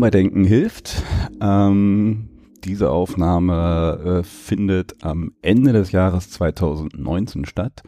[0.00, 1.02] Willkommen bei Denken hilft.
[1.42, 2.30] Ähm,
[2.64, 7.82] diese Aufnahme äh, findet am Ende des Jahres 2019 statt.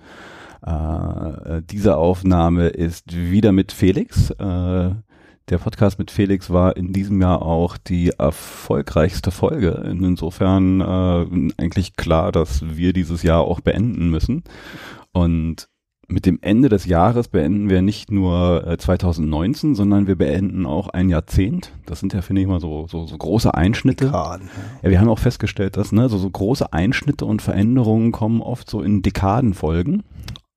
[0.60, 4.28] Äh, diese Aufnahme ist wieder mit Felix.
[4.28, 9.82] Äh, der Podcast mit Felix war in diesem Jahr auch die erfolgreichste Folge.
[9.82, 14.44] Insofern äh, eigentlich klar, dass wir dieses Jahr auch beenden müssen.
[15.12, 15.66] Und
[16.08, 20.89] mit dem Ende des Jahres beenden wir nicht nur äh, 2019, sondern wir beenden auch
[20.89, 21.72] ein Jahrzehnt.
[21.86, 24.06] Das sind ja, finde ich mal, so, so, so große Einschnitte.
[24.06, 24.50] Dekaden,
[24.83, 24.91] ja.
[24.91, 28.83] wir haben auch festgestellt, dass ne, so, so große Einschnitte und Veränderungen kommen oft so
[28.83, 30.03] in Dekadenfolgen.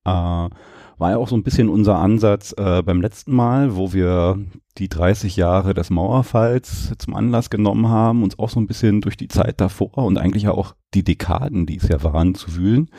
[0.06, 0.50] Äh,
[0.98, 4.40] war ja auch so ein bisschen unser Ansatz äh, beim letzten Mal, wo wir
[4.78, 9.18] die 30 Jahre des Mauerfalls zum Anlass genommen haben, uns auch so ein bisschen durch
[9.18, 12.90] die Zeit davor und eigentlich ja auch die Dekaden, die es ja waren, zu wühlen.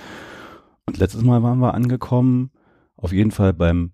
[0.88, 2.50] Und letztes Mal waren wir angekommen,
[2.96, 3.90] auf jeden Fall beim,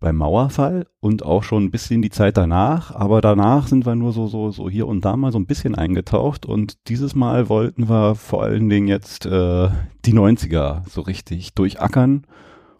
[0.00, 2.92] beim Mauerfall und auch schon ein bisschen die Zeit danach.
[2.92, 5.76] Aber danach sind wir nur so, so, so hier und da mal so ein bisschen
[5.76, 6.44] eingetaucht.
[6.44, 9.68] Und dieses Mal wollten wir vor allen Dingen jetzt äh,
[10.04, 12.26] die 90er so richtig durchackern.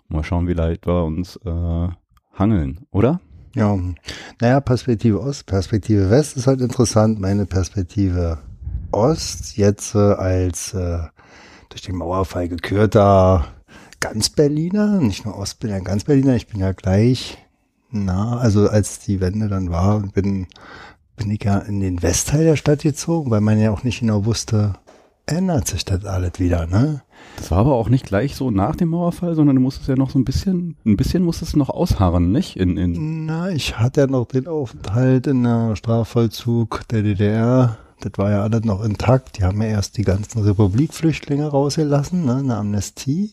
[0.09, 1.89] Mal schauen, wie leicht wir uns äh,
[2.35, 3.21] hangeln, oder?
[3.55, 3.79] Ja,
[4.41, 7.21] naja, Perspektive Ost, Perspektive West ist halt interessant.
[7.21, 8.39] Meine Perspektive
[8.91, 10.99] Ost jetzt äh, als äh,
[11.69, 13.47] durch den Mauerfall gekürter
[14.01, 16.37] ganz Berliner, nicht nur Ostberliner, ganz Berliner.
[16.37, 17.39] Ich bin ja gleich
[17.91, 20.47] nah, also als die Wende dann war, bin,
[21.17, 24.25] bin ich ja in den Westteil der Stadt gezogen, weil man ja auch nicht genau
[24.25, 24.75] wusste,
[25.27, 27.03] ändert sich das alles wieder, ne?
[27.37, 30.11] Das war aber auch nicht gleich so nach dem Mauerfall, sondern du musstest ja noch
[30.11, 32.57] so ein bisschen, ein bisschen musstest du noch ausharren, nicht?
[32.57, 38.13] In, in Na, ich hatte ja noch den Aufenthalt in der Strafvollzug der DDR das
[38.17, 39.39] war ja alles noch intakt.
[39.39, 43.33] Die haben ja erst die ganzen Republikflüchtlinge rausgelassen, ne, eine Amnestie.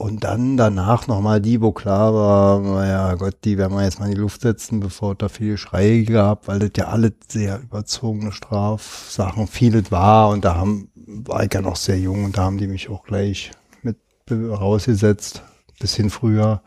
[0.00, 4.06] Und dann danach nochmal die, wo klar war, naja Gott, die werden wir jetzt mal
[4.06, 8.30] in die Luft setzen, bevor da viele Schreie gab, weil das ja alle sehr überzogene
[8.30, 12.58] Strafsachen vieles war und da haben, war ich ja noch sehr jung und da haben
[12.58, 13.50] die mich auch gleich
[13.82, 13.96] mit
[14.30, 15.42] rausgesetzt,
[15.80, 16.62] bisschen früher.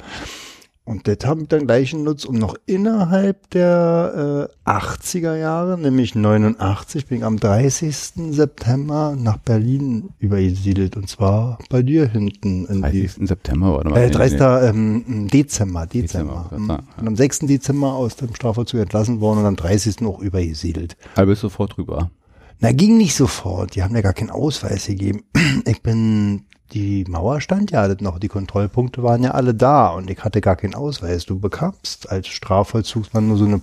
[0.91, 6.15] Und das haben dann gleich einen Nutz, um noch innerhalb der äh, 80er Jahre, nämlich
[6.15, 7.95] 89, bin ich am 30.
[8.31, 10.97] September nach Berlin übergesiedelt.
[10.97, 12.65] Und zwar bei dir hinten.
[12.65, 13.15] In 30.
[13.15, 14.41] Die, September oder äh, 30.
[14.41, 16.49] Ähm, Dezember, Dezember.
[16.51, 17.39] Dezember und am 6.
[17.39, 20.01] Dezember aus dem Strafvollzug entlassen worden und am 30.
[20.01, 20.97] auch übergesiedelt.
[21.15, 22.11] Aber bist sofort drüber?
[22.59, 23.77] Na, ging nicht sofort.
[23.77, 25.23] Die haben ja gar keinen Ausweis gegeben.
[25.65, 30.23] Ich bin die Mauer stand ja noch, die Kontrollpunkte waren ja alle da und ich
[30.23, 31.25] hatte gar keinen Ausweis.
[31.25, 33.61] Du bekamst als Strafvollzugsmann nur so eine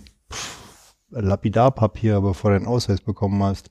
[1.11, 3.71] Lapidarpapier, bevor du einen Ausweis bekommen hast.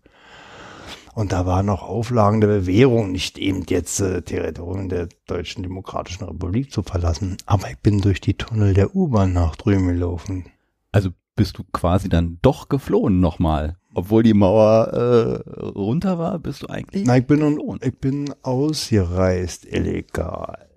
[1.14, 6.26] Und da waren noch Auflagen der Bewährung, nicht eben jetzt äh, Territorium der Deutschen Demokratischen
[6.26, 7.38] Republik zu verlassen.
[7.48, 10.46] Aber ich bin durch die Tunnel der U-Bahn nach drüben gelaufen.
[10.92, 13.78] Also bist du quasi dann doch geflohen nochmal?
[13.98, 17.04] Obwohl die Mauer äh, runter war, bist du eigentlich?
[17.04, 20.68] Nein, ich bin, un, ich bin ausgereist, illegal.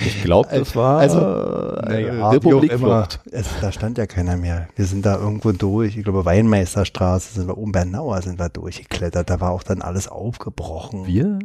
[0.00, 3.20] Ich glaube, das war also, äh, ja, Republikflucht.
[3.60, 4.68] da stand ja keiner mehr.
[4.74, 5.98] Wir sind da irgendwo durch.
[5.98, 9.28] Ich glaube, Weinmeisterstraße sind wir, oben Bernauer sind wir durchgeklettert.
[9.28, 11.06] Da war auch dann alles aufgebrochen.
[11.06, 11.40] Wir?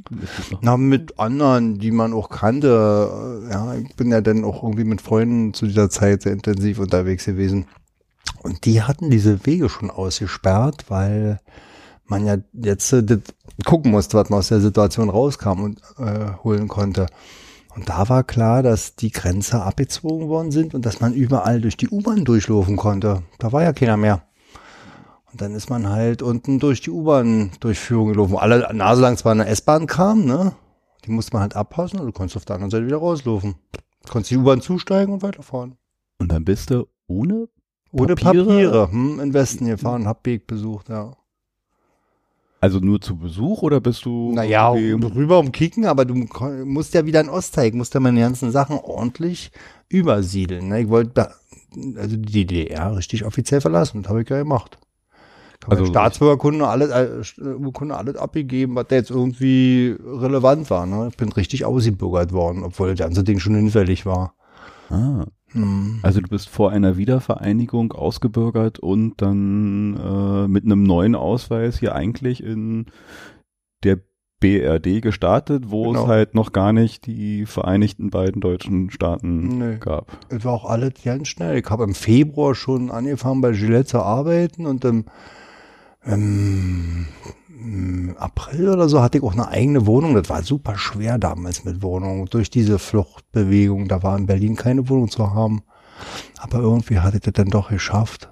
[0.62, 3.50] Na, mit anderen, die man auch kannte.
[3.52, 7.26] Ja, ich bin ja dann auch irgendwie mit Freunden zu dieser Zeit sehr intensiv unterwegs
[7.26, 7.66] gewesen.
[8.44, 11.40] Und die hatten diese Wege schon ausgesperrt, weil
[12.06, 13.20] man ja jetzt äh,
[13.66, 17.06] gucken musste, was man aus der Situation rauskam und äh, holen konnte.
[17.76, 21.78] Und da war klar, dass die Grenze abgezogen worden sind und dass man überall durch
[21.78, 23.24] die U-Bahn durchlaufen konnte.
[23.40, 24.24] Da war ja keiner mehr.
[25.32, 28.36] Und dann ist man halt unten durch die U-Bahn-Durchführung gelaufen.
[28.36, 30.54] Alle Nase lang zwar eine S-Bahn kam, ne?
[31.06, 33.56] Die musste man halt abpassen und du konntest auf der anderen Seite wieder rauslaufen.
[34.04, 35.78] Du konntest die U-Bahn zusteigen und weiterfahren.
[36.20, 37.48] Und dann bist du ohne
[37.92, 41.16] ohne Papiere, Papiere hm, in Westen gefahren, hab Weg besucht, ja.
[42.62, 44.34] Also nur zu Besuch oder bist du?
[44.34, 48.52] Naja, rüber um Kicken, aber du musst ja wieder in Ostteig, musst ja meine ganzen
[48.52, 49.52] Sachen ordentlich
[49.90, 50.68] übersiedeln.
[50.68, 50.82] Ne?
[50.82, 51.32] Ich wollte
[51.98, 54.78] also die DDR richtig offiziell verlassen, das habe ich ja gemacht.
[55.60, 60.86] Kann also Staatsbürgerkunde alles, äh, Urkunde alles abgegeben, was da jetzt irgendwie relevant war.
[60.86, 61.10] Ne?
[61.10, 64.34] Ich bin richtig ausgebürgert worden, obwohl das ganze Ding schon hinfällig war.
[64.90, 65.26] Ah.
[65.54, 66.00] Hm.
[66.02, 71.96] Also du bist vor einer Wiedervereinigung ausgebürgert und dann äh, mit einem neuen Ausweis hier
[71.96, 72.86] eigentlich in
[73.84, 74.00] der
[74.42, 76.02] BRD gestartet, wo genau.
[76.02, 79.78] es halt noch gar nicht die vereinigten beiden deutschen Staaten nee.
[79.78, 80.18] gab.
[80.30, 81.58] Es war auch alles ganz schnell.
[81.58, 85.06] Ich habe im Februar schon angefangen bei Gillette zu arbeiten und im,
[86.04, 87.06] im, im,
[88.18, 90.14] April oder so hatte ich auch eine eigene Wohnung.
[90.16, 92.26] Das war super schwer damals mit Wohnungen.
[92.26, 95.62] Durch diese Fluchtbewegung, da war in Berlin keine Wohnung zu haben.
[96.40, 98.30] Aber irgendwie hatte ich das dann doch geschafft.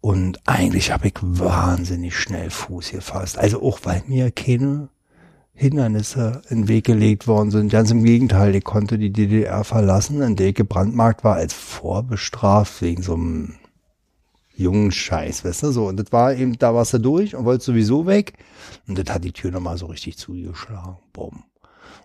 [0.00, 3.38] Und eigentlich habe ich wahnsinnig schnell Fuß gefasst.
[3.38, 4.88] Also auch weil mir keine
[5.52, 7.70] Hindernisse in den Weg gelegt worden sind.
[7.70, 12.80] Ganz im Gegenteil, ich konnte die DDR verlassen, in der ich gebrandmarkt war, als vorbestraft
[12.80, 13.56] wegen so einem
[14.60, 15.88] jungen Scheiß, weißt du, so.
[15.88, 18.34] Und das war eben, da warst du durch und wolltest sowieso weg.
[18.86, 20.96] Und das hat die Tür nochmal so richtig zugeschlagen.
[21.12, 21.44] Bumm.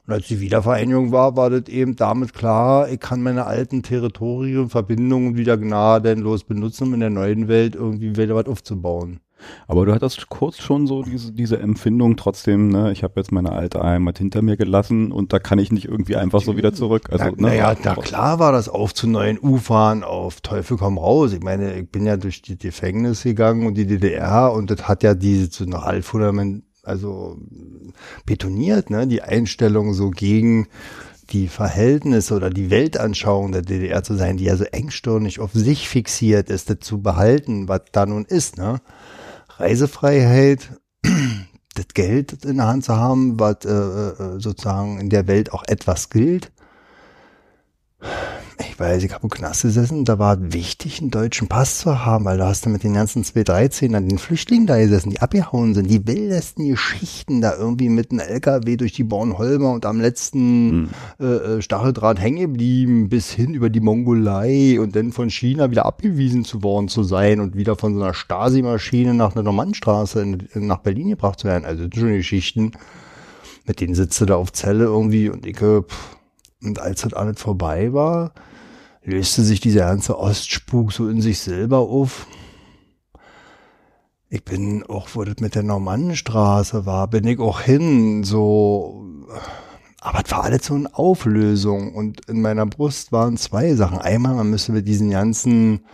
[0.07, 4.69] Und als die Wiedervereinigung war, war das eben damit klar, ich kann meine alten Territorien,
[4.69, 9.19] Verbindungen wieder gnadenlos benutzen, um in der neuen Welt irgendwie wieder was aufzubauen.
[9.67, 13.51] Aber du hattest kurz schon so diese, diese Empfindung trotzdem, ne, ich habe jetzt meine
[13.51, 17.09] alte Heimat hinter mir gelassen und da kann ich nicht irgendwie einfach so wieder zurück.
[17.11, 20.97] Also, na, ne, naja, da klar war das auf zu neuen Ufern, auf Teufel komm
[20.97, 21.33] raus.
[21.33, 25.03] Ich meine, ich bin ja durch die Gefängnis gegangen und die DDR und das hat
[25.03, 27.37] ja diese so eine Altfundament, also
[28.25, 30.67] betoniert, ne, die Einstellung so gegen
[31.31, 35.89] die Verhältnisse oder die Weltanschauung der DDR zu sein, die ja so engstirnig auf sich
[35.89, 38.79] fixiert ist, das zu behalten, was da nun ist, ne?
[39.57, 40.69] Reisefreiheit,
[41.75, 45.63] das Geld in der Hand zu haben, was äh, äh, sozusagen in der Welt auch
[45.67, 46.51] etwas gilt,
[48.57, 52.23] ich weiß, ich habe im Knast gesessen, da war wichtig, einen deutschen Pass zu haben,
[52.23, 55.73] weil da hast du mit den ganzen 213 an den Flüchtlingen da gesessen, die abgehauen
[55.73, 60.89] sind, die wildesten Geschichten da irgendwie mit einem LKW durch die Bornholmer und am letzten
[61.19, 61.25] hm.
[61.25, 65.85] äh, äh, Stacheldraht hängen geblieben, bis hin über die Mongolei und dann von China wieder
[65.85, 70.25] abgewiesen zu worden zu sein und wieder von so einer Stasi-Maschine nach einer Normannstraße
[70.55, 71.65] nach Berlin gebracht zu werden.
[71.65, 72.71] Also das sind schon Geschichten,
[73.65, 76.14] mit denen sitze da auf Zelle irgendwie und ich, pff,
[76.63, 78.33] und als das alles vorbei war,
[79.03, 82.27] löste sich dieser ganze Ostspuk so in sich selber auf.
[84.29, 89.05] Ich bin auch, wo das mit der Normannenstraße war, bin ich auch hin, so,
[90.01, 93.99] aber es war alles so eine Auflösung und in meiner Brust waren zwei Sachen.
[93.99, 95.85] Einmal, man müsste mit diesen ganzen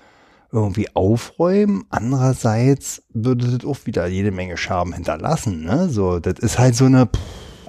[0.52, 1.86] irgendwie aufräumen.
[1.90, 5.90] Andererseits würde das auch wieder jede Menge Scherben hinterlassen, ne?
[5.90, 7.20] So, das ist halt so eine, pff,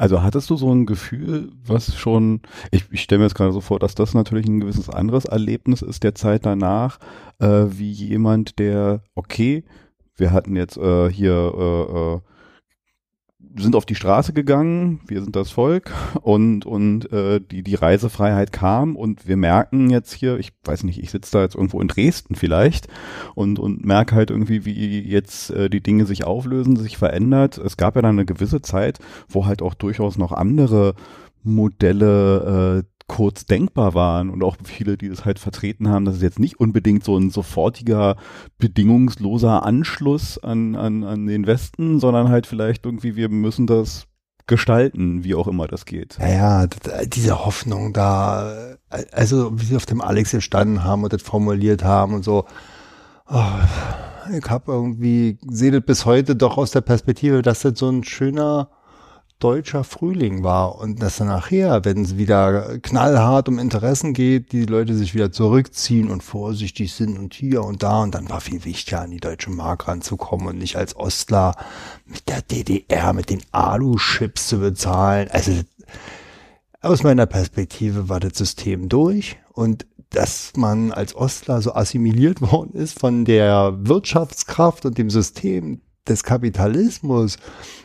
[0.03, 2.41] also hattest du so ein Gefühl, was schon,
[2.73, 5.81] ich, ich stelle mir jetzt gerade so vor, dass das natürlich ein gewisses anderes Erlebnis
[5.81, 6.99] ist der Zeit danach,
[7.39, 9.63] äh, wie jemand, der, okay,
[10.17, 12.21] wir hatten jetzt äh, hier äh, äh,
[13.57, 18.53] sind auf die Straße gegangen, wir sind das Volk und und äh, die die Reisefreiheit
[18.53, 21.89] kam und wir merken jetzt hier, ich weiß nicht, ich sitze da jetzt irgendwo in
[21.89, 22.89] Dresden vielleicht
[23.35, 27.59] und und merke halt irgendwie, wie jetzt äh, die Dinge sich auflösen, sich verändert.
[27.59, 30.95] Es gab ja dann eine gewisse Zeit, wo halt auch durchaus noch andere
[31.45, 36.23] Modelle äh, kurz denkbar waren und auch viele, die das halt vertreten haben, dass es
[36.23, 38.17] jetzt nicht unbedingt so ein sofortiger,
[38.59, 44.07] bedingungsloser Anschluss an, an, an den Westen, sondern halt vielleicht irgendwie, wir müssen das
[44.47, 46.19] gestalten, wie auch immer das geht.
[46.19, 46.67] Ja, ja
[47.07, 48.77] diese Hoffnung da,
[49.13, 52.45] also wie sie auf dem Alex gestanden haben und das formuliert haben und so.
[53.31, 53.45] Oh,
[54.37, 58.05] ich habe irgendwie, sehe das bis heute doch aus der Perspektive, dass das so ein
[58.05, 58.69] schöner
[59.43, 64.67] deutscher Frühling war und dass dann nachher, wenn es wieder knallhart um Interessen geht, die
[64.67, 68.65] Leute sich wieder zurückziehen und vorsichtig sind und hier und da und dann war viel
[68.65, 71.57] wichtiger an die deutsche Mark ranzukommen und nicht als Ostler
[72.07, 75.29] mit der DDR, mit den Alu-Chips zu bezahlen.
[75.33, 75.53] Also
[76.81, 82.75] aus meiner Perspektive war das System durch und dass man als Ostler so assimiliert worden
[82.75, 87.39] ist von der Wirtschaftskraft und dem System des Kapitalismus.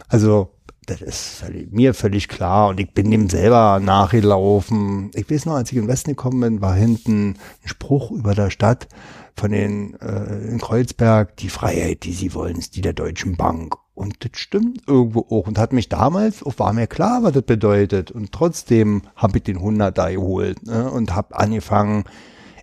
[0.08, 0.52] Also
[0.88, 5.12] das ist mir völlig klar und ich bin dem selber nachgelaufen.
[5.14, 8.50] Ich weiß noch, als ich in Westen gekommen bin, war hinten ein Spruch über der
[8.50, 8.88] Stadt
[9.36, 13.76] von den äh, in Kreuzberg, die Freiheit, die sie wollen, ist die der Deutschen Bank.
[13.94, 17.44] Und das stimmt irgendwo auch und hat mich damals, auch war mir klar, was das
[17.44, 18.10] bedeutet.
[18.10, 20.90] Und trotzdem habe ich den 100 da geholt ne?
[20.90, 22.06] und habe angefangen,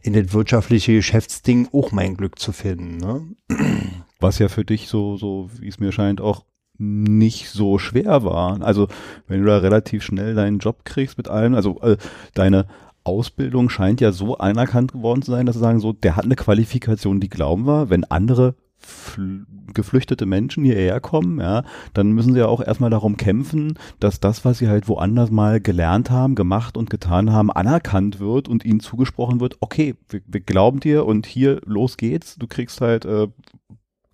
[0.03, 2.97] in das wirtschaftliche Geschäftsding auch mein Glück zu finden.
[2.97, 3.27] Ne?
[4.21, 6.45] Was ja für dich so, so wie es mir scheint, auch
[6.79, 8.61] nicht so schwer war.
[8.63, 8.89] Also
[9.29, 11.97] wenn du da relativ schnell deinen Job kriegst mit allem, also äh,
[12.35, 12.67] deine
[13.05, 16.37] Ausbildung scheint ja so anerkannt geworden zu sein, dass sie sagen, so, der hat eine
[16.37, 18.55] Qualifikation, die glauben wir, wenn andere
[19.73, 21.65] geflüchtete Menschen hierher kommen, ja,
[21.95, 25.61] dann müssen sie ja auch erstmal darum kämpfen, dass das, was sie halt woanders mal
[25.61, 30.41] gelernt haben, gemacht und getan haben, anerkannt wird und ihnen zugesprochen wird, okay, wir, wir
[30.41, 33.29] glauben dir und hier los geht's, du kriegst halt äh,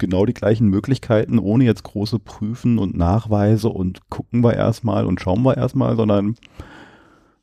[0.01, 5.21] genau die gleichen Möglichkeiten, ohne jetzt große Prüfen und Nachweise und gucken wir erstmal und
[5.21, 6.35] schauen wir erstmal, sondern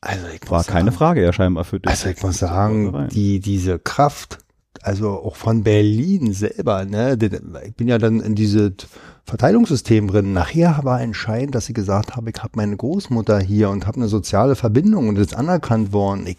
[0.01, 1.89] also war keine sagen, Frage ja scheinbar für dich.
[1.89, 4.39] Also ich muss sagen, die, diese Kraft,
[4.81, 7.17] also auch von Berlin selber, ne,
[7.65, 8.73] ich bin ja dann in diese
[9.25, 10.33] Verteilungssystem drin.
[10.33, 14.07] Nachher war entscheidend, dass sie gesagt haben, ich habe meine Großmutter hier und habe eine
[14.07, 16.27] soziale Verbindung und ist anerkannt worden.
[16.27, 16.37] Ich,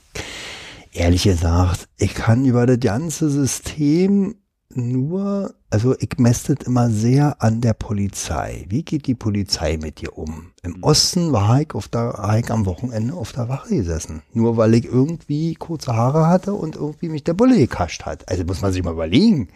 [0.92, 4.36] ehrlich gesagt, ich kann über das ganze System
[4.74, 8.64] nur, also ich messe das immer sehr an der Polizei.
[8.68, 10.52] Wie geht die Polizei mit dir um?
[10.62, 10.82] Im mhm.
[10.82, 14.22] Osten war ich, auf der, war ich am Wochenende auf der Wache gesessen.
[14.32, 18.28] Nur weil ich irgendwie kurze Haare hatte und irgendwie mich der Bulle gekascht hat.
[18.28, 19.48] Also muss man sich mal überlegen.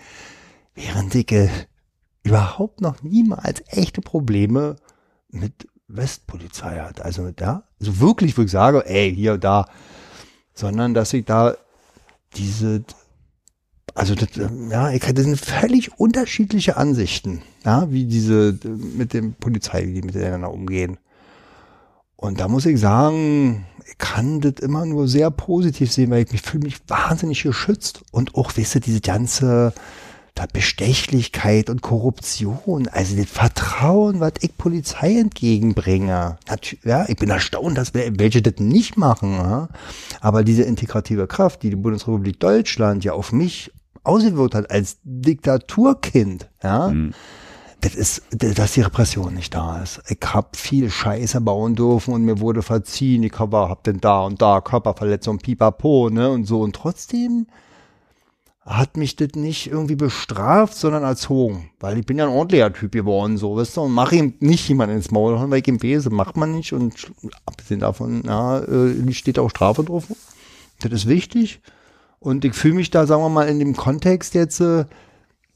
[0.74, 1.48] Während ich äh,
[2.24, 4.76] überhaupt noch niemals echte Probleme
[5.30, 7.04] mit Westpolizei hatte.
[7.04, 9.66] Also da, also wirklich, wo ich sage, ey, hier, da,
[10.54, 11.56] sondern dass ich da
[12.36, 12.84] diese
[13.94, 14.28] also das,
[14.70, 18.58] ja, ich hatte völlig unterschiedliche Ansichten, ja, wie diese
[18.96, 20.98] mit dem Polizei, wie die miteinander umgehen.
[22.16, 26.32] Und da muss ich sagen, ich kann das immer nur sehr positiv sehen, weil ich
[26.32, 29.74] mich fühle mich wahnsinnig geschützt und auch, weißt du, diese ganze
[30.34, 36.38] da Bestechlichkeit und Korruption, also das Vertrauen, was ich Polizei entgegenbringe.
[36.84, 39.68] Ja, ich bin erstaunt, dass welche das nicht machen.
[40.20, 43.72] Aber diese integrative Kraft, die die Bundesrepublik Deutschland ja auf mich
[44.04, 47.12] ausgewirkt hat als Diktaturkind, ja, mhm.
[47.80, 50.00] das ist, dass die Repression nicht da ist.
[50.08, 53.22] Ich hab viel Scheiße bauen dürfen und mir wurde verziehen.
[53.22, 56.60] Ich hab, hab denn da und da Körperverletzung, pipapo, ne, und so.
[56.60, 57.46] Und trotzdem
[58.64, 61.70] hat mich das nicht irgendwie bestraft, sondern erzogen.
[61.80, 64.68] Weil ich bin ja ein ordentlicher Typ geworden, so, weißt du, und mache ihm nicht
[64.68, 66.72] jemand ins Maul, weil ich ihm bese, macht man nicht.
[66.72, 67.12] Und
[67.44, 70.06] abgesehen davon, ja, äh, steht auch Strafe drauf.
[70.80, 71.60] Das ist wichtig.
[72.22, 74.84] Und ich fühle mich da, sagen wir mal, in dem Kontext jetzt, äh,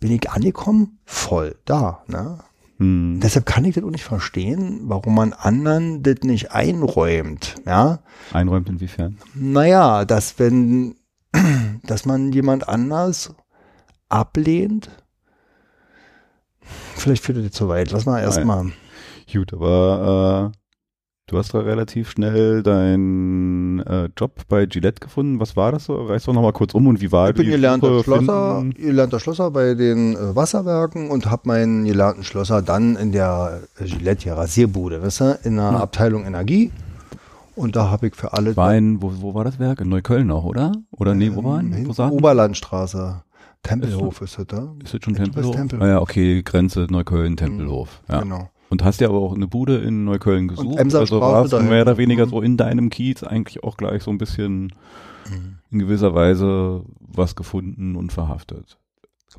[0.01, 2.03] bin ich angekommen, voll da.
[2.09, 2.41] Ne?
[2.79, 3.21] Hm.
[3.23, 7.55] Deshalb kann ich das auch nicht verstehen, warum man anderen das nicht einräumt.
[7.65, 8.01] Ja?
[8.33, 9.19] Einräumt inwiefern?
[9.35, 10.97] Naja, dass wenn,
[11.85, 13.33] dass man jemand anders
[14.09, 14.91] ablehnt,
[16.97, 17.93] vielleicht führt das zu weit.
[17.93, 18.73] Lass mal erstmal.
[19.33, 20.57] Gut, aber äh,
[21.29, 25.41] Du hast da relativ schnell deinen äh, Job bei Gillette gefunden.
[25.41, 26.07] Was war das so?
[26.07, 29.51] Reißt doch nochmal kurz um und wie war ich die bin gelernter Schlosser, gelernter Schlosser
[29.51, 34.35] bei den äh, Wasserwerken und habe meinen gelernten Schlosser dann in der äh, Gillette hier
[34.35, 35.81] Rasierbude, weißt du, in der ja.
[35.81, 36.71] Abteilung Energie.
[37.55, 38.57] Und da habe ich für alle.
[38.57, 39.81] War in, wo, wo war das Werk?
[39.81, 40.73] In Neukölln noch, oder?
[40.91, 43.23] Oder nee, wo war ähm, wo Oberlandstraße.
[43.63, 44.75] Tempelhof ist, ist das da?
[44.85, 45.57] Ist das schon Tempelhof?
[45.57, 45.85] Tempelhof?
[45.85, 48.01] Ah ja, okay, Grenze Neukölln, Tempelhof.
[48.09, 48.21] Ja.
[48.21, 48.51] Genau.
[48.69, 50.79] Und hast ja aber auch eine Bude in Neukölln gesucht.
[50.79, 52.31] also warst du mehr oder weniger mhm.
[52.31, 54.73] so in deinem Kiez eigentlich auch gleich so ein bisschen
[55.31, 55.59] mhm.
[55.71, 58.79] in gewisser Weise was gefunden und verhaftet.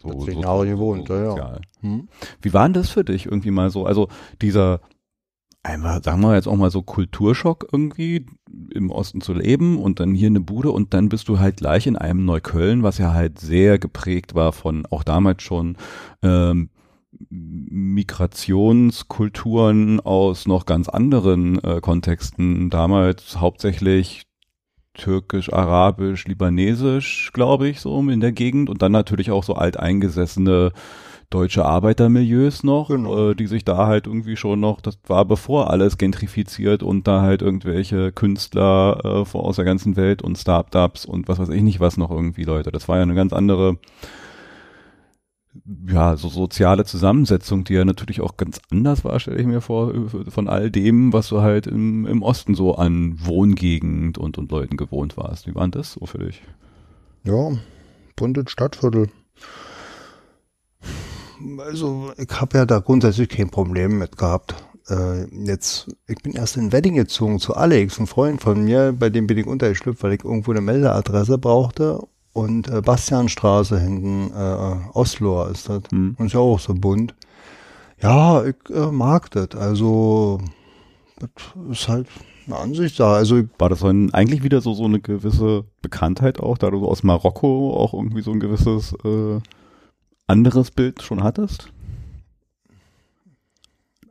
[0.01, 1.60] So, so, Jahre gewohnt, so ja.
[1.81, 2.07] Hm?
[2.41, 3.86] Wie war denn das für dich irgendwie mal so?
[3.86, 4.10] Also
[4.41, 4.81] dieser,
[5.63, 8.25] einmal, sagen wir jetzt auch mal so Kulturschock irgendwie
[8.74, 11.88] im Osten zu leben und dann hier eine Bude und dann bist du halt gleich
[11.88, 15.77] in einem Neukölln, was ja halt sehr geprägt war von auch damals schon
[16.22, 16.69] ähm,
[17.29, 24.24] Migrationskulturen aus noch ganz anderen äh, Kontexten, damals hauptsächlich
[24.93, 30.71] türkisch, arabisch, libanesisch, glaube ich, so in der Gegend und dann natürlich auch so alteingesessene
[31.29, 33.31] deutsche Arbeitermilieus noch, genau.
[33.31, 37.21] äh, die sich da halt irgendwie schon noch, das war bevor alles gentrifiziert und da
[37.21, 41.79] halt irgendwelche Künstler äh, aus der ganzen Welt und Startups und was weiß ich nicht
[41.79, 42.71] was noch irgendwie Leute.
[42.71, 43.77] Das war ja eine ganz andere
[45.88, 49.94] ja, so soziale Zusammensetzung, die ja natürlich auch ganz anders war, stelle ich mir vor,
[50.30, 54.78] von all dem, was du halt im, im Osten so an Wohngegend und, und Leuten
[54.78, 55.48] gewohnt warst.
[55.48, 56.42] Wie war das so für dich?
[57.24, 57.52] Ja,
[58.16, 59.10] buntes Stadtviertel.
[61.60, 64.56] Also, ich habe ja da grundsätzlich kein Problem mit gehabt.
[64.90, 69.10] Äh, jetzt, ich bin erst in Wedding gezogen zu Alex, ein Freund von mir, bei
[69.10, 72.00] dem bin ich untergeschlüpft, weil ich irgendwo eine Meldeadresse brauchte
[72.38, 75.82] und äh, Bastianstraße hinten, äh, Oslo ist das.
[75.89, 76.15] Mhm.
[76.20, 77.15] Und ist ja auch so bunt.
[78.00, 79.56] Ja, ich äh, mag das.
[79.56, 80.39] Also,
[81.17, 81.32] das
[81.72, 82.08] ist halt
[82.46, 83.15] eine Ansicht da.
[83.15, 87.01] Also, War das dann eigentlich wieder so, so eine gewisse Bekanntheit auch, da du aus
[87.01, 89.39] Marokko auch irgendwie so ein gewisses äh,
[90.27, 91.72] anderes Bild schon hattest?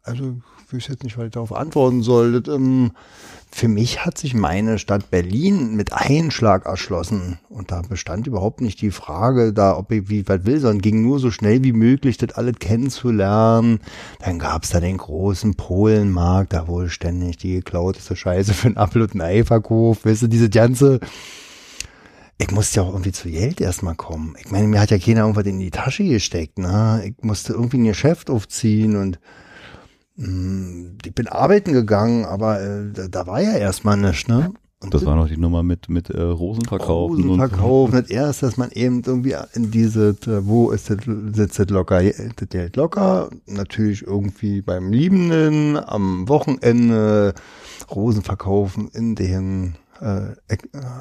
[0.03, 0.35] Also,
[0.79, 2.41] ich weiß jetzt nicht, was ich darauf antworten soll.
[2.41, 2.93] Das, ähm,
[3.51, 7.39] für mich hat sich meine Stadt Berlin mit Einschlag erschlossen.
[7.49, 11.03] Und da bestand überhaupt nicht die Frage, da, ob ich wie was will, sondern ging
[11.03, 13.81] nur so schnell wie möglich, das alles kennenzulernen.
[14.21, 19.03] Dann gab's da den großen Polenmarkt, da wohl ständig die geklauteste Scheiße für einen Apfel
[19.03, 20.05] und.
[20.05, 21.01] Weißt du, diese ganze,
[22.37, 24.35] ich musste ja auch irgendwie zu Geld erstmal kommen.
[24.39, 27.03] Ich meine, mir hat ja keiner irgendwas in die Tasche gesteckt, ne?
[27.07, 29.19] Ich musste irgendwie ein Geschäft aufziehen und
[30.17, 34.53] ich bin arbeiten gegangen, aber äh, da, da, war ja erstmal nichts, ne?
[34.81, 37.17] Und das war noch die Nummer mit, mit äh, Rosenverkaufen.
[37.17, 38.01] Rosenverkaufen, so.
[38.01, 40.99] nicht erst, dass man eben irgendwie in diese, wo ist das,
[41.33, 47.35] sitzt das locker, das Geld locker, natürlich irgendwie beim Liebenden, am Wochenende,
[47.91, 50.35] Rosen verkaufen in den äh,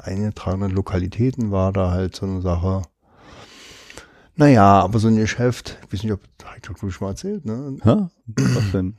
[0.02, 2.82] eingetragenen Lokalitäten war da halt so eine Sache.
[4.36, 7.78] Naja, aber so ein Geschäft, ich weiß nicht, ob ich das schon mal erzählt, ne?
[7.82, 8.08] Hä?
[8.26, 8.96] Was denn?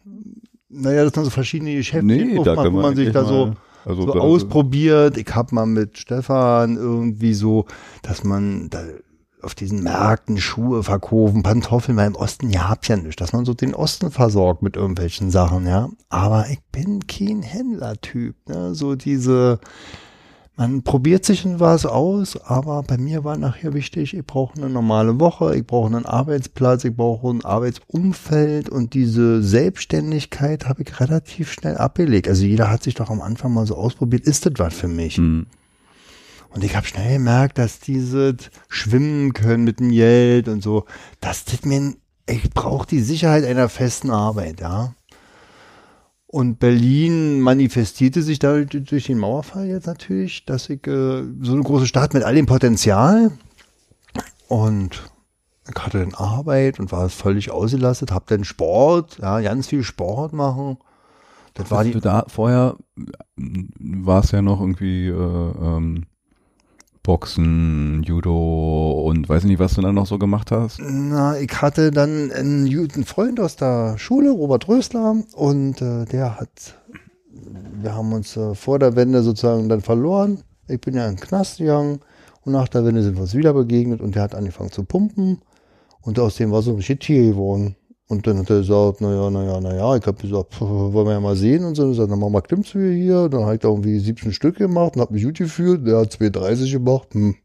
[0.80, 3.54] Naja, das sind so verschiedene Geschäfte, nee, da wo man sich da so,
[3.86, 5.18] also so ausprobiert.
[5.18, 7.66] Ich hab mal mit Stefan irgendwie so,
[8.04, 8.84] dass man da
[9.42, 13.46] auf diesen Märkten Schuhe verkaufen, Pantoffeln, weil im Osten ja habt ja nicht, dass man
[13.46, 15.90] so den Osten versorgt mit irgendwelchen Sachen, ja.
[16.10, 18.74] Aber ich bin kein Händlertyp, ne?
[18.74, 19.60] So diese,
[20.58, 24.72] man probiert sich in was aus, aber bei mir war nachher wichtig, ich brauche eine
[24.72, 31.00] normale Woche, ich brauche einen Arbeitsplatz, ich brauche ein Arbeitsumfeld und diese Selbstständigkeit habe ich
[31.00, 32.28] relativ schnell abgelegt.
[32.28, 35.20] Also jeder hat sich doch am Anfang mal so ausprobiert, ist das was für mich?
[35.20, 35.46] Mhm.
[36.50, 38.36] Und ich habe schnell gemerkt, dass diese
[38.68, 40.86] schwimmen können mit dem Geld und so,
[41.22, 41.94] dass das mir,
[42.26, 44.96] ich brauche die Sicherheit einer festen Arbeit, ja.
[46.30, 51.64] Und Berlin manifestierte sich da durch den Mauerfall jetzt natürlich, dass ich äh, so eine
[51.64, 53.32] große Stadt mit all dem Potenzial
[54.50, 55.10] und
[55.70, 60.34] ich hatte dann Arbeit und war völlig ausgelastet, hab dann Sport, ja, ganz viel Sport
[60.34, 60.78] machen.
[61.54, 62.78] Das war die da vorher
[63.36, 66.06] war es ja noch irgendwie äh, ähm,
[67.08, 70.78] Boxen, Judo und weiß nicht, was du dann noch so gemacht hast?
[70.82, 76.38] Na, ich hatte dann einen, einen Freund aus der Schule, Robert Rösler, und äh, der
[76.38, 76.76] hat,
[77.82, 80.44] wir haben uns äh, vor der Wende sozusagen dann verloren.
[80.68, 82.02] Ich bin ja in den Knast gegangen
[82.44, 85.42] und nach der Wende sind wir uns wieder begegnet und der hat angefangen zu pumpen
[86.02, 87.77] und aus dem war so ein Tier geworden.
[88.10, 91.36] Und dann hat er gesagt, naja, naja, naja, ich habe gesagt, wollen wir ja mal
[91.36, 91.84] sehen und so.
[91.84, 93.28] Und gesagt, dann machen wir Klimmzüge hier.
[93.28, 95.86] Dann habe ich da irgendwie 17 Stück gemacht und habe mich gut gefühlt.
[95.86, 97.14] Der hat 2,30 gemacht.
[97.14, 97.36] Hm.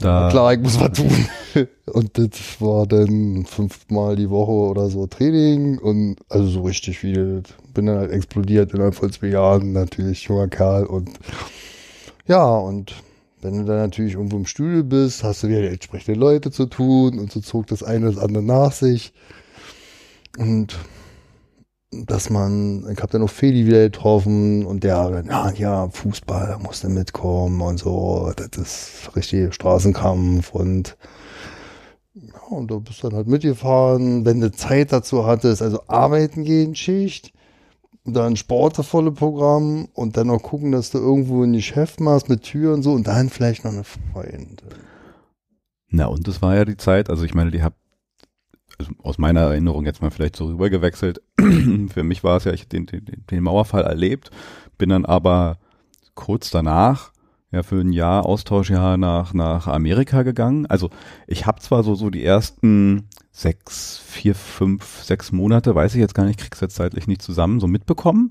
[0.00, 0.28] Da.
[0.30, 1.28] Klar, ich muss was tun.
[1.86, 7.42] Und das war dann fünfmal die Woche oder so Training und also so richtig viel.
[7.74, 11.10] Bin dann halt explodiert innerhalb von zwei Jahren, natürlich junger Kerl und
[12.28, 12.94] ja, und
[13.42, 17.18] wenn du dann natürlich irgendwo im Studio bist, hast du wieder entsprechende Leute zu tun
[17.18, 19.12] und so zog das eine das andere nach sich.
[20.38, 20.76] Und
[21.90, 26.46] dass man, ich habe dann auch Feli wieder getroffen und der dann, ja, ja, Fußball,
[26.46, 30.96] da musste mitkommen und so, das ist richtig Straßenkampf und
[32.14, 36.74] ja, und du bist dann halt mitgefahren, wenn du Zeit dazu hattest, also arbeiten gehen,
[36.76, 37.32] Schicht,
[38.04, 42.74] dann sportvolle Programm und dann noch gucken, dass du irgendwo ein Geschäft machst mit Tür
[42.74, 44.56] und so und dann vielleicht noch eine Freundin.
[45.88, 47.74] Na, und das war ja die Zeit, also ich meine, die hab
[48.78, 51.20] also aus meiner Erinnerung jetzt mal vielleicht so rüber gewechselt.
[51.36, 54.30] Für mich war es ja, ich den, den, den Mauerfall erlebt,
[54.78, 55.58] bin dann aber
[56.14, 57.12] kurz danach
[57.52, 60.66] ja für ein Jahr Austauschjahr nach nach Amerika gegangen.
[60.66, 60.90] Also
[61.26, 66.14] ich habe zwar so so die ersten sechs, vier, fünf, sechs Monate, weiß ich jetzt
[66.14, 68.30] gar nicht, krieg's jetzt zeitlich nicht zusammen, so mitbekommen.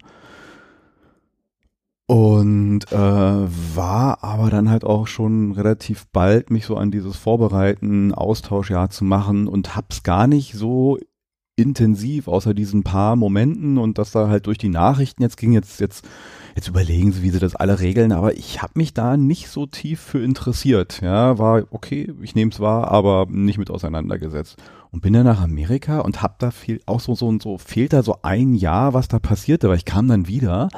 [2.05, 8.15] Und äh, war aber dann halt auch schon relativ bald mich so an dieses Vorbereiten,
[8.15, 10.97] Austauschjahr zu machen und hab's gar nicht so
[11.55, 15.79] intensiv, außer diesen paar Momenten und dass da halt durch die Nachrichten jetzt ging, jetzt,
[15.79, 16.07] jetzt,
[16.55, 19.65] jetzt überlegen sie, wie sie das alle regeln, aber ich habe mich da nicht so
[19.65, 21.01] tief für interessiert.
[21.01, 24.57] Ja, war okay, ich nehme es wahr, aber nicht mit auseinandergesetzt
[24.91, 27.93] und bin dann nach Amerika und hab da viel, auch so, so und so, fehlt
[27.93, 30.69] da so ein Jahr, was da passierte, weil ich kam dann wieder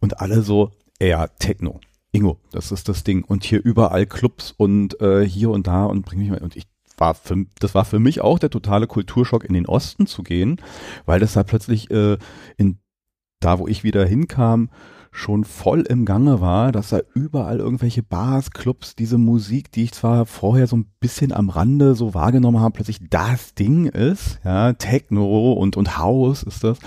[0.00, 1.80] und alle so, eher Techno.
[2.12, 3.24] Ingo, das ist das Ding.
[3.24, 6.42] Und hier überall Clubs und äh, hier und da und bring mich mal.
[6.42, 6.66] Und ich
[6.96, 10.60] war für, das war für mich auch der totale Kulturschock, in den Osten zu gehen,
[11.06, 12.18] weil das da plötzlich äh,
[12.56, 12.78] in
[13.40, 14.68] da, wo ich wieder hinkam,
[15.18, 19.92] schon voll im Gange war, dass da überall irgendwelche Bars, Clubs, diese Musik, die ich
[19.92, 24.72] zwar vorher so ein bisschen am Rande so wahrgenommen habe, plötzlich das Ding ist, ja,
[24.72, 26.78] Techno und, und House ist das.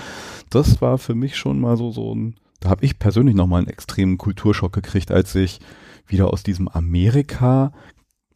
[0.49, 3.69] Das war für mich schon mal so, so ein, da habe ich persönlich nochmal einen
[3.69, 5.59] extremen Kulturschock gekriegt, als ich
[6.07, 7.73] wieder aus diesem Amerika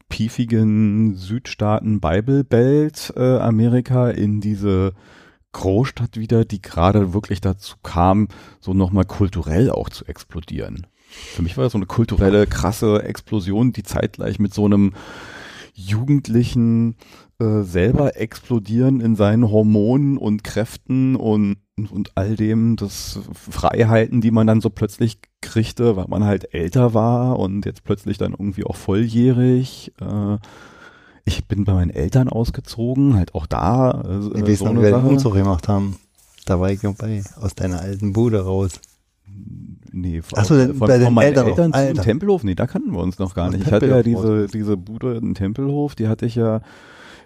[0.08, 4.92] piefigen Südstaaten Bible Belt äh, Amerika in diese
[5.56, 8.28] Großstadt wieder, die gerade wirklich dazu kam,
[8.60, 10.86] so nochmal kulturell auch zu explodieren.
[11.08, 14.92] Für mich war das so eine kulturelle, krasse Explosion, die zeitgleich mit so einem
[15.72, 16.96] jugendlichen
[17.38, 21.56] äh, selber explodieren in seinen Hormonen und Kräften und,
[21.90, 26.92] und all dem, das Freiheiten, die man dann so plötzlich kriegte, weil man halt älter
[26.92, 29.92] war und jetzt plötzlich dann irgendwie auch volljährig.
[30.00, 30.36] Äh,
[31.26, 34.02] ich bin bei meinen Eltern ausgezogen, halt auch da.
[34.02, 35.96] Äh, Wir wissen, so wir einen Umzug gemacht haben.
[36.46, 38.80] Da war ich dabei, aus deiner alten Bude raus.
[39.92, 42.04] Nee, von, so, von, bei von meinen Eltern, Eltern zum.
[42.04, 43.66] Tempelhof, nee, da kannten wir uns noch gar nicht.
[43.66, 46.60] Ich hatte ja diese, diese Bude in Tempelhof, die hatte ich ja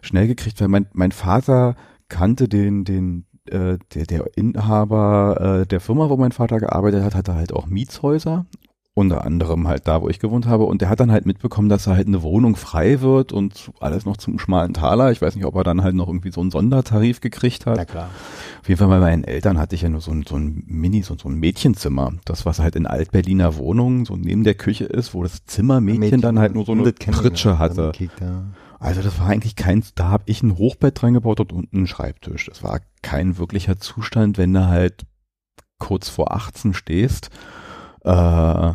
[0.00, 1.76] schnell gekriegt, weil mein, mein Vater
[2.08, 7.14] kannte den, den, äh, der, der Inhaber äh, der Firma, wo mein Vater gearbeitet hat,
[7.14, 8.46] hatte halt auch Mietshäuser
[8.94, 10.64] unter anderem halt da, wo ich gewohnt habe.
[10.64, 14.04] Und der hat dann halt mitbekommen, dass er halt eine Wohnung frei wird und alles
[14.04, 15.12] noch zum schmalen Taler.
[15.12, 17.76] Ich weiß nicht, ob er dann halt noch irgendwie so einen Sondertarif gekriegt hat.
[17.76, 18.10] Na klar.
[18.60, 21.02] Auf jeden Fall bei meinen Eltern hatte ich ja nur so ein, so ein Mini,
[21.02, 22.12] so, so ein Mädchenzimmer.
[22.24, 26.20] Das, was halt in Altberliner Wohnungen so neben der Küche ist, wo das Zimmermädchen Mädchen,
[26.20, 27.92] dann halt nur so eine Pritsche hatte.
[28.80, 32.46] Also das war eigentlich kein, da habe ich ein Hochbett reingebaut und unten einen Schreibtisch.
[32.46, 35.04] Das war kein wirklicher Zustand, wenn du halt
[35.78, 37.30] kurz vor 18 stehst
[38.04, 38.72] äh,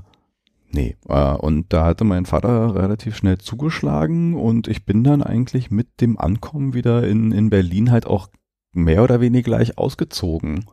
[0.71, 5.71] nee, äh, und da hatte mein Vater relativ schnell zugeschlagen und ich bin dann eigentlich
[5.71, 8.29] mit dem Ankommen wieder in, in Berlin halt auch
[8.71, 10.65] mehr oder weniger gleich ausgezogen.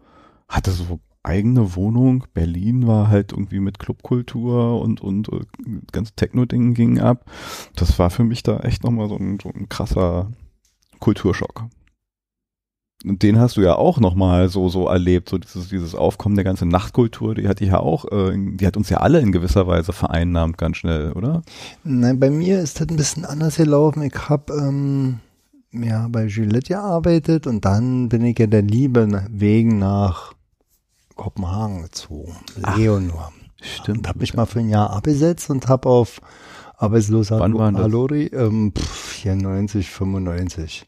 [0.49, 2.25] Hatte so eigene Wohnung.
[2.35, 5.41] Berlin war halt irgendwie mit Clubkultur und, und äh,
[5.93, 7.31] ganz Techno-Dingen ging ab.
[7.77, 10.33] Das war für mich da echt nochmal so ein, so ein krasser
[10.99, 11.69] Kulturschock
[13.05, 16.69] den hast du ja auch nochmal so, so erlebt, so dieses, dieses Aufkommen der ganzen
[16.69, 19.93] Nachtkultur, die hatte ich ja auch, äh, die hat uns ja alle in gewisser Weise
[19.93, 21.43] vereinnahmt, ganz schnell, oder?
[21.85, 24.03] Nein, bei mir ist das ein bisschen anders gelaufen.
[24.03, 25.19] Ich habe ähm,
[25.73, 30.35] ja bei Gillette gearbeitet und dann bin ich ja der Liebe wegen nach
[31.17, 32.37] Kopenhagen gezogen.
[32.77, 33.33] Leonor.
[33.61, 33.99] Stimmt.
[33.99, 36.21] Und habe mich mal für ein Jahr abgesetzt und habe auf
[36.77, 37.83] Arbeitsloser Wann war das?
[37.83, 40.87] Alori, ähm, pff, 94, 95.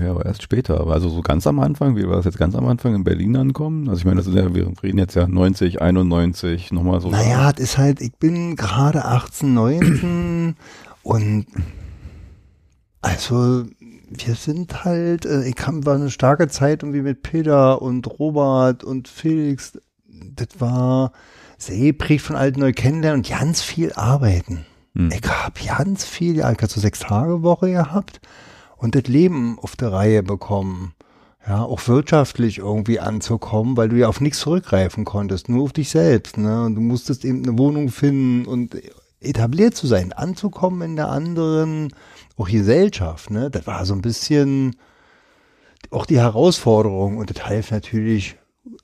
[0.00, 0.80] Ja, aber erst später.
[0.80, 3.36] Aber also so ganz am Anfang, wie war das jetzt ganz am Anfang in Berlin
[3.36, 3.88] ankommen?
[3.88, 7.10] Also ich meine, das ist ja, wir reden jetzt ja 90, 91, nochmal so.
[7.10, 10.56] Naja, das ist halt, ich bin gerade 18, 19
[11.02, 11.46] und
[13.00, 13.64] also
[14.10, 18.82] wir sind halt, äh, ich kam, war eine starke Zeit irgendwie mit Peter und Robert
[18.82, 19.78] und Felix.
[20.34, 21.12] Das war
[21.56, 24.66] sehr geprägt von alten neu kennenlernen und ganz viel arbeiten.
[24.96, 25.10] Hm.
[25.12, 28.20] Ich habe ganz viel, ja, ich habe so sechs Tage Woche gehabt
[28.78, 30.94] und das Leben auf der Reihe bekommen.
[31.46, 35.88] Ja, auch wirtschaftlich irgendwie anzukommen, weil du ja auf nichts zurückgreifen konntest, nur auf dich
[35.88, 36.36] selbst.
[36.36, 36.64] Ne?
[36.64, 38.76] Und du musstest eben eine Wohnung finden und
[39.20, 41.94] etabliert zu sein, anzukommen in der anderen,
[42.36, 43.30] auch Gesellschaft.
[43.30, 43.50] Ne?
[43.50, 44.76] Das war so ein bisschen
[45.90, 48.36] auch die Herausforderung und das half natürlich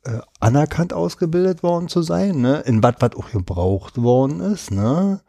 [0.05, 2.63] äh, anerkannt ausgebildet worden zu sein, ne?
[2.67, 4.71] in was, was auch gebraucht worden ist.
[4.71, 5.21] Ne?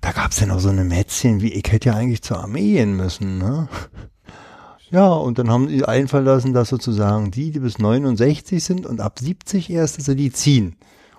[0.00, 2.74] Da gab es ja noch so eine Mätzchen, wie ich hätte ja eigentlich zur Armee
[2.74, 3.38] gehen müssen.
[3.38, 3.68] Ne?
[4.90, 9.00] Ja, und dann haben die einfallen lassen, dass sozusagen die, die bis 69 sind und
[9.00, 10.76] ab 70 erst, dass sie die ziehen.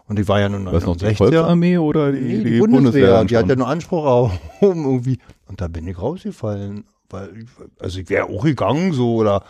[0.07, 0.81] Und ich war ja nur 69.
[0.81, 3.17] Was noch die Volksarmee oder die, nee, die, die Bundeswehr?
[3.17, 5.19] Bundeswehr die hat ja nur Anspruch auf, irgendwie.
[5.47, 6.85] Und da bin ich rausgefallen.
[7.11, 7.45] Weil,
[7.79, 9.43] also ich wäre auch gegangen, so, oder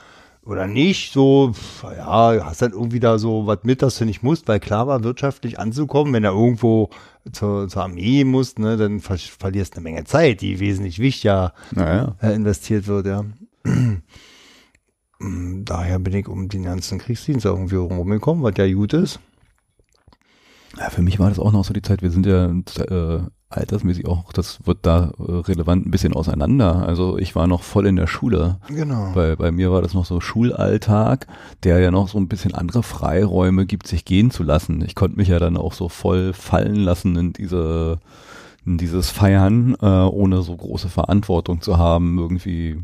[0.50, 4.48] oder nicht, so, ja, hast dann irgendwie da so was mit, dass du nicht musst,
[4.48, 6.90] weil klar war, wirtschaftlich anzukommen, wenn er irgendwo
[7.32, 12.16] zur, zur Armee muss, ne, dann ver verlierst eine Menge Zeit, die wesentlich wichtiger naja.
[12.22, 13.26] äh, investiert wird, ja.
[15.20, 19.20] Daher bin ich um den ganzen Kriegsdienst irgendwie rumgekommen, was ja gut ist.
[20.78, 24.08] Ja, für mich war das auch noch so die Zeit, wir sind ja äh, altersmäßig
[24.08, 26.88] auch, das wird da äh, relevant ein bisschen auseinander.
[26.88, 28.60] Also ich war noch voll in der Schule.
[28.68, 29.12] Genau.
[29.16, 31.26] Bei, bei mir war das noch so Schulalltag,
[31.64, 34.84] der ja noch so ein bisschen andere Freiräume gibt, sich gehen zu lassen.
[34.86, 38.00] Ich konnte mich ja dann auch so voll fallen lassen in diese,
[38.66, 42.20] in dieses Feiern, äh, ohne so große Verantwortung zu haben.
[42.20, 42.84] Irgendwie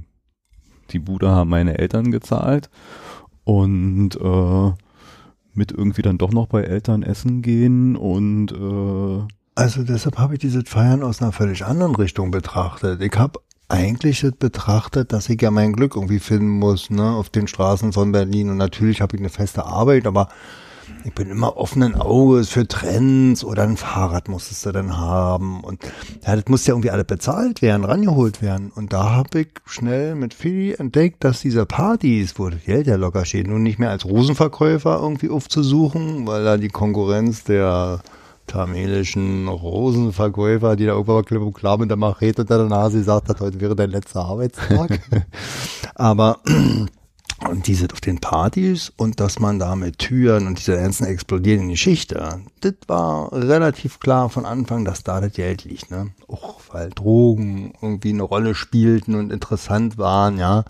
[0.89, 2.71] die Bude haben meine Eltern gezahlt
[3.43, 4.71] und äh,
[5.53, 10.39] mit irgendwie dann doch noch bei Eltern essen gehen und äh, also deshalb habe ich
[10.39, 13.01] dieses Feiern aus einer völlig anderen Richtung betrachtet.
[13.01, 17.47] Ich habe eigentlich betrachtet, dass ich ja mein Glück irgendwie finden muss, ne, auf den
[17.47, 18.49] Straßen von Berlin.
[18.49, 20.27] Und natürlich habe ich eine feste Arbeit, aber
[21.03, 25.63] ich bin immer offenen Auges für Trends oder ein Fahrrad musstest du dann haben.
[25.63, 25.81] Und
[26.25, 28.71] ja, das muss ja irgendwie alle bezahlt werden, rangeholt werden.
[28.75, 32.97] Und da habe ich schnell mit Philly entdeckt, dass diese Partys, wo das Geld ja
[32.97, 38.01] locker steht, nun nicht mehr als Rosenverkäufer irgendwie aufzusuchen, weil da die Konkurrenz der
[38.47, 43.59] tamelischen Rosenverkäufer, die da irgendwann klar mit der Machete unter der Nase gesagt hat, heute
[43.59, 44.99] wäre dein letzter Arbeitstag.
[45.95, 46.39] Aber
[47.49, 51.69] Und diese auf den Partys und dass man da mit Türen und dieser ganzen explodierenden
[51.69, 56.11] Geschichte, das war relativ klar von Anfang, dass da das Geld liegt, ne?
[56.27, 60.63] Auch weil Drogen irgendwie eine Rolle spielten und interessant waren, ja.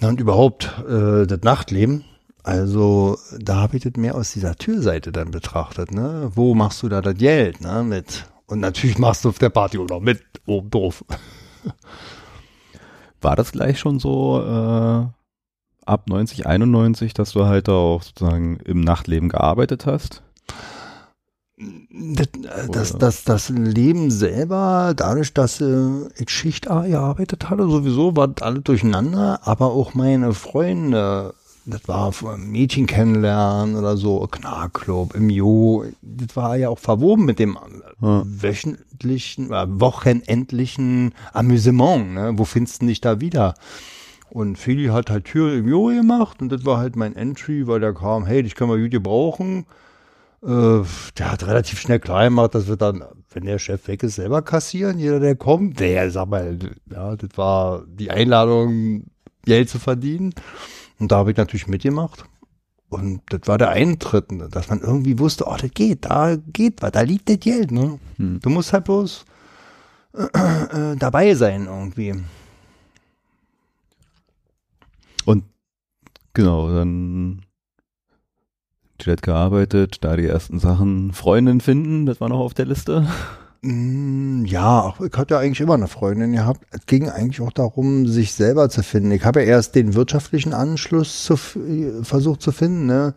[0.00, 2.04] und überhaupt äh, das Nachtleben.
[2.46, 6.30] Also da habe ich das mehr aus dieser Türseite dann betrachtet, ne?
[6.32, 7.82] Wo machst du da das Geld, ne?
[7.82, 11.04] Mit und natürlich machst du auf der Party oder mit oben drauf.
[13.20, 15.06] War das gleich schon so äh,
[15.86, 20.22] ab 90, 91, dass du halt auch sozusagen im Nachtleben gearbeitet hast?
[21.58, 22.28] Das,
[22.70, 28.28] das, das, das Leben selber, dadurch, dass äh, ich Schicht A gearbeitet hatte, sowieso war
[28.28, 31.34] das alles durcheinander, aber auch meine Freunde,
[31.66, 37.38] das war Mädchen kennenlernen oder so, Knarrclub, im Jo, das war ja auch verwoben mit
[37.38, 37.58] dem
[38.00, 38.22] ja.
[38.24, 42.32] wöchentlichen, äh, wochenendlichen Amüsement, ne?
[42.36, 43.54] Wo findest du dich da wieder?
[44.30, 47.80] Und Feli hat halt Tür im Jo gemacht und das war halt mein Entry, weil
[47.80, 49.66] der kam, hey, dich können wir gut gebrauchen.
[50.42, 50.82] Äh,
[51.18, 54.42] der hat relativ schnell klar gemacht, dass wir dann, wenn der Chef weg ist, selber
[54.42, 55.80] kassieren, jeder, der kommt.
[55.80, 56.58] Der, sag mal,
[56.92, 59.04] ja, das war die Einladung,
[59.44, 60.34] Geld zu verdienen.
[60.98, 62.24] Und da habe ich natürlich mitgemacht.
[62.88, 66.92] Und das war der Eintritt, dass man irgendwie wusste, oh, das geht, da geht was,
[66.92, 67.72] da liegt das Geld.
[67.72, 67.98] Ne?
[68.16, 68.40] Hm.
[68.40, 69.24] Du musst halt bloß
[70.14, 72.14] äh, äh, dabei sein irgendwie.
[75.24, 75.44] Und
[76.32, 77.42] genau, dann
[79.04, 83.06] direkt gearbeitet, da die ersten Sachen Freundin finden, das war noch auf der Liste.
[83.66, 86.60] Mm, ja, ich hatte ja eigentlich immer eine Freundin gehabt.
[86.70, 89.10] Es ging eigentlich auch darum, sich selber zu finden.
[89.10, 93.14] Ich habe ja erst den wirtschaftlichen Anschluss zu, versucht zu finden, ne?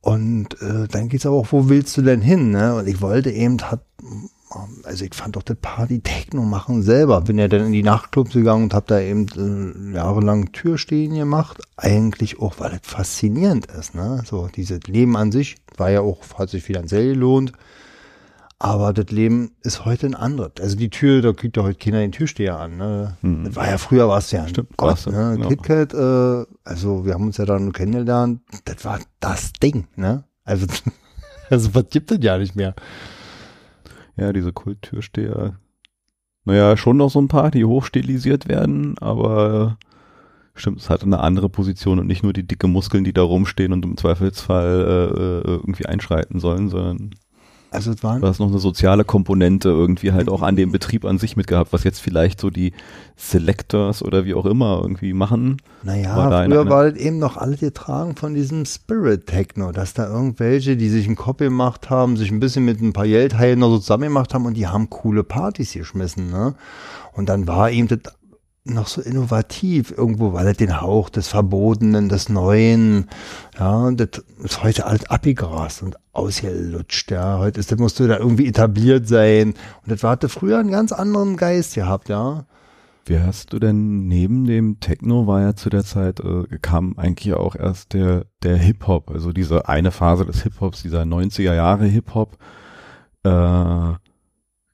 [0.00, 2.74] Und äh, dann geht's aber auch, wo willst du denn hin, ne?
[2.74, 3.82] Und ich wollte eben, hat,
[4.82, 7.20] also ich fand doch das Party Techno machen selber.
[7.20, 9.26] Bin ja dann in die Nachtclubs gegangen und habe da eben
[9.92, 11.62] äh, jahrelang Türstehen gemacht.
[11.76, 14.22] Eigentlich auch, weil es faszinierend ist, ne?
[14.26, 17.52] So dieses Leben an sich war ja auch, hat sich finanziell gelohnt.
[18.58, 20.52] Aber das Leben ist heute ein anderes.
[20.60, 22.78] Also die Tür, da kriegt ja heute keiner den Türsteher an.
[22.78, 23.16] Ne?
[23.20, 23.44] Hm.
[23.44, 25.34] Das war ja früher war es ja ein Stimmt, Gott, ne?
[25.36, 25.48] Genau.
[25.48, 30.24] KitKat, äh, also wir haben uns ja dann kennengelernt, das war das Ding, ne?
[30.44, 30.66] Also,
[31.50, 32.74] also was gibt es ja nicht mehr.
[34.16, 35.58] Ja, diese Kulttürsteher.
[36.44, 39.76] Naja, schon noch so ein paar, die hochstilisiert werden, aber
[40.54, 43.74] stimmt, es hat eine andere Position und nicht nur die dicke Muskeln, die da rumstehen
[43.74, 47.10] und im Zweifelsfall äh, äh irgendwie einschreiten sollen, sondern
[47.76, 48.22] also es waren.
[48.22, 51.72] Du hast noch eine soziale Komponente irgendwie halt auch an dem Betrieb an sich mitgehabt,
[51.72, 52.72] was jetzt vielleicht so die
[53.16, 55.58] Selectors oder wie auch immer irgendwie machen.
[55.82, 59.92] Naja, war früher eine, war das eben noch alle getragen von diesem Spirit Techno, dass
[59.92, 63.58] da irgendwelche, die sich einen Kopf gemacht haben, sich ein bisschen mit ein paar Geldheilen
[63.58, 66.54] noch so zusammen gemacht haben und die haben coole Partys geschmissen, ne?
[67.12, 68.00] Und dann war eben das
[68.66, 73.08] noch so innovativ irgendwo, weil er den Hauch des Verbotenen, des Neuen,
[73.58, 77.38] ja, das ist heute alles abgegrast und ausgelutscht, ja.
[77.38, 79.54] Heute ist, das musst du da irgendwie etabliert sein.
[79.82, 82.46] Und das hatte früher einen ganz anderen Geist gehabt, ja.
[83.06, 87.34] Wie hast du denn neben dem Techno war ja zu der Zeit, äh, kam eigentlich
[87.34, 92.36] auch erst der, der Hip-Hop, also diese eine Phase des Hip-Hops, dieser 90er Jahre Hip-Hop,
[93.22, 93.92] äh,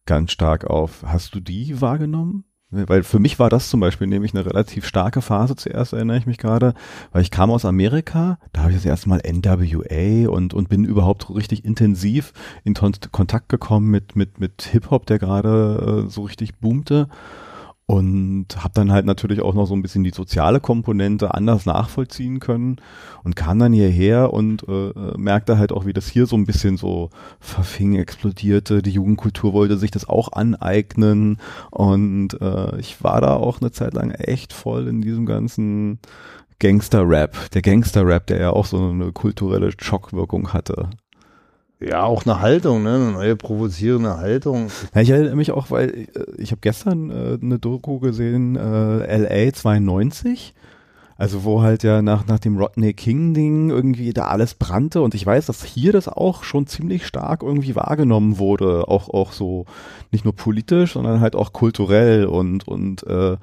[0.07, 1.05] ganz stark auf.
[1.05, 2.45] Hast du die wahrgenommen?
[2.73, 6.27] Weil für mich war das zum Beispiel nämlich eine relativ starke Phase zuerst, erinnere ich
[6.27, 6.73] mich gerade,
[7.13, 10.85] weil ich kam aus Amerika, da habe ich das erste Mal NWA und, und bin
[10.85, 12.33] überhaupt richtig intensiv
[12.65, 17.09] in Kontakt gekommen mit, mit, mit Hip-Hop, der gerade äh, so richtig boomte
[17.93, 22.41] und habe dann halt natürlich auch noch so ein bisschen die soziale Komponente anders nachvollziehen
[22.41, 22.77] können
[23.23, 26.79] und kam dann hierher und äh, merkte halt auch, wie das hier so ein bisschen
[26.79, 28.81] so verfing, explodierte.
[28.81, 31.37] Die Jugendkultur wollte sich das auch aneignen
[31.71, 35.99] und äh, ich war da auch eine Zeit lang echt voll in diesem ganzen
[36.61, 37.51] Gangster-Rap.
[37.51, 40.89] Der Gangster-Rap, der ja auch so eine kulturelle Schockwirkung hatte.
[41.85, 42.95] Ja, auch eine Haltung, ne?
[42.95, 44.69] eine neue provozierende Haltung.
[44.95, 49.17] Ja, ich erinnere mich auch, weil äh, ich habe gestern äh, eine Doku gesehen, äh,
[49.17, 50.55] LA 92.
[51.17, 55.25] Also wo halt ja nach, nach dem Rodney King-Ding irgendwie da alles brannte und ich
[55.25, 59.67] weiß, dass hier das auch schon ziemlich stark irgendwie wahrgenommen wurde, auch, auch so
[60.11, 63.37] nicht nur politisch, sondern halt auch kulturell und, und äh,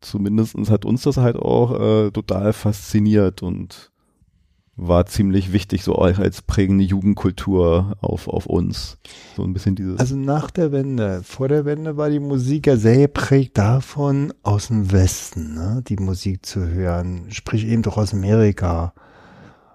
[0.00, 3.90] zumindestens hat uns das halt auch äh, total fasziniert und
[4.76, 8.98] war ziemlich wichtig, so als prägende Jugendkultur auf, auf uns.
[9.34, 9.98] So ein bisschen dieses.
[9.98, 14.68] Also nach der Wende, vor der Wende war die Musik ja sehr geprägt davon, aus
[14.68, 17.26] dem Westen, ne, die Musik zu hören.
[17.30, 18.92] Sprich eben doch aus Amerika.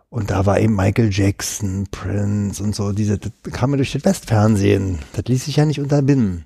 [0.09, 4.05] Und da war eben Michael Jackson, Prince und so, diese, das kam mir durch das
[4.05, 4.99] Westfernsehen.
[5.13, 6.45] Das ließ sich ja nicht unterbinden.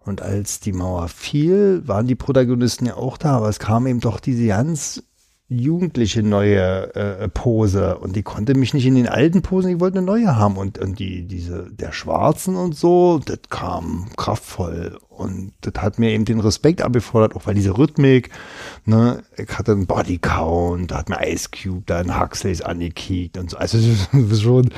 [0.00, 4.00] Und als die Mauer fiel, waren die Protagonisten ja auch da, aber es kam eben
[4.00, 5.02] doch diese ganz
[5.48, 7.98] jugendliche neue äh, Pose.
[7.98, 10.56] Und die konnte mich nicht in den alten Posen, ich wollte eine neue haben.
[10.56, 14.98] Und, und die, diese, der Schwarzen und so, das kam kraftvoll.
[15.08, 18.30] Und das hat mir eben den Respekt abgefordert, auch weil diese Rhythmik,
[18.84, 23.50] ne, ich hatte einen Bodycount, da hat mir Ice Cube da in Huxleys angekickt und
[23.50, 23.78] so, also
[24.34, 24.70] schon,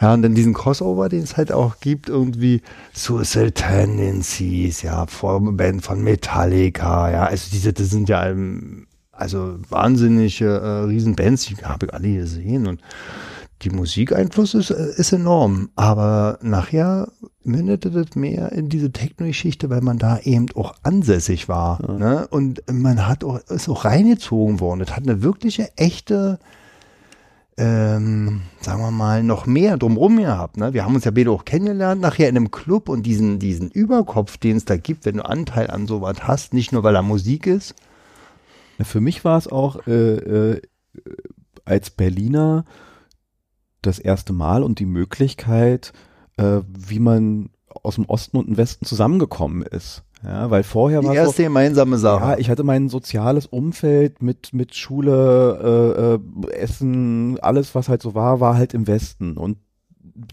[0.00, 5.82] ja, und dann diesen Crossover, den es halt auch gibt, irgendwie Suicide Tendencies, ja, Vorband
[5.82, 8.22] von Metallica, ja, also diese, das sind ja
[9.16, 12.80] also wahnsinnige äh, Riesenbands, die habe ich alle gesehen und
[13.62, 17.08] die Musikeinfluss ist, äh, ist enorm, aber nachher
[17.42, 21.80] mündete das mehr in diese Techno-Geschichte, weil man da eben auch ansässig war.
[21.86, 21.94] Ja.
[21.94, 22.28] Ne?
[22.28, 24.80] Und man hat auch, ist auch reingezogen worden.
[24.80, 26.38] Das hat eine wirkliche, echte,
[27.56, 30.58] ähm, sagen wir mal, noch mehr drumrum gehabt.
[30.58, 30.74] Ne?
[30.74, 34.36] Wir haben uns ja beide auch kennengelernt, nachher in einem Club und diesen, diesen Überkopf,
[34.36, 37.46] den es da gibt, wenn du Anteil an sowas hast, nicht nur weil da Musik
[37.46, 37.74] ist.
[38.82, 40.62] Für mich war es auch äh, äh,
[41.64, 42.64] als Berliner
[43.82, 45.92] das erste Mal und die Möglichkeit,
[46.36, 47.50] äh, wie man
[47.82, 50.02] aus dem Osten und dem Westen zusammengekommen ist.
[50.24, 52.24] Ja, weil vorher die war erste so, gemeinsame Sache.
[52.24, 58.02] Ja, ich hatte mein soziales Umfeld mit mit Schule, äh, äh, Essen, alles was halt
[58.02, 59.58] so war, war halt im Westen und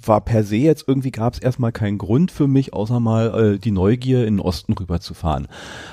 [0.05, 3.59] war per se jetzt irgendwie gab es erstmal keinen Grund für mich, außer mal äh,
[3.59, 5.47] die Neugier in den Osten rüberzufahren.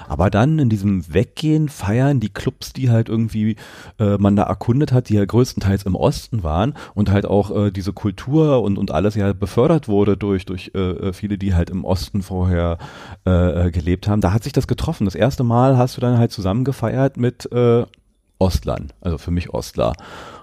[0.09, 3.57] Aber dann in diesem Weggehen, Feiern, die Clubs, die halt irgendwie
[3.99, 7.71] äh, man da erkundet hat, die ja größtenteils im Osten waren und halt auch äh,
[7.71, 11.71] diese Kultur und, und alles ja befördert wurde durch, durch äh, äh viele, die halt
[11.71, 12.79] im Osten vorher
[13.27, 15.05] äh, äh, gelebt haben, da hat sich das getroffen.
[15.05, 17.85] Das erste Mal hast du dann halt zusammen gefeiert mit äh,
[18.39, 19.93] Ostlern, also für mich Ostler.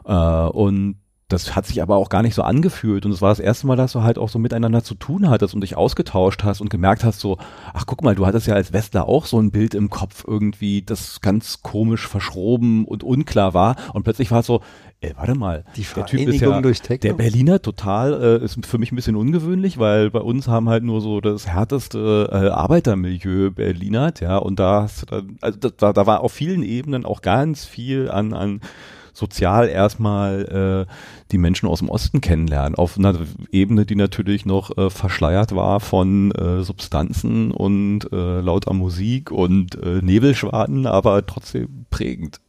[0.06, 3.06] Äh, und das hat sich aber auch gar nicht so angefühlt.
[3.06, 5.54] Und es war das erste Mal, dass du halt auch so miteinander zu tun hattest
[5.54, 7.38] und dich ausgetauscht hast und gemerkt hast so,
[7.74, 10.84] ach guck mal, du hattest ja als Westler auch so ein Bild im Kopf irgendwie,
[10.84, 13.76] das ganz komisch verschroben und unklar war.
[13.94, 14.62] Und plötzlich war es so,
[15.02, 18.94] ey, warte mal, Die der Typ ist ja, der Berliner total, äh, ist für mich
[18.94, 24.22] ein bisschen ungewöhnlich, weil bei uns haben halt nur so das härteste äh, Arbeitermilieu Berlinert,
[24.22, 27.66] ja, und da hast du dann, also da, da war auf vielen Ebenen auch ganz
[27.66, 28.62] viel an, an
[29.18, 30.94] sozial erstmal äh,
[31.32, 33.16] die Menschen aus dem Osten kennenlernen, auf einer
[33.52, 39.82] Ebene, die natürlich noch äh, verschleiert war von äh, Substanzen und äh, lauter Musik und
[39.82, 42.40] äh, Nebelschwaden, aber trotzdem prägend.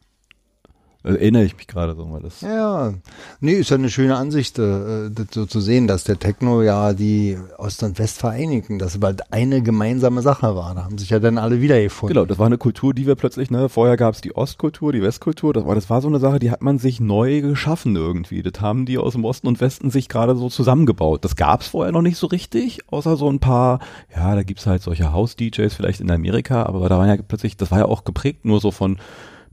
[1.05, 2.21] Äh, erinnere ich mich gerade so mal.
[2.21, 2.93] Das ja,
[3.41, 6.93] nee, ist ja eine schöne Ansicht, äh, das so zu sehen, dass der Techno ja
[6.93, 10.75] die Ost und West vereinigen, dass es bald eine gemeinsame Sache war.
[10.75, 12.15] Da haben sich ja dann alle wiedergefunden.
[12.15, 15.03] Genau, das war eine Kultur, die wir plötzlich, ne, vorher gab es die Ostkultur, die
[15.03, 18.43] Westkultur, das war, das war so eine Sache, die hat man sich neu geschaffen irgendwie.
[18.43, 21.25] Das haben die aus dem Osten und Westen sich gerade so zusammengebaut.
[21.25, 23.79] Das gab es vorher noch nicht so richtig, außer so ein paar,
[24.15, 27.71] ja, da gibt's halt solche House-DJs vielleicht in Amerika, aber da waren ja plötzlich, das
[27.71, 28.99] war ja auch geprägt nur so von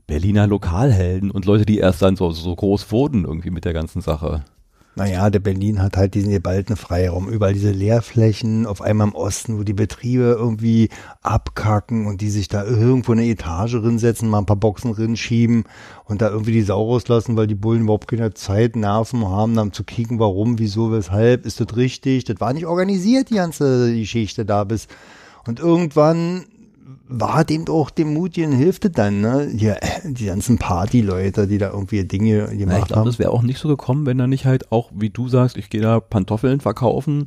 [0.06, 4.00] Berliner Lokalhelden und Leute, die erst dann so, so groß wurden irgendwie mit der ganzen
[4.00, 4.44] Sache.
[4.98, 7.28] Naja, der Berlin hat halt diesen geballten Freiraum.
[7.28, 10.88] Überall diese Leerflächen, auf einmal im Osten, wo die Betriebe irgendwie
[11.20, 15.64] abkacken und die sich da irgendwo eine Etage rinsetzen, mal ein paar Boxen rinschieben
[16.06, 19.74] und da irgendwie die Sau rauslassen, weil die Bullen überhaupt keine Zeit, Nerven haben, dann
[19.74, 22.24] zu kicken, warum, wieso, weshalb, ist das richtig?
[22.24, 24.88] Das war nicht organisiert, die ganze Geschichte da bis.
[25.46, 26.46] Und irgendwann
[27.08, 29.50] war dem auch dem Mutien hilfte dann, ne?
[29.56, 33.06] Hier, die ganzen Partyleute, die da irgendwie Dinge gemacht Na, ich glaub, haben.
[33.06, 35.68] Das wäre auch nicht so gekommen, wenn er nicht halt auch, wie du sagst, ich
[35.68, 37.26] gehe da Pantoffeln verkaufen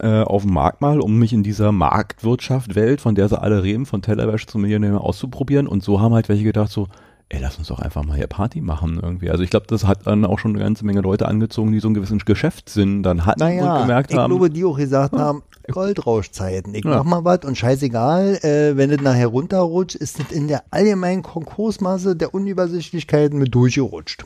[0.00, 3.62] äh, auf dem Markt mal, um mich in dieser Marktwirtschaft Welt, von der sie alle
[3.62, 5.66] reden, von Tellerwäsche zum Millionär auszuprobieren.
[5.66, 6.88] Und so haben halt welche gedacht so,
[7.30, 9.30] ey, lass uns doch einfach mal hier Party machen irgendwie.
[9.30, 11.88] Also ich glaube, das hat dann auch schon eine ganze Menge Leute angezogen, die so
[11.88, 14.32] einen gewissen Geschäftssinn dann hatten naja, und gemerkt ich haben.
[14.32, 15.20] Ich glaube, die auch gesagt ja.
[15.20, 16.74] haben, Goldrauschzeiten.
[16.74, 16.90] Ich ja.
[16.90, 21.22] mach mal was und scheißegal, äh, wenn es nachher runterrutscht, ist es in der allgemeinen
[21.22, 24.24] Konkursmasse der Unübersichtlichkeiten mit durchgerutscht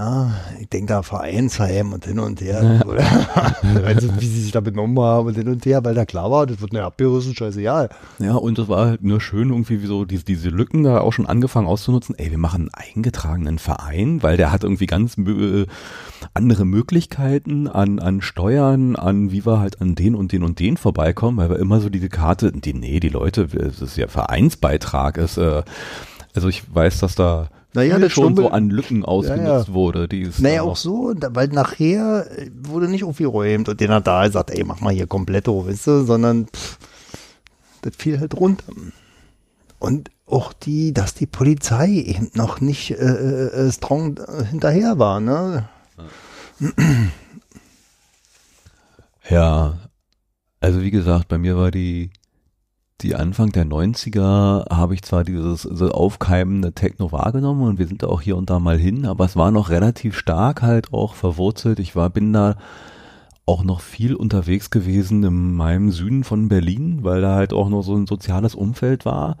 [0.00, 2.86] ja, ich denke da Vereinsheim und hin und her, ja.
[2.86, 3.02] oder?
[4.18, 6.60] wie sie sich da benommen haben und hin und her, weil da klar war, das
[6.62, 7.90] wird eine abgerissen, scheißegal.
[8.18, 11.12] Ja, und das war halt nur schön, irgendwie wie so diese, diese Lücken da auch
[11.12, 12.14] schon angefangen auszunutzen.
[12.16, 15.66] Ey, wir machen einen eingetragenen Verein, weil der hat irgendwie ganz äh,
[16.32, 20.78] andere Möglichkeiten an, an Steuern, an wie wir halt an den und den und den
[20.78, 25.18] vorbeikommen, weil wir immer so diese Karte, die, nee, die Leute, das ist ja Vereinsbeitrag,
[25.18, 25.62] ist, äh,
[26.34, 29.68] also ich weiß, dass da naja, das schon so an Lücken ausgenutzt ja, ja.
[29.68, 30.08] wurde.
[30.08, 32.26] Die ist naja, auch so, weil nachher
[32.62, 35.86] wurde nicht aufgeräumt und den hat da gesagt, ey, mach mal hier komplett hoch, weißt
[35.86, 36.78] du, sondern pff,
[37.82, 38.72] das fiel halt runter.
[39.78, 45.20] Und auch die, dass die Polizei eben noch nicht äh, äh, äh strong hinterher war,
[45.20, 45.68] ne?
[49.28, 49.78] Ja,
[50.60, 52.10] also wie gesagt, bei mir war die
[53.02, 58.04] die Anfang der 90er habe ich zwar dieses so aufkeimende Techno wahrgenommen und wir sind
[58.04, 61.78] auch hier und da mal hin, aber es war noch relativ stark halt auch verwurzelt.
[61.78, 62.56] Ich war, bin da
[63.46, 67.82] auch noch viel unterwegs gewesen in meinem Süden von Berlin, weil da halt auch noch
[67.82, 69.36] so ein soziales Umfeld war.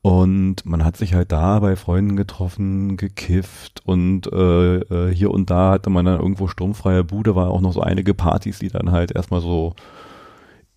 [0.00, 5.48] Und man hat sich halt da bei Freunden getroffen, gekifft und äh, äh hier und
[5.48, 8.90] da hatte man dann irgendwo sturmfreie Bude, war auch noch so einige Partys, die dann
[8.90, 9.74] halt erstmal so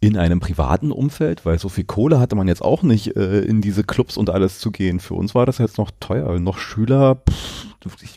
[0.08, 3.62] in einem privaten Umfeld, weil so viel Kohle hatte man jetzt auch nicht, äh, in
[3.62, 4.99] diese Clubs und alles zu gehen.
[4.99, 6.39] Für uns war das jetzt noch teuer.
[6.39, 7.66] Noch Schüler, pff,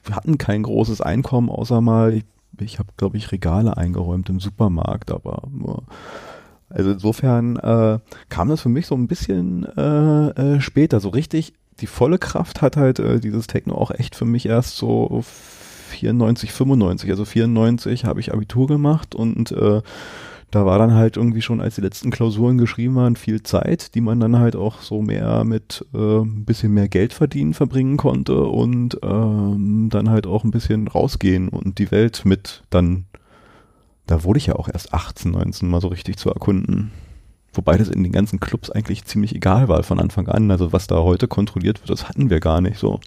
[0.05, 2.25] wir hatten kein großes Einkommen, außer mal, ich,
[2.61, 5.85] ich habe, glaube ich, Regale eingeräumt im Supermarkt, aber nur
[6.71, 11.01] also insofern äh, kam das für mich so ein bisschen äh, äh, später.
[11.01, 14.77] So richtig, die volle Kraft hat halt äh, dieses Techno auch echt für mich erst
[14.77, 15.25] so
[15.91, 17.11] 94, 95.
[17.11, 19.81] Also 94 habe ich Abitur gemacht und äh,
[20.51, 24.01] da war dann halt irgendwie schon, als die letzten Klausuren geschrieben waren, viel Zeit, die
[24.01, 28.45] man dann halt auch so mehr mit äh, ein bisschen mehr Geld verdienen verbringen konnte
[28.45, 33.05] und ähm, dann halt auch ein bisschen rausgehen und die Welt mit dann
[34.09, 36.91] da wurde ich ja auch erst 18, 19 mal so richtig zu erkunden.
[37.53, 40.51] Wobei das in den ganzen Clubs eigentlich ziemlich egal war von Anfang an.
[40.51, 43.01] Also was da heute kontrolliert wird, das hatten wir gar nicht so.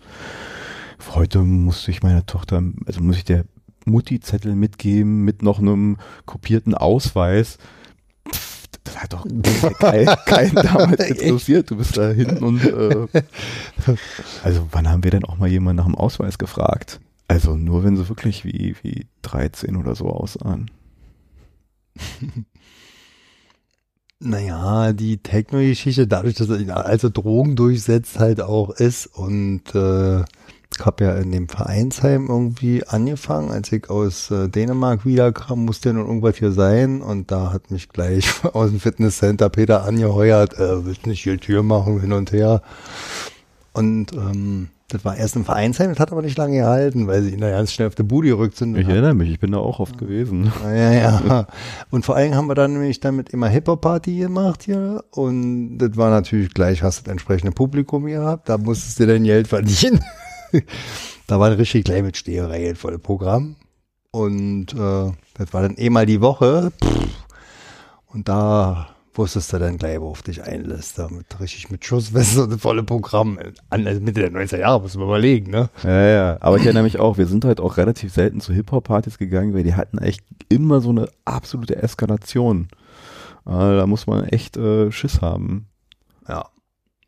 [1.15, 3.45] Heute musste ich meiner Tochter, also muss ich der
[3.85, 7.57] Mutti-Zettel mitgeben mit noch einem kopierten Ausweis.
[8.31, 9.25] Pff, das hat doch
[9.79, 11.69] keinen kein damals interessiert.
[11.71, 13.07] Du bist da hinten und äh,
[14.43, 16.99] also wann haben wir denn auch mal jemanden nach dem Ausweis gefragt?
[17.27, 20.69] Also nur wenn sie wirklich wie, wie 13 oder so aussahen.
[24.23, 29.07] Naja, die Techno-Geschichte, dadurch, dass er also Drogen durchsetzt, halt auch ist.
[29.07, 30.23] Und äh,
[30.79, 35.93] habe ja in dem Vereinsheim irgendwie angefangen, als ich aus äh, Dänemark wiederkam, musste ja
[35.93, 37.01] nun irgendwas hier sein.
[37.01, 41.63] Und da hat mich gleich aus dem Fitnesscenter Peter angeheuert, äh, willst nicht hier Tür
[41.63, 42.61] machen, hin und her.
[43.73, 47.31] Und ähm, das war erst im Vereinsheim, das hat aber nicht lange gehalten, weil sie
[47.31, 48.75] ihn da ganz schnell auf der Bude gerückt sind.
[48.77, 50.51] Ich erinnere mich, ich bin da auch oft gewesen.
[50.63, 51.47] Ja, ja.
[51.89, 55.03] Und vor allem haben wir dann nämlich damit immer Hip-Hop-Party gemacht hier.
[55.11, 59.23] Und das war natürlich gleich, hast du das entsprechende Publikum gehabt, da musstest du dein
[59.23, 60.01] Geld verdienen.
[61.27, 63.55] da war richtig gleich mit Steherei voll Programm.
[64.11, 66.71] Und äh, das war dann eh mal die Woche.
[68.07, 70.99] Und da wusstest du dann gleich, worauf dich einlässt.
[70.99, 73.39] Damit richtig mit Schussweste und volle Programm.
[73.69, 75.69] An also Mitte der 90er Jahre, muss man überlegen, ne?
[75.83, 76.37] Ja, ja.
[76.41, 79.63] Aber ich erinnere mich auch, wir sind halt auch relativ selten zu Hip-Hop-Partys gegangen, weil
[79.63, 82.67] die hatten echt immer so eine absolute Eskalation.
[83.45, 85.67] Also da muss man echt äh, Schiss haben.
[86.27, 86.49] Ja.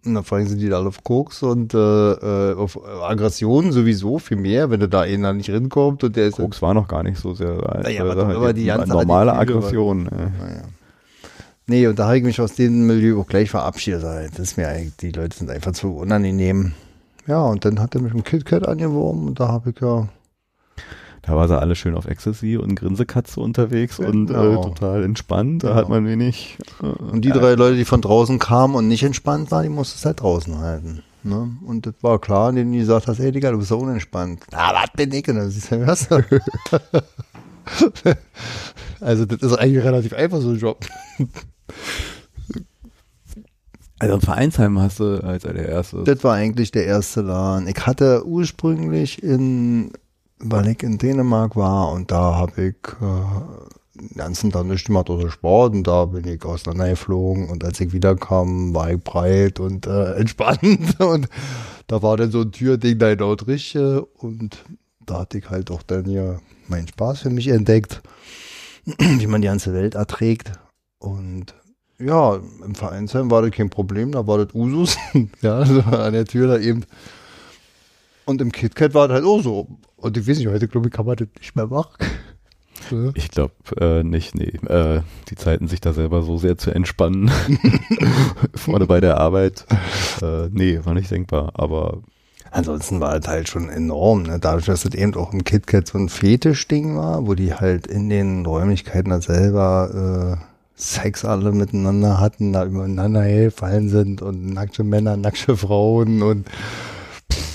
[0.05, 4.19] Und vor allem sind die da alle auf Koks und äh, äh auf Aggressionen sowieso
[4.19, 6.35] viel mehr, wenn du da einer nicht rinkommt und der ist.
[6.35, 7.83] Koks war noch gar nicht so sehr weit.
[7.83, 10.09] Naja, aber, aber die ganze normale Aggression.
[10.11, 10.45] Ja.
[10.45, 10.63] Naja.
[11.65, 14.03] Nee, und da habe ich mich aus dem Milieu auch gleich verabschiedet.
[14.03, 16.73] Das ist mir eigentlich, die Leute sind einfach zu unangenehm.
[17.25, 20.09] Ja, und dann hat er mich im KitKat angeworben und da habe ich ja.
[21.23, 24.09] Da war sie alle schön auf Ecstasy und Grinsekatze unterwegs genau.
[24.09, 25.63] und äh, total entspannt.
[25.63, 25.79] Da genau.
[25.79, 26.57] hat man wenig.
[26.81, 29.69] Äh, und die äh, drei Leute, die von draußen kamen und nicht entspannt waren, die
[29.69, 31.01] musste es halt draußen halten.
[31.23, 31.55] Ne?
[31.65, 34.43] Und das war klar, denen die gesagt hast, ey Digga, du bist so unentspannt.
[34.51, 35.25] Na, was bin ich?
[35.29, 36.09] Und dann siehst du, was?
[38.99, 40.85] also das ist eigentlich relativ einfach so ein Job.
[43.99, 46.03] Also ein Vereinsheim hast du als der erste.
[46.03, 47.69] Das war eigentlich der erste Laden.
[47.69, 49.93] Ich hatte ursprünglich in,
[50.43, 55.09] weil ich in Dänemark war und da habe ich äh, den ganzen Tag nicht gemacht
[55.09, 55.73] außer Sport.
[55.73, 60.99] Und da bin ich auseinandergeflogen und als ich wiederkam, war ich breit und äh, entspannt.
[60.99, 61.29] Und
[61.87, 64.63] da war dann so ein Türding da dort richtig und
[65.05, 68.01] da hatte ich halt auch dann hier meinen Spaß für mich entdeckt,
[68.85, 70.51] wie man die ganze Welt erträgt.
[70.99, 71.53] Und
[71.99, 74.97] ja, im Vereinsheim war das kein Problem, da war das Usus.
[75.41, 76.85] ja, also an der Tür da eben.
[78.25, 79.67] Und im KitKat war das halt auch so.
[79.97, 81.93] Und ich weiß nicht, heute glaube ich, kann man das nicht mehr machen.
[83.13, 84.59] Ich glaube äh, nicht, nee.
[84.67, 87.31] Äh, die Zeiten, sich da selber so sehr zu entspannen,
[88.55, 89.65] vorne bei der Arbeit,
[90.21, 91.51] äh, nee, war nicht denkbar.
[91.53, 92.01] Aber
[92.51, 94.37] ansonsten war das halt schon enorm, ne?
[94.39, 98.09] dadurch, dass das eben auch im KitKat so ein Fetischding war, wo die halt in
[98.09, 100.45] den Räumlichkeiten da selber äh,
[100.75, 106.47] Sex alle miteinander hatten, da übereinander hergefallen sind und nackte Männer, nackte Frauen und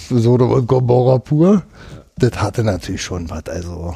[0.08, 1.62] so und Gomorra pur.
[2.16, 3.94] Das hatte natürlich schon was, also.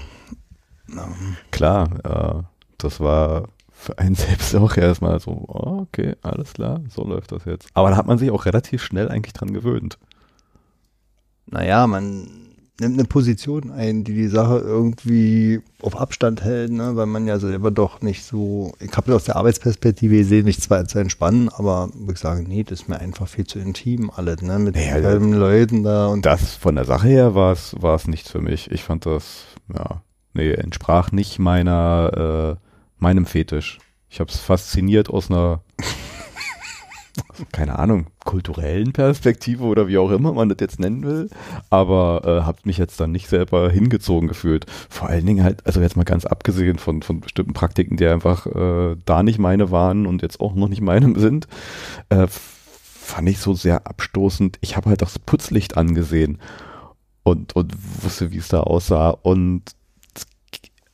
[0.88, 1.36] Ähm.
[1.50, 2.42] Klar, äh,
[2.78, 7.44] das war für einen selbst auch erstmal so, oh, okay, alles klar, so läuft das
[7.44, 7.68] jetzt.
[7.74, 9.98] Aber da hat man sich auch relativ schnell eigentlich dran gewöhnt.
[11.46, 12.51] Naja, man
[12.82, 16.96] nimmt eine Position ein, die die Sache irgendwie auf Abstand hält, ne?
[16.96, 20.84] weil man ja selber doch nicht so, ich habe aus der Arbeitsperspektive gesehen, mich zwar
[20.86, 24.42] zu entspannen, aber würde ich sagen, nee, das ist mir einfach viel zu intim alles,
[24.42, 24.58] ne?
[24.58, 28.06] mit Ja, selben Leuten da und Das von der Sache her war es war es
[28.06, 28.70] nichts für mich.
[28.70, 30.02] Ich fand das ja
[30.34, 32.66] nee entsprach nicht meiner äh,
[32.98, 33.78] meinem Fetisch.
[34.08, 35.62] Ich habe es fasziniert aus einer
[37.52, 41.28] keine Ahnung kulturellen Perspektive oder wie auch immer man das jetzt nennen will,
[41.70, 44.66] aber äh, habe mich jetzt dann nicht selber hingezogen gefühlt.
[44.88, 48.46] Vor allen Dingen halt also jetzt mal ganz abgesehen von von bestimmten Praktiken, die einfach
[48.46, 51.48] äh, da nicht meine waren und jetzt auch noch nicht meine sind.
[52.08, 54.58] Äh, fand ich so sehr abstoßend.
[54.60, 56.38] Ich habe halt das Putzlicht angesehen
[57.24, 59.10] und, und wusste, wie es da aussah.
[59.10, 59.62] Und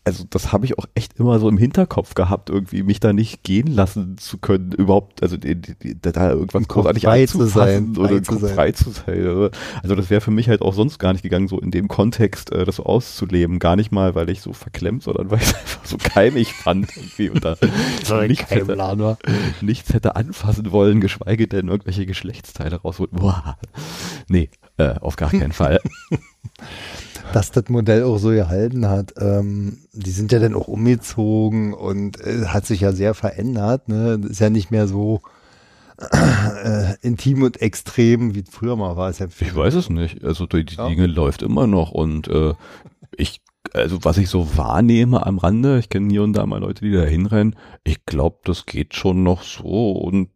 [0.09, 3.43] also das habe ich auch echt immer so im Hinterkopf gehabt, irgendwie mich da nicht
[3.43, 8.21] gehen lassen zu können, überhaupt, also da irgendwas großartig frei zu sein, anzufassen oder frei
[8.23, 8.55] zu Kopf sein.
[8.55, 9.51] frei zu sein.
[9.83, 12.53] Also das wäre für mich halt auch sonst gar nicht gegangen, so in dem Kontext
[12.53, 13.59] äh, das so auszuleben.
[13.59, 16.89] Gar nicht mal, weil ich so verklemmt, sondern weil ich es einfach so keimig fand
[16.97, 17.57] irgendwie und da
[18.27, 19.19] nichts hätte, Plan war.
[19.61, 23.13] nichts hätte anfassen wollen, geschweige denn irgendwelche Geschlechtsteile rausholen.
[23.13, 23.59] Boah.
[24.29, 24.49] Nee,
[24.79, 25.81] äh, auf gar keinen Fall.
[27.33, 29.15] dass das Modell auch so gehalten hat.
[29.19, 33.89] Ähm, die sind ja dann auch umgezogen und äh, hat sich ja sehr verändert.
[33.89, 34.21] Ne?
[34.29, 35.21] Ist ja nicht mehr so
[35.99, 39.11] äh, intim und extrem, wie früher mal war.
[39.13, 40.25] Ja Ich weiß es nicht.
[40.25, 40.89] Also die, die Ja.
[40.89, 42.55] Dinge läuft immer noch und äh,
[43.17, 43.41] ich,
[43.75, 46.93] also was ich so wahrnehme am Rande, ich kenne hier und da mal Leute, die
[46.93, 50.31] da hinrennen, ich glaube, das geht schon noch so und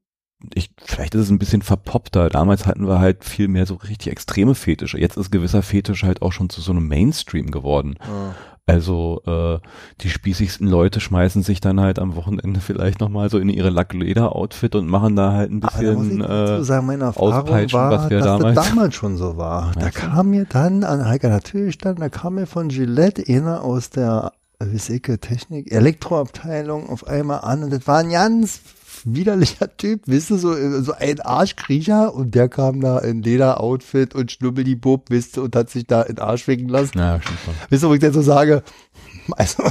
[0.55, 2.29] ich, vielleicht ist es ein bisschen verpoppter.
[2.29, 4.99] Damals hatten wir halt viel mehr so richtig extreme Fetische.
[4.99, 7.97] Jetzt ist gewisser Fetisch halt auch schon zu so einem Mainstream geworden.
[8.01, 8.35] Ah.
[8.65, 9.59] Also äh,
[10.03, 14.77] die spießigsten Leute schmeißen sich dann halt am Wochenende vielleicht nochmal so in ihre Lackleder-Outfit
[14.77, 18.11] und machen da halt ein Aber bisschen dazu äh, sagen, meine Erfahrung auspeitschen, war, was
[18.11, 19.73] wir dass damals- das damals schon so war.
[19.79, 23.91] Da kam mir dann an Heike natürlich dann, da kam mir von Gillette einer aus
[23.91, 28.61] der äh, wie ich, Technik, Elektroabteilung auf einmal an und das war ein ganz
[29.05, 34.15] widerlicher Typ, wisst ihr, so, äh, so ein Arschkriecher und der kam da in Lederoutfit
[34.15, 36.93] und Schnubbeli-Bub, wisst ihr, und hat sich da in den Arsch winken lassen.
[36.95, 37.55] na, stimmt schon.
[37.69, 38.63] Wisst ihr, wo ich dann so sage,
[39.33, 39.63] also,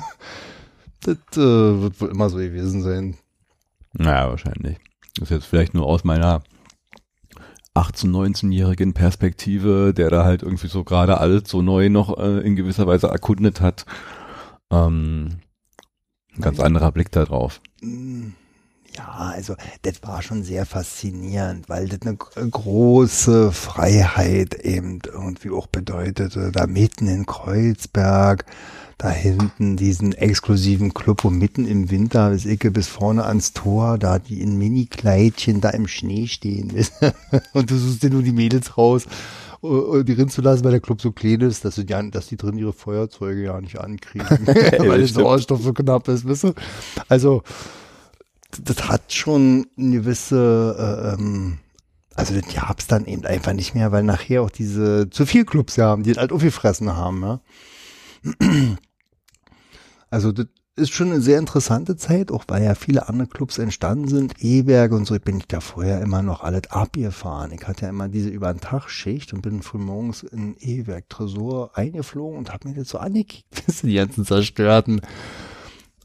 [1.01, 3.17] das äh, wird wohl immer so gewesen sein.
[3.93, 4.77] Naja, wahrscheinlich.
[5.15, 6.43] Das ist jetzt vielleicht nur aus meiner
[7.75, 12.55] 18-, 19-jährigen Perspektive, der da halt irgendwie so gerade alles so neu noch äh, in
[12.55, 13.85] gewisser Weise erkundet hat.
[14.69, 15.39] Ähm,
[16.35, 17.61] ein ganz anderer Blick da drauf.
[17.81, 18.29] Mm,
[18.97, 25.67] Ja, also das war schon sehr faszinierend, weil das eine große Freiheit eben irgendwie auch
[25.67, 26.51] bedeutete.
[26.51, 28.45] Da mitten in Kreuzberg,
[28.97, 33.97] da hinten diesen exklusiven Club, wo mitten im Winter bis Icke bis vorne ans Tor,
[33.97, 36.71] da die in Mini-Kleidchen da im Schnee stehen.
[37.53, 39.05] Und du suchst dir nur die Mädels raus,
[39.63, 42.03] uh, uh, die rinzen zu lassen, weil der Club so klein ist, dass, sie ja,
[42.03, 45.25] dass die drin ihre Feuerzeuge ja nicht ankriegen, weil das stimmt.
[45.25, 46.53] Sauerstoff so knapp ist, weißt du?
[47.07, 47.41] Also,
[48.63, 51.59] das hat schon eine gewisse, äh, ähm,
[52.15, 55.75] also das gab's dann eben einfach nicht mehr, weil nachher auch diese zu viel Clubs
[55.75, 57.39] ja haben, die das halt aufgefressen haben, ja.
[60.09, 64.07] Also das ist schon eine sehr interessante Zeit, auch weil ja viele andere Clubs entstanden
[64.07, 65.15] sind, E-Werke und so.
[65.15, 67.51] Ich bin ich da vorher immer noch alles abgefahren.
[67.51, 71.09] Ich hatte ja immer diese über den Tag Schicht und bin früh morgens in E-Werk
[71.09, 75.01] Tresor eingeflogen und habe mir das so angekickt, bis die ganzen zerstörten.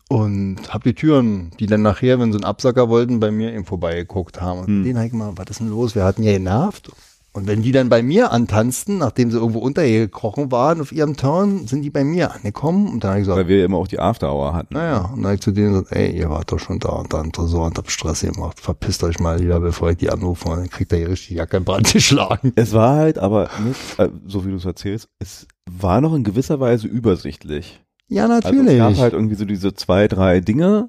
[0.08, 3.64] Und hab die Türen, die dann nachher, wenn sie einen Absacker wollten, bei mir eben
[3.64, 4.60] vorbeigeguckt haben.
[4.60, 4.84] Und Hm.
[4.84, 5.94] den hab ich mal, was ist denn los?
[5.96, 6.90] Wir hatten ja genervt.
[7.32, 11.66] Und wenn die dann bei mir antanzten, nachdem sie irgendwo untergekrochen waren auf ihrem Turn,
[11.66, 12.88] sind die bei mir angekommen.
[12.88, 14.72] Und dann habe ich gesagt, Weil wir immer auch die After Hour hatten.
[14.72, 17.12] naja, und dann hab ich zu denen gesagt, ey, ihr wart doch schon da und
[17.12, 18.58] da im Tresor und habt Stress gemacht.
[18.58, 20.48] Verpisst euch mal lieber, bevor ich die anrufe.
[20.48, 22.52] Und dann kriegt ihr hier richtig Jacke in Brand geschlagen.
[22.56, 26.24] Es war halt aber, nicht, äh, so wie du es erzählst, es war noch in
[26.24, 27.82] gewisser Weise übersichtlich.
[28.08, 28.74] Ja, Also natürlich.
[28.74, 30.86] es gab halt irgendwie so diese zwei, drei Dinge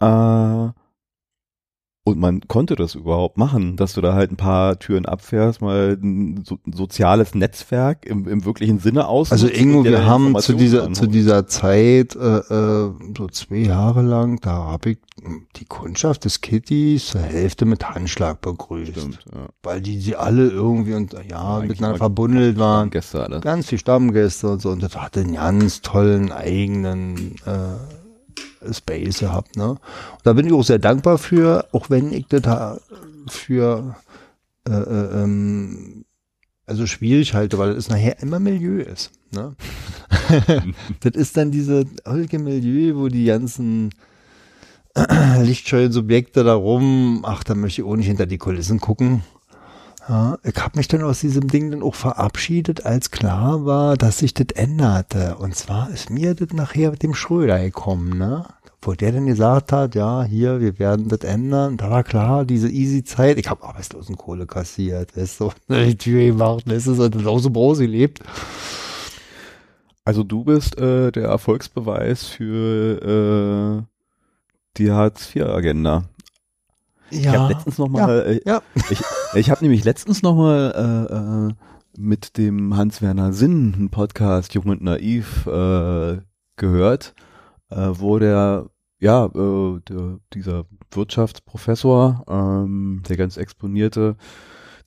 [0.00, 0.68] äh,
[2.08, 5.98] und man konnte das überhaupt machen, dass du da halt ein paar Türen abfährst, mal
[6.00, 9.32] ein, so, soziales Netzwerk im, im wirklichen Sinne aus.
[9.32, 14.40] Also Ingo, wir haben zu dieser, zu dieser Zeit, äh, äh, so zwei Jahre lang,
[14.40, 14.98] da habe ich
[15.56, 18.92] die Kundschaft des Kittys zur Hälfte mit Handschlag begrüßt.
[18.92, 19.48] Stimmt, ja.
[19.62, 22.90] Weil die, sie alle irgendwie und ja, eigentlich miteinander verbundelt waren.
[22.90, 23.40] Gäste alle.
[23.40, 24.70] Ganz viel Stammgäste und so.
[24.70, 27.97] Und das hatte einen ganz tollen eigenen äh,
[28.72, 29.56] Space gehabt.
[29.56, 29.70] Ne?
[29.70, 29.78] Und
[30.24, 32.80] da bin ich auch sehr dankbar für, auch wenn ich das
[33.28, 33.96] für
[34.68, 36.04] äh, äh, ähm,
[36.66, 39.10] also schwierig halte, weil es nachher immer Milieu ist.
[39.32, 39.56] Ne?
[41.00, 43.90] das ist dann diese holge Milieu, wo die ganzen
[45.40, 49.22] lichtscheuen Subjekte da rum, ach, da möchte ich auch nicht hinter die Kulissen gucken.
[50.08, 54.18] Ja, ich habe mich dann aus diesem Ding dann auch verabschiedet, als klar war, dass
[54.18, 55.36] sich das änderte.
[55.36, 58.46] Und zwar ist mir das nachher mit dem Schröder gekommen, ne?
[58.80, 61.76] Wo der dann gesagt hat, ja, hier, wir werden das ändern.
[61.76, 63.36] Da war klar, diese Easy-Zeit.
[63.38, 67.82] Ich habe Arbeitslosenkohle kassiert, weißt du, die Tür gemacht, weißt du, und aus dem Brause
[67.84, 68.20] gelebt.
[70.04, 73.82] Also du bist äh, der Erfolgsbeweis für äh,
[74.78, 76.04] die Hartz-IV-Agenda.
[77.10, 77.20] Ja.
[77.20, 78.62] Ich habe letztens noch mal, äh, ja.
[78.90, 79.00] ich,
[79.34, 80.72] ich habe nämlich letztens noch mal
[81.08, 81.54] äh, äh,
[81.98, 86.18] mit dem Hans-Werner Sinn einen Podcast Jung und Naiv äh,
[86.56, 87.14] gehört,
[87.70, 88.66] äh, wo der
[89.00, 94.16] ja äh, der, dieser Wirtschaftsprofessor, ähm, der ganz exponierte,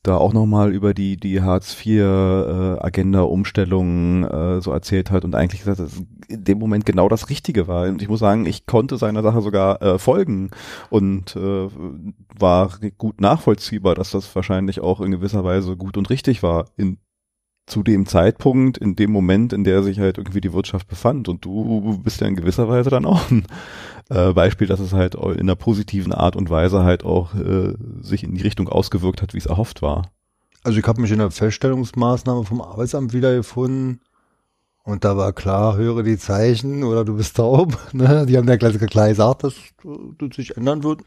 [0.04, 6.02] da auch nochmal über die, die Hartz-IV-Agenda-Umstellung äh, so erzählt hat und eigentlich gesagt, dass
[6.28, 7.88] in dem Moment genau das Richtige war.
[7.88, 10.50] Und ich muss sagen, ich konnte seiner Sache sogar äh, folgen
[10.90, 11.70] und äh,
[12.40, 16.98] war gut nachvollziehbar, dass das wahrscheinlich auch in gewisser Weise gut und richtig war in
[17.72, 21.30] zu dem Zeitpunkt, in dem Moment, in der sich halt irgendwie die Wirtschaft befand.
[21.30, 23.46] Und du bist ja in gewisser Weise dann auch ein
[24.10, 28.24] äh, Beispiel, dass es halt in einer positiven Art und Weise halt auch äh, sich
[28.24, 30.12] in die Richtung ausgewirkt hat, wie es erhofft war.
[30.64, 34.02] Also ich habe mich in der Feststellungsmaßnahme vom Arbeitsamt wiedergefunden
[34.84, 37.78] und da war klar, höre die Zeichen oder du bist taub.
[37.94, 38.26] Ne?
[38.28, 39.56] Die haben ja gleich, gleich gesagt, dass
[40.20, 41.02] das sich ändern wird.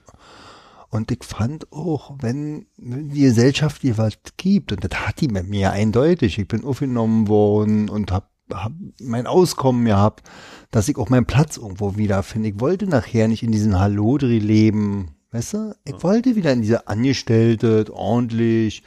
[0.95, 5.49] Und ich fand auch, wenn die Gesellschaft dir was gibt, und das hat die mit
[5.49, 8.70] mir eindeutig, ich bin aufgenommen worden und hab, hab
[9.01, 10.22] mein Auskommen gehabt,
[10.70, 12.51] dass ich auch meinen Platz irgendwo wiederfinde.
[12.51, 15.74] Ich wollte nachher nicht in diesem Hallodri leben, weißt du?
[15.84, 18.84] Ich wollte wieder in diese Angestellte, ordentlich,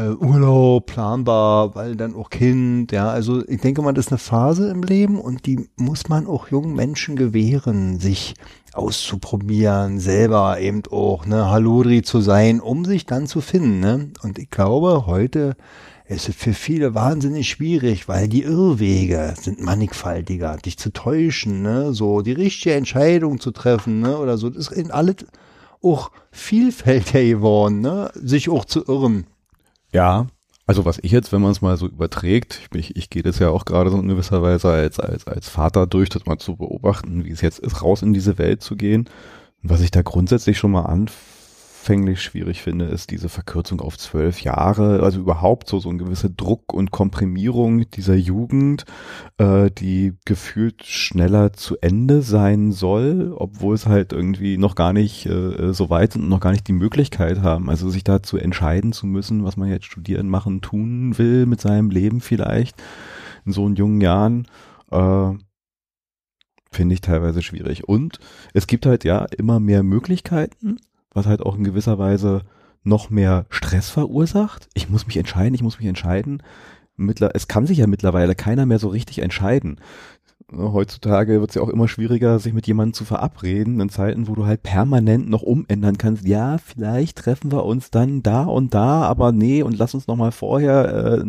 [0.00, 4.18] äh, Urlaub, planbar, weil dann auch Kind, ja, also ich denke mal, das ist eine
[4.18, 8.34] Phase im Leben und die muss man auch jungen Menschen gewähren, sich
[8.72, 14.10] auszuprobieren, selber eben auch, ne, Halodri zu sein, um sich dann zu finden, ne?
[14.22, 15.56] Und ich glaube, heute
[16.06, 21.92] ist es für viele wahnsinnig schwierig, weil die Irrwege sind mannigfaltiger, dich zu täuschen, ne,
[21.92, 25.26] so die richtige Entscheidung zu treffen, ne, oder so, das ist in alles
[25.82, 29.26] auch vielfältiger geworden, ne, sich auch zu irren.
[29.92, 30.26] Ja,
[30.66, 33.40] also was ich jetzt, wenn man es mal so überträgt, ich, ich, ich gehe das
[33.40, 36.54] ja auch gerade so in gewisser Weise als, als, als Vater durch, das mal zu
[36.56, 39.08] beobachten, wie es jetzt ist, raus in diese Welt zu gehen.
[39.62, 41.18] Und was ich da grundsätzlich schon mal anfange,
[41.80, 46.28] anfänglich schwierig finde, ist diese Verkürzung auf zwölf Jahre, also überhaupt so so ein gewisser
[46.28, 48.84] Druck und Komprimierung dieser Jugend,
[49.38, 55.24] äh, die gefühlt schneller zu Ende sein soll, obwohl es halt irgendwie noch gar nicht
[55.24, 58.92] äh, so weit sind und noch gar nicht die Möglichkeit haben, also sich dazu entscheiden
[58.92, 62.76] zu müssen, was man jetzt studieren, machen, tun will mit seinem Leben vielleicht
[63.46, 64.46] in so jungen Jahren.
[64.90, 65.32] Äh,
[66.72, 67.88] finde ich teilweise schwierig.
[67.88, 68.20] Und
[68.54, 70.76] es gibt halt ja immer mehr Möglichkeiten,
[71.12, 72.42] was halt auch in gewisser Weise
[72.82, 74.68] noch mehr Stress verursacht.
[74.74, 76.42] Ich muss mich entscheiden, ich muss mich entscheiden.
[76.96, 79.80] Mittler es kann sich ja mittlerweile keiner mehr so richtig entscheiden.
[80.52, 84.34] Heutzutage wird es ja auch immer schwieriger, sich mit jemandem zu verabreden, in Zeiten, wo
[84.34, 86.26] du halt permanent noch umändern kannst.
[86.26, 90.16] Ja, vielleicht treffen wir uns dann da und da, aber nee, und lass uns noch
[90.16, 91.24] mal vorher äh,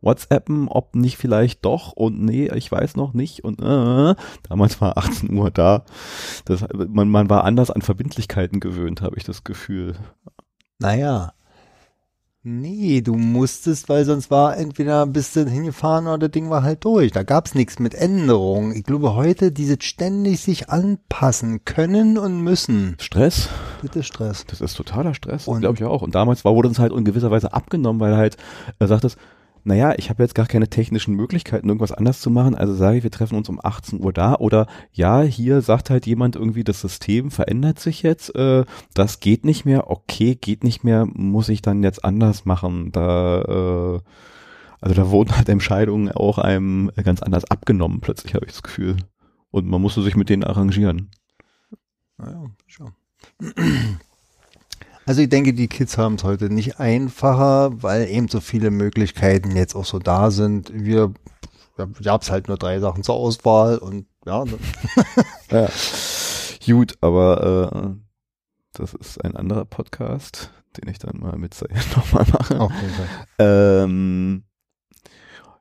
[0.00, 4.14] WhatsAppen, ob nicht vielleicht doch und nee, ich weiß noch nicht und äh,
[4.48, 5.84] damals war 18 Uhr da.
[6.44, 9.96] Das, man, man war anders an Verbindlichkeiten gewöhnt, habe ich das Gefühl.
[10.78, 11.32] Naja,
[12.44, 16.84] Nee, du musstest, weil sonst war entweder bist du hingefahren oder das Ding war halt
[16.84, 17.12] durch.
[17.12, 18.74] Da gab's nichts mit Änderungen.
[18.74, 22.96] Ich glaube heute, diese ständig sich anpassen können und müssen.
[22.98, 23.48] Stress?
[23.82, 24.44] Das ist Stress.
[24.44, 26.02] Das ist totaler Stress, glaube ich auch.
[26.02, 28.36] Und damals war, wurde uns halt in gewisser Weise abgenommen, weil halt,
[28.80, 29.16] er sagt es,
[29.64, 33.02] naja, ich habe jetzt gar keine technischen Möglichkeiten, irgendwas anders zu machen, also sage ich,
[33.04, 36.80] wir treffen uns um 18 Uhr da oder ja, hier sagt halt jemand irgendwie, das
[36.80, 41.62] System verändert sich jetzt, äh, das geht nicht mehr, okay, geht nicht mehr, muss ich
[41.62, 44.00] dann jetzt anders machen, da, äh,
[44.80, 48.96] also da wurden halt Entscheidungen auch einem ganz anders abgenommen, plötzlich habe ich das Gefühl.
[49.52, 51.10] Und man musste sich mit denen arrangieren.
[52.16, 52.92] Naja, schon.
[55.04, 59.56] Also ich denke, die Kids haben es heute nicht einfacher, weil eben so viele Möglichkeiten
[59.56, 60.72] jetzt auch so da sind.
[60.72, 61.12] Wir,
[61.78, 64.44] ja, wir haben halt nur drei Sachen zur Auswahl und ja.
[65.50, 65.68] Ja.
[66.66, 68.02] Gut, aber äh,
[68.72, 71.60] das ist ein anderer Podcast, den ich dann mal mit
[71.96, 72.60] nochmal mache.
[72.60, 73.08] Auf jeden Fall.
[73.38, 74.44] Ähm,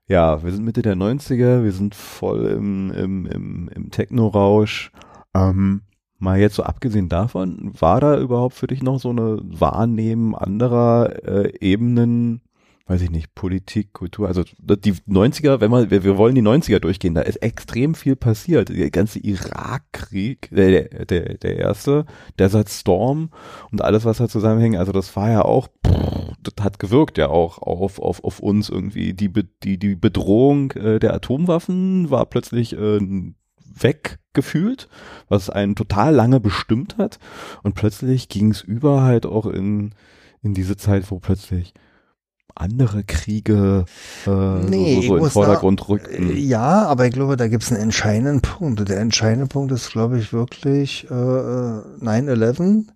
[0.08, 4.92] ja, wir sind Mitte der 90er, wir sind voll im, im, im, im Techno-Rausch.
[5.34, 5.82] Ähm,
[6.22, 11.26] Mal jetzt so abgesehen davon, war da überhaupt für dich noch so eine Wahrnehmen anderer
[11.26, 12.42] äh, Ebenen,
[12.86, 16.80] weiß ich nicht, Politik, Kultur, also die 90er, wenn man, wir, wir wollen die 90er
[16.80, 18.70] durchgehen, da ist extrem viel passiert.
[18.70, 22.06] Der ganze Irakkrieg, der, der, der erste,
[22.38, 23.32] Desert Storm
[23.72, 27.30] und alles, was da zusammenhängt, also das war ja auch, pff, das hat gewirkt ja
[27.30, 29.14] auch auf, auf, auf uns irgendwie.
[29.14, 29.32] Die,
[29.64, 33.00] die, die Bedrohung äh, der Atomwaffen war plötzlich äh,
[34.34, 34.88] weggefühlt,
[35.30, 37.20] was einen total lange bestimmt hat.
[37.64, 39.94] Und plötzlich ging es über halt auch in,
[40.42, 41.74] in diese Zeit, wo plötzlich
[42.56, 43.86] andere Kriege
[44.28, 46.36] äh, Nee, so, so in den Vordergrund da- rückten.
[46.38, 48.80] Ja, aber ich glaube, da gibt es einen entscheidenden Punkt.
[48.82, 52.88] Und der entscheidende Punkt ist, glaube ich, wirklich äh, äh, 9-11,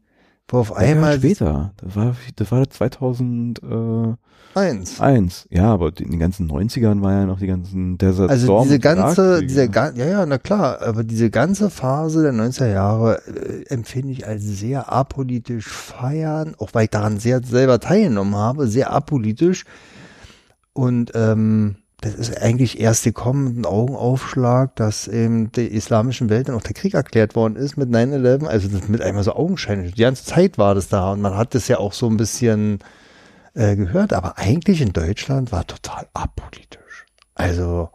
[0.50, 1.74] wo auf Ja, einmal später.
[1.78, 4.18] Das war, das war 2001.
[5.02, 5.48] eins.
[5.50, 8.76] Ja, aber in den ganzen 90ern war ja noch die ganzen Desert Also Storm diese
[8.76, 13.22] und ganze, diese ga, ja, ja, na klar, aber diese ganze Phase der 90er Jahre
[13.28, 18.68] äh, empfinde ich als sehr apolitisch feiern, auch weil ich daran sehr selber teilgenommen habe,
[18.68, 19.66] sehr apolitisch.
[20.74, 26.50] Und ähm, das ist eigentlich erst gekommen mit einem Augenaufschlag, dass in der islamischen Welt
[26.50, 28.46] dann auch der Krieg erklärt worden ist mit 9-11.
[28.46, 29.96] Also das mit einmal so augenscheinlich.
[29.96, 32.80] Die ganze Zeit war das da und man hat das ja auch so ein bisschen
[33.56, 37.06] äh, gehört, aber eigentlich in Deutschland war total apolitisch.
[37.36, 37.90] Also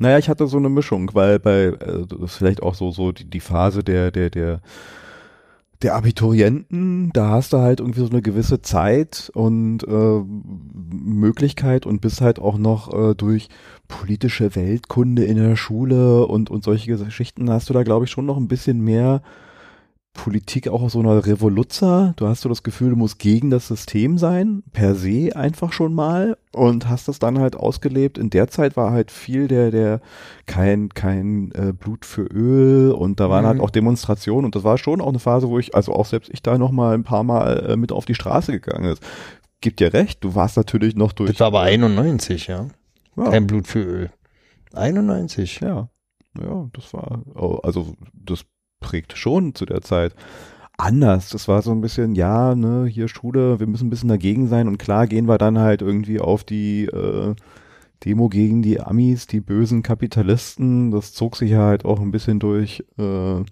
[0.00, 3.12] Naja, ich hatte so eine Mischung, weil bei, äh, das ist vielleicht auch so, so
[3.12, 4.60] die, die Phase der, der, der,
[5.82, 12.00] der Abiturienten, da hast du halt irgendwie so eine gewisse Zeit und äh, Möglichkeit und
[12.00, 13.48] bist halt auch noch äh, durch
[13.88, 18.26] politische Weltkunde in der Schule und, und solche Geschichten hast du da, glaube ich, schon
[18.26, 19.22] noch ein bisschen mehr
[20.14, 22.14] Politik auch so einer Revoluzzer.
[22.16, 25.92] Du hast so das Gefühl, du musst gegen das System sein, per se einfach schon
[25.92, 28.16] mal und hast das dann halt ausgelebt.
[28.16, 30.00] In der Zeit war halt viel der, der
[30.46, 33.48] kein, kein äh, Blut für Öl und da waren Mhm.
[33.48, 36.30] halt auch Demonstrationen und das war schon auch eine Phase, wo ich, also auch selbst
[36.32, 39.02] ich da noch mal ein paar Mal äh, mit auf die Straße gegangen ist.
[39.60, 41.30] Gibt dir recht, du warst natürlich noch durch.
[41.32, 42.68] Das war aber 91, ja.
[43.16, 44.10] ja, Kein Blut für Öl.
[44.74, 45.60] 91.
[45.60, 45.88] ja,
[46.40, 48.44] ja, das war, oh, also das
[48.80, 50.14] prägte schon zu der Zeit.
[50.76, 54.48] Anders, das war so ein bisschen, ja, ne, hier Schule, wir müssen ein bisschen dagegen
[54.48, 57.34] sein und klar gehen wir dann halt irgendwie auf die äh,
[58.04, 60.90] Demo gegen die Amis, die bösen Kapitalisten.
[60.90, 63.44] Das zog sich ja halt auch ein bisschen durch, äh,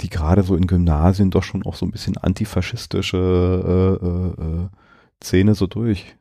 [0.00, 4.68] die gerade so in Gymnasien doch schon auch so ein bisschen antifaschistische äh, äh, äh,
[5.22, 6.16] Szene so durch.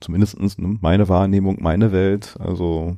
[0.00, 2.96] Zumindestens ne, meine Wahrnehmung, meine Welt, also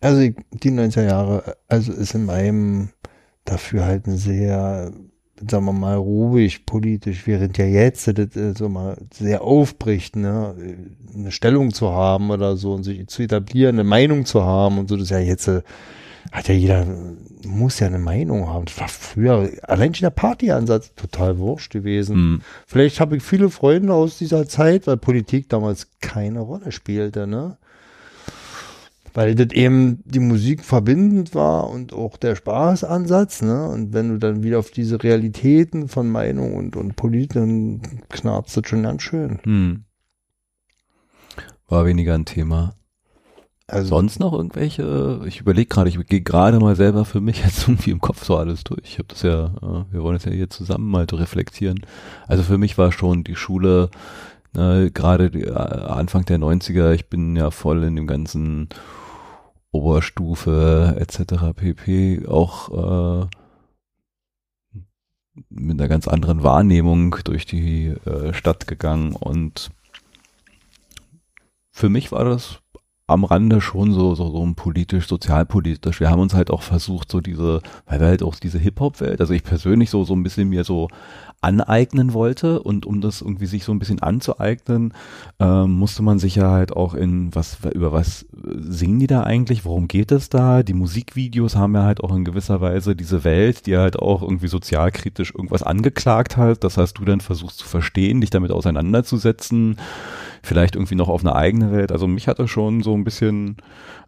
[0.00, 0.20] Also
[0.52, 2.90] die 90er Jahre, also ist in meinem
[3.44, 4.92] Dafürhalten sehr,
[5.48, 10.54] sagen wir mal, ruhig politisch, während ja jetzt das äh, so mal sehr aufbricht, ne,
[11.14, 14.88] eine Stellung zu haben oder so und sich zu etablieren, eine Meinung zu haben und
[14.88, 15.62] so, das ist ja jetzt, äh,
[16.32, 16.86] hat ja jeder,
[17.46, 18.64] muss ja eine Meinung haben.
[18.66, 22.14] Das war früher, allein schon der Partyansatz, total wurscht gewesen.
[22.14, 22.42] hm.
[22.66, 27.56] Vielleicht habe ich viele Freunde aus dieser Zeit, weil Politik damals keine Rolle spielte, ne?
[29.16, 33.66] Weil das eben die Musik verbindend war und auch der Spaßansatz, ne?
[33.66, 38.54] Und wenn du dann wieder auf diese Realitäten von Meinung und, und Politik, dann knarzt
[38.54, 39.38] das schon ganz schön.
[39.44, 39.84] Hm.
[41.66, 42.74] War weniger ein Thema.
[43.66, 45.22] Also, Sonst noch irgendwelche?
[45.24, 48.36] Ich überlege gerade, ich gehe gerade mal selber für mich jetzt irgendwie im Kopf so
[48.36, 48.82] alles durch.
[48.84, 51.86] Ich habe das ja, äh, wir wollen das ja hier zusammen mal reflektieren.
[52.26, 53.88] Also für mich war schon die Schule,
[54.54, 58.68] äh, gerade äh, Anfang der 90er, ich bin ja voll in dem ganzen
[59.72, 61.52] Oberstufe etc.
[61.54, 62.26] pp.
[62.26, 63.26] auch äh,
[65.50, 69.70] mit einer ganz anderen Wahrnehmung durch die äh, Stadt gegangen und
[71.72, 72.60] für mich war das
[73.08, 76.00] am Rande schon so, so, so politisch, sozialpolitisch.
[76.00, 79.32] Wir haben uns halt auch versucht, so diese, weil wir halt auch diese Hip-Hop-Welt, also
[79.32, 80.88] ich persönlich so, so ein bisschen mir so
[81.40, 84.92] aneignen wollte und um das irgendwie sich so ein bisschen anzueignen,
[85.38, 89.64] ähm, musste man sich ja halt auch in was, über was singen die da eigentlich?
[89.64, 90.64] Worum geht es da?
[90.64, 94.48] Die Musikvideos haben ja halt auch in gewisser Weise diese Welt, die halt auch irgendwie
[94.48, 96.64] sozialkritisch irgendwas angeklagt hat.
[96.64, 99.76] Das heißt, du dann versuchst zu verstehen, dich damit auseinanderzusetzen
[100.46, 101.92] vielleicht irgendwie noch auf eine eigene Welt.
[101.92, 103.56] Also mich hatte schon so ein bisschen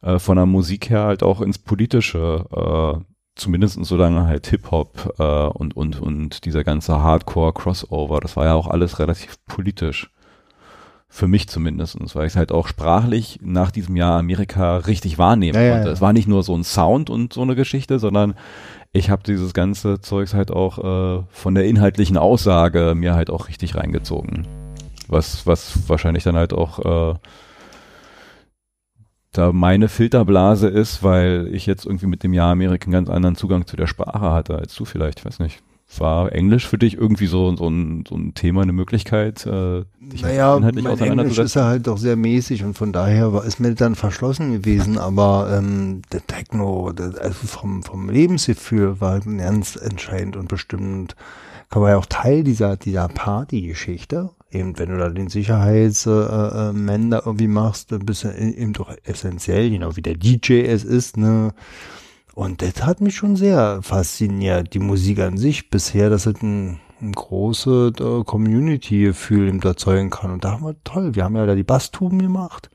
[0.03, 5.23] äh, von der Musik her halt auch ins Politische, äh, zumindest solange halt Hip-Hop äh,
[5.49, 10.11] und, und, und dieser ganze Hardcore-Crossover, das war ja auch alles relativ politisch.
[11.11, 15.55] Für mich zumindestens, weil ich es halt auch sprachlich nach diesem Jahr Amerika richtig wahrnehmen
[15.55, 15.87] Ja, ja, konnte.
[15.89, 15.93] ja.
[15.95, 18.35] Es war nicht nur so ein Sound und so eine Geschichte, sondern
[18.93, 23.49] ich habe dieses ganze Zeugs halt auch äh, von der inhaltlichen Aussage mir halt auch
[23.49, 24.47] richtig reingezogen.
[25.09, 27.19] Was, was wahrscheinlich dann halt auch äh,
[29.33, 33.37] da meine Filterblase ist, weil ich jetzt irgendwie mit dem Jahr Amerika einen ganz anderen
[33.37, 35.63] Zugang zu der Sprache hatte als du vielleicht, ich weiß nicht.
[35.97, 40.21] War Englisch für dich irgendwie so, so, ein, so ein Thema, eine Möglichkeit, äh, dich
[40.21, 43.59] naja, inhaltlich mein Englisch ist ja halt doch sehr mäßig und von daher war, ist
[43.59, 49.25] mir dann verschlossen gewesen, aber ähm, der Techno, der, also vom, vom Lebensgefühl war halt
[49.39, 51.17] ganz entscheidend und bestimmt,
[51.71, 57.07] kann man ja auch Teil dieser, dieser Party-Geschichte eben, wenn du da den Sicherheitsmann äh,
[57.07, 60.85] äh, da irgendwie machst, dann bist du eben doch essentiell, genau wie der DJ es
[60.85, 61.53] ist, ne?
[62.35, 66.79] Und das hat mich schon sehr fasziniert, die Musik an sich bisher, dass es ein,
[67.01, 70.31] ein große äh, Community-Gefühl erzeugen kann.
[70.31, 72.71] Und da haben wir toll, wir haben ja da die Basstuben gemacht.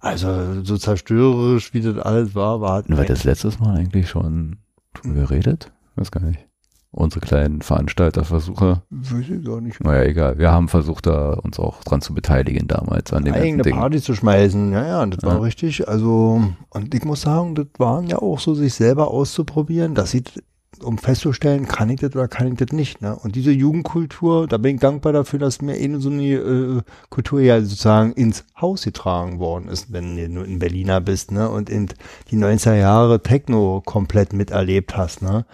[0.00, 2.82] Also so zerstörerisch, wie das alles war, war.
[2.88, 4.56] War das letztes Mal eigentlich schon
[4.94, 5.70] drüber geredet?
[5.94, 6.49] Weiß gar nicht
[6.92, 8.82] unsere kleinen Veranstalterversuche.
[8.90, 9.82] Weiß ich gar nicht.
[9.82, 10.38] Naja, egal.
[10.38, 13.76] Wir haben versucht, da uns auch dran zu beteiligen damals an dem Eigene Ding.
[13.76, 14.72] Party zu schmeißen.
[14.72, 15.28] Ja, ja, das ja.
[15.28, 15.88] war richtig.
[15.88, 19.94] Also, und ich muss sagen, das waren ja auch so, sich selber auszuprobieren.
[19.94, 20.42] Das sieht,
[20.82, 23.02] um festzustellen, kann ich das oder kann ich das nicht.
[23.02, 23.14] Ne?
[23.14, 27.40] Und diese Jugendkultur, da bin ich dankbar dafür, dass mir eben so eine äh, Kultur
[27.40, 31.48] ja sozusagen ins Haus getragen worden ist, wenn du nur in Berliner bist, ne?
[31.48, 31.88] Und in
[32.30, 35.44] die 90er Jahre Techno komplett miterlebt hast, ne?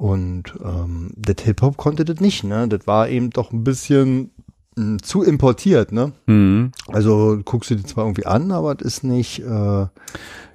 [0.00, 2.66] Und ähm, der Hip-Hop konnte das nicht, ne?
[2.68, 4.30] Das war eben doch ein bisschen
[4.74, 6.12] mh, hm, zu importiert, ne?
[6.24, 6.72] Mhm.
[6.88, 9.86] Also guckst du dir zwar irgendwie an, aber das ist nicht, äh,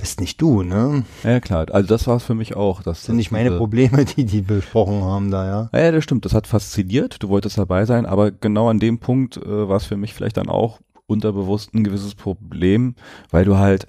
[0.02, 1.04] ist nicht du, ne?
[1.24, 1.68] Ja, klar.
[1.72, 2.82] Also das war es für mich auch.
[2.82, 5.80] Das sind nicht meine Probleme, die die besprochen haben da, ja.
[5.80, 6.26] Ja, das stimmt.
[6.26, 7.22] Das hat fasziniert.
[7.22, 10.38] Du wolltest dabei sein, aber genau an dem Punkt äh, war es für mich vielleicht
[10.38, 12.96] dann auch unterbewusst ein gewisses Problem,
[13.30, 13.86] weil du halt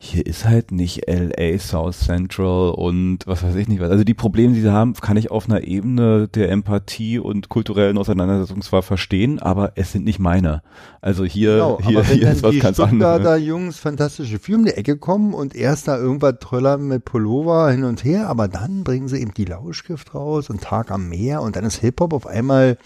[0.00, 3.90] hier ist halt nicht LA South Central und was weiß ich nicht was.
[3.90, 7.98] Also die Probleme, die sie haben, kann ich auf einer Ebene der Empathie und kulturellen
[7.98, 10.62] Auseinandersetzung zwar verstehen, aber es sind nicht meine.
[11.00, 13.24] Also hier, genau, hier, hier ist was ganz anderes.
[13.24, 17.68] da Jungs fantastische Filme um die Ecke kommen und erst da irgendwas tröllern mit Pullover
[17.70, 21.42] hin und her, aber dann bringen sie eben die Lauschgift raus und Tag am Meer
[21.42, 22.78] und dann ist Hip-Hop auf einmal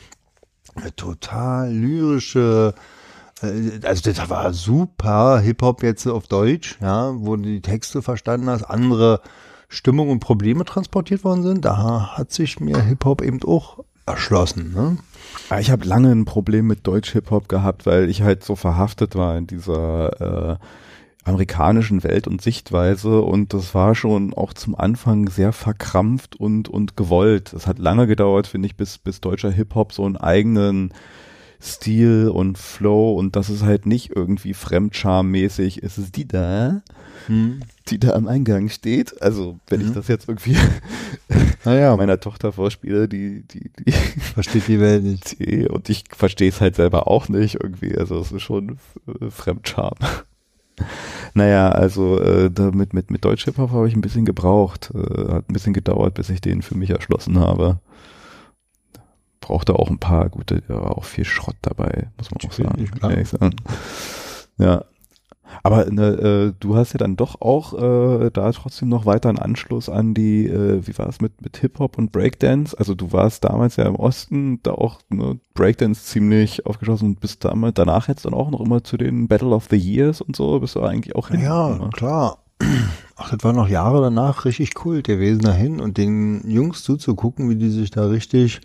[0.75, 2.75] eine total lyrische
[3.43, 8.65] also das war super Hip-Hop jetzt auf Deutsch, ja, wo du die Texte verstanden hast,
[8.65, 9.21] andere
[9.69, 11.65] Stimmungen und Probleme transportiert worden sind.
[11.65, 14.73] Da hat sich mir Hip-Hop eben auch erschlossen.
[14.75, 14.97] Ne?
[15.61, 19.47] Ich habe lange ein Problem mit Deutsch-Hip-Hop gehabt, weil ich halt so verhaftet war in
[19.47, 20.57] dieser äh,
[21.25, 26.97] amerikanischen Welt und Sichtweise und das war schon auch zum Anfang sehr verkrampft und und
[26.97, 27.53] gewollt.
[27.53, 30.93] Es hat lange gedauert, finde ich, bis bis deutscher Hip-Hop so einen eigenen
[31.63, 35.83] Stil und Flow und das ist halt nicht irgendwie fremdscharmmäßig.
[35.83, 36.83] Es ist die da,
[37.27, 37.61] hm.
[37.87, 39.23] die da am Eingang steht.
[39.23, 39.87] Also wenn mhm.
[39.87, 40.57] ich das jetzt irgendwie
[41.65, 41.97] naja.
[41.97, 43.93] meiner Tochter vorspiele, die, die, die
[44.35, 45.39] versteht die Welt nicht.
[45.39, 47.97] Die, und ich verstehe es halt selber auch nicht irgendwie.
[47.97, 48.79] Also es ist schon
[49.21, 49.95] äh, Fremdscham.
[51.35, 54.91] Naja, also äh, damit mit, mit Deutsch-Hip-Hop habe ich ein bisschen gebraucht.
[54.95, 57.79] Äh, hat ein bisschen gedauert, bis ich den für mich erschlossen habe
[59.43, 63.27] brauchte auch ein paar gute, da war auch viel Schrott dabei, muss man auch sagen.
[63.27, 63.57] sagen.
[64.57, 64.85] Ja.
[65.63, 69.39] Aber ne, äh, du hast ja dann doch auch äh, da trotzdem noch weiter einen
[69.39, 72.79] Anschluss an die, äh, wie war es mit, mit Hip-Hop und Breakdance?
[72.79, 77.45] Also du warst damals ja im Osten, da auch ne, Breakdance ziemlich aufgeschlossen und bist
[77.45, 80.59] damals, danach jetzt dann auch noch immer zu den Battle of the Years und so,
[80.61, 81.43] bist du eigentlich auch hin?
[81.43, 81.91] Ja, oder?
[81.91, 82.39] klar.
[83.17, 87.57] Ach, das war noch Jahre danach richtig Kult gewesen dahin und den Jungs zuzugucken, wie
[87.57, 88.61] die sich da richtig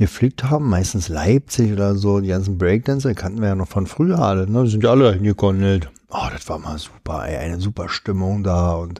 [0.00, 4.18] gepflegt haben, meistens Leipzig oder so, die ganzen Breakdancer, kannten wir ja noch von früher
[4.18, 4.64] alle, ne?
[4.64, 5.90] Die sind ja alle hingekonnelt.
[6.08, 8.98] Oh, das war mal super, ey, eine super Stimmung da und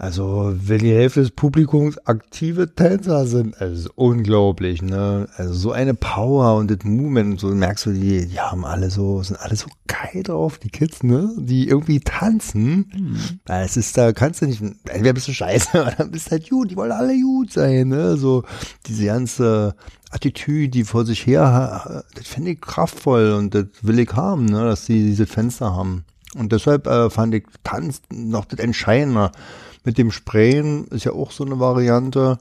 [0.00, 5.28] also, wenn die Hälfte des Publikums aktive Tänzer sind, also unglaublich, ne?
[5.34, 8.90] Also so eine Power und das Movement und so merkst du, die, die haben alle
[8.90, 11.34] so, sind alle so geil drauf, die Kids, ne?
[11.36, 12.88] Die irgendwie tanzen.
[12.94, 13.40] Mhm.
[13.46, 16.76] Es ist, da kannst du nicht, entweder bist du scheiße oder bist halt gut, die
[16.76, 18.16] wollen alle gut sein, ne?
[18.16, 18.44] So,
[18.86, 19.74] diese ganze
[20.10, 24.62] Attitüde, die vor sich her, das finde ich kraftvoll und das will ich haben, ne?
[24.62, 26.04] Dass sie diese Fenster haben.
[26.36, 29.32] Und deshalb äh, fand ich Tanz noch das Entscheidende
[29.88, 32.38] mit dem Sprayen ist ja auch so eine Variante,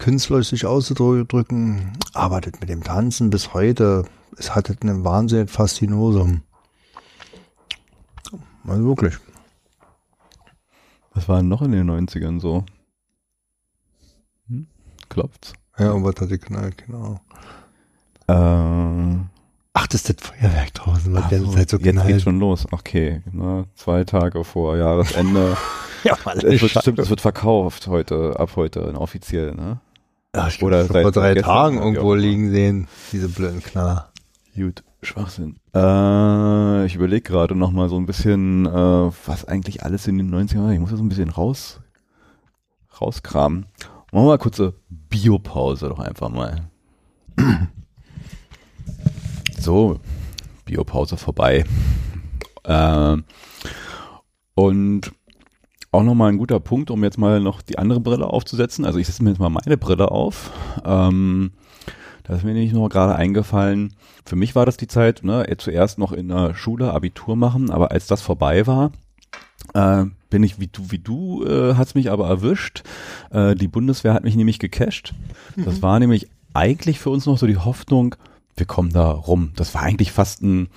[0.00, 1.92] künstlerisch sich auszudrücken.
[2.14, 4.06] Arbeitet mit dem Tanzen bis heute.
[4.36, 6.42] Es hat einen Wahnsinn Faszinosum.
[8.66, 9.14] Also wirklich.
[11.12, 12.64] Was war denn noch in den 90ern so?
[14.48, 14.66] Hm?
[15.08, 15.52] Klopft's?
[15.78, 17.20] Ja, und was hat geknallt, genau.
[18.26, 19.20] Äh,
[19.74, 22.66] Ach, das ist das Feuerwerk draußen, was so, halt so Jetzt geht schon los.
[22.72, 25.56] Okay, ne, zwei Tage vor Jahresende.
[26.04, 29.80] ja, es wird, stimmt, es wird verkauft heute, ab heute, offiziell, ne?
[30.34, 34.10] Ja, ich Oder seit vor drei Tagen irgendwo liegen sehen, diese blöden Knaller.
[34.56, 35.56] Gut, Schwachsinn.
[35.74, 38.70] Äh, ich überlege gerade noch mal so ein bisschen, äh,
[39.26, 40.72] was eigentlich alles in den 90ern war.
[40.72, 41.80] Ich muss ja so ein bisschen raus,
[43.00, 43.66] rauskramen.
[44.12, 46.68] Machen wir mal kurze Biopause doch einfach mal.
[49.58, 49.98] So,
[50.66, 51.64] Biopause vorbei.
[52.64, 53.16] Äh,
[54.54, 55.12] und
[55.94, 58.84] auch nochmal ein guter Punkt, um jetzt mal noch die andere Brille aufzusetzen.
[58.84, 60.50] Also ich setze mir jetzt mal meine Brille auf.
[60.84, 61.52] Ähm,
[62.24, 63.94] da ist mir nämlich noch gerade eingefallen.
[64.26, 67.92] Für mich war das die Zeit, ne, zuerst noch in der Schule Abitur machen, aber
[67.92, 68.92] als das vorbei war,
[69.74, 72.82] äh, bin ich wie du, wie du äh, hat's mich aber erwischt.
[73.30, 75.14] Äh, die Bundeswehr hat mich nämlich gecasht.
[75.56, 75.82] Das mhm.
[75.82, 78.16] war nämlich eigentlich für uns noch so die Hoffnung,
[78.56, 79.52] wir kommen da rum.
[79.56, 80.68] Das war eigentlich fast ein,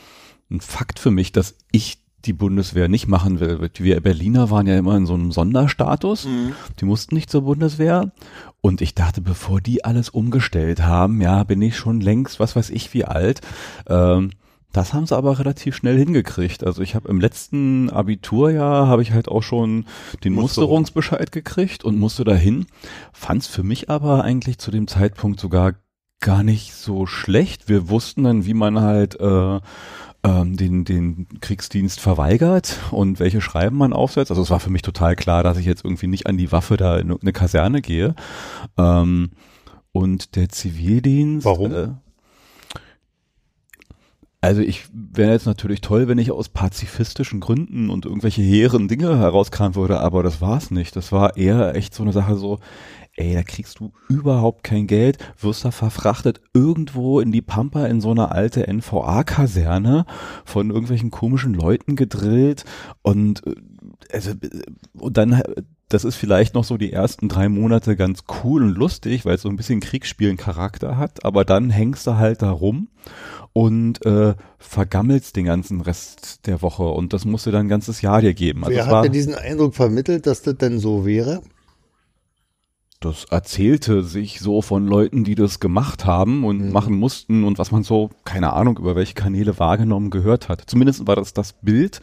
[0.52, 3.70] ein Fakt für mich, dass ich die Bundeswehr nicht machen will.
[3.78, 6.26] Wir Berliner waren ja immer in so einem Sonderstatus.
[6.26, 6.54] Mhm.
[6.80, 8.12] Die mussten nicht zur Bundeswehr.
[8.62, 12.70] Und ich dachte, bevor die alles umgestellt haben, ja, bin ich schon längst, was weiß
[12.70, 13.42] ich, wie alt.
[13.88, 14.32] Ähm,
[14.74, 16.64] das haben sie aber relativ schnell hingekriegt.
[16.64, 19.86] Also ich habe im letzten Abiturjahr habe ich halt auch schon
[20.24, 20.70] den Musterung.
[20.70, 22.66] Musterungsbescheid gekriegt und musste dahin.
[23.14, 25.76] Fand es für mich aber eigentlich zu dem Zeitpunkt sogar
[26.20, 27.70] gar nicht so schlecht.
[27.70, 29.60] Wir wussten dann, wie man halt äh,
[30.28, 34.30] ähm, den, den Kriegsdienst verweigert und welche Schreiben man aufsetzt.
[34.30, 36.76] Also es war für mich total klar, dass ich jetzt irgendwie nicht an die Waffe
[36.76, 38.14] da in eine Kaserne gehe.
[38.78, 39.32] Ähm,
[39.94, 41.46] und der Zivildienst.
[41.46, 41.74] Warum?
[41.74, 41.88] Äh,
[44.42, 49.18] also ich wäre jetzt natürlich toll, wenn ich aus pazifistischen Gründen und irgendwelche hehren Dinge
[49.18, 50.96] herauskramen würde, aber das war's nicht.
[50.96, 52.60] Das war eher echt so eine Sache so,
[53.18, 58.00] ey, da kriegst du überhaupt kein Geld, wirst da verfrachtet irgendwo in die Pampa in
[58.00, 60.06] so eine alte NVA-Kaserne
[60.46, 62.64] von irgendwelchen komischen Leuten gedrillt
[63.02, 63.56] und äh,
[64.14, 64.32] also
[64.94, 65.42] und dann
[65.90, 69.42] das ist vielleicht noch so die ersten drei Monate ganz cool und lustig, weil es
[69.42, 72.90] so ein bisschen Kriegsspielen Charakter hat, aber dann hängst du halt da rum
[73.54, 78.02] und äh, vergammelst den ganzen Rest der Woche und das musst du dann ein ganzes
[78.02, 78.66] Jahr dir geben.
[78.66, 81.42] Also Wer hat dir diesen Eindruck vermittelt, dass das denn so wäre?
[83.00, 86.72] Das erzählte sich so von Leuten, die das gemacht haben und mhm.
[86.72, 90.64] machen mussten und was man so, keine Ahnung, über welche Kanäle wahrgenommen gehört hat.
[90.66, 92.02] Zumindest war das das Bild,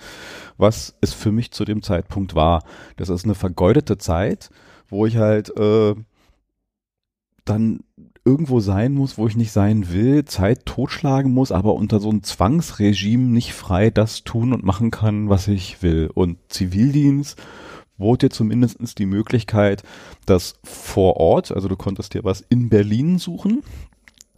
[0.56, 2.62] was es für mich zu dem Zeitpunkt war.
[2.96, 4.50] Das ist eine vergeudete Zeit,
[4.88, 5.96] wo ich halt äh,
[7.44, 7.80] dann
[8.24, 12.22] irgendwo sein muss, wo ich nicht sein will, Zeit totschlagen muss, aber unter so einem
[12.22, 16.08] Zwangsregime nicht frei das tun und machen kann, was ich will.
[16.14, 17.36] Und Zivildienst
[17.98, 19.82] bot dir zumindest die Möglichkeit,
[20.26, 23.62] dass vor Ort, also du konntest dir was in Berlin suchen,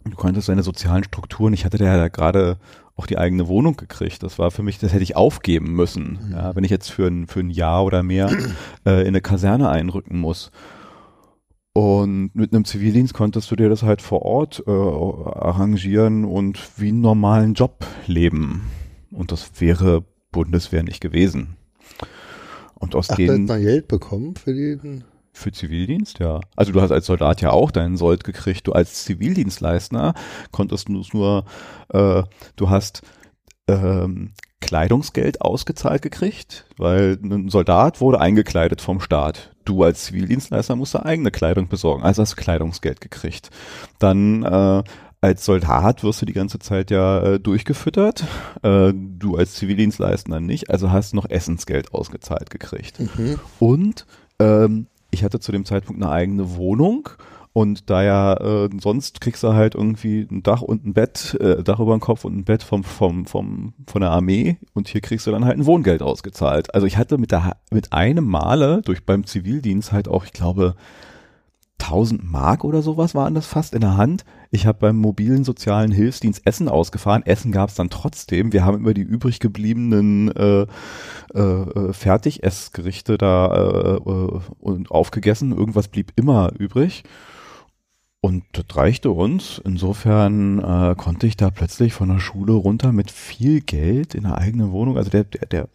[0.03, 2.57] du konntest deine sozialen Strukturen, ich hatte ja gerade
[2.95, 4.23] auch die eigene Wohnung gekriegt.
[4.23, 6.31] Das war für mich, das hätte ich aufgeben müssen, mhm.
[6.33, 8.29] ja, wenn ich jetzt für ein, für ein Jahr oder mehr
[8.85, 10.51] äh, in eine Kaserne einrücken muss.
[11.73, 16.87] Und mit einem Zivildienst konntest du dir das halt vor Ort äh, arrangieren und wie
[16.87, 18.63] einen normalen Job leben.
[19.11, 21.56] Und das wäre Bundeswehr nicht gewesen.
[22.79, 23.47] Und aus Ach, denen.
[23.47, 25.03] Du hast Geld bekommen für den?
[25.33, 26.41] Für Zivildienst, ja.
[26.55, 28.65] Also du hast als Soldat ja auch deinen Sold gekriegt.
[28.67, 30.13] Du als Zivildienstleister
[30.51, 31.45] konntest du nur,
[31.89, 32.23] äh,
[32.55, 33.03] du hast
[33.67, 39.51] ähm, Kleidungsgeld ausgezahlt gekriegt, weil ein Soldat wurde eingekleidet vom Staat.
[39.65, 43.51] Du als Zivildienstleister musst du eigene Kleidung besorgen, also hast du Kleidungsgeld gekriegt.
[43.99, 44.83] Dann äh,
[45.21, 48.23] als Soldat wirst du die ganze Zeit ja äh, durchgefüttert.
[48.61, 52.99] Äh, du als Zivildienstleister nicht, also hast noch Essensgeld ausgezahlt gekriegt.
[52.99, 53.39] Mhm.
[53.59, 54.05] Und
[54.39, 57.09] ähm, ich hatte zu dem Zeitpunkt eine eigene Wohnung.
[57.53, 61.63] Und da ja äh, sonst kriegst du halt irgendwie ein Dach und ein Bett, äh,
[61.63, 65.01] Dach über den Kopf und ein Bett vom, vom, vom, von der Armee und hier
[65.01, 66.75] kriegst du dann halt ein Wohngeld ausgezahlt.
[66.75, 70.75] Also ich hatte mit der mit einem Male durch beim Zivildienst halt auch, ich glaube,
[71.79, 74.23] 1000 Mark oder sowas waren das fast in der Hand.
[74.51, 77.25] Ich habe beim mobilen sozialen Hilfsdienst Essen ausgefahren.
[77.25, 78.53] Essen gab es dann trotzdem.
[78.53, 80.65] Wir haben immer die übrig gebliebenen äh,
[81.33, 85.55] äh, äh, Fertigessgerichte da äh, äh, und aufgegessen.
[85.55, 87.03] Irgendwas blieb immer übrig.
[88.21, 89.61] Und das reichte uns.
[89.63, 94.37] Insofern äh, konnte ich da plötzlich von der Schule runter mit viel Geld in der
[94.37, 94.97] eigenen Wohnung.
[94.97, 95.69] Also der, der, der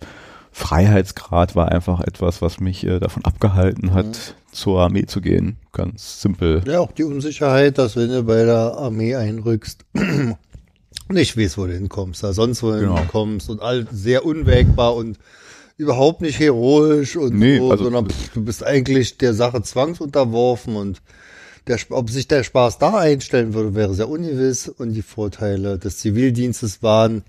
[0.52, 4.52] Freiheitsgrad war einfach etwas, was mich äh, davon abgehalten hat, mhm.
[4.52, 5.56] zur Armee zu gehen.
[5.72, 6.62] Ganz simpel.
[6.66, 9.86] Ja, auch die Unsicherheit, dass wenn du bei der Armee einrückst,
[11.08, 12.98] nicht weißt, wo du hinkommst, da sonst wo du genau.
[12.98, 15.18] hinkommst und all sehr unwägbar und
[15.78, 20.76] überhaupt nicht heroisch und nee, so, also, sondern pff, du bist eigentlich der Sache zwangsunterworfen
[20.76, 21.00] und
[21.66, 25.98] der, ob sich der Spaß da einstellen würde, wäre sehr ungewiss und die Vorteile des
[25.98, 27.22] Zivildienstes waren,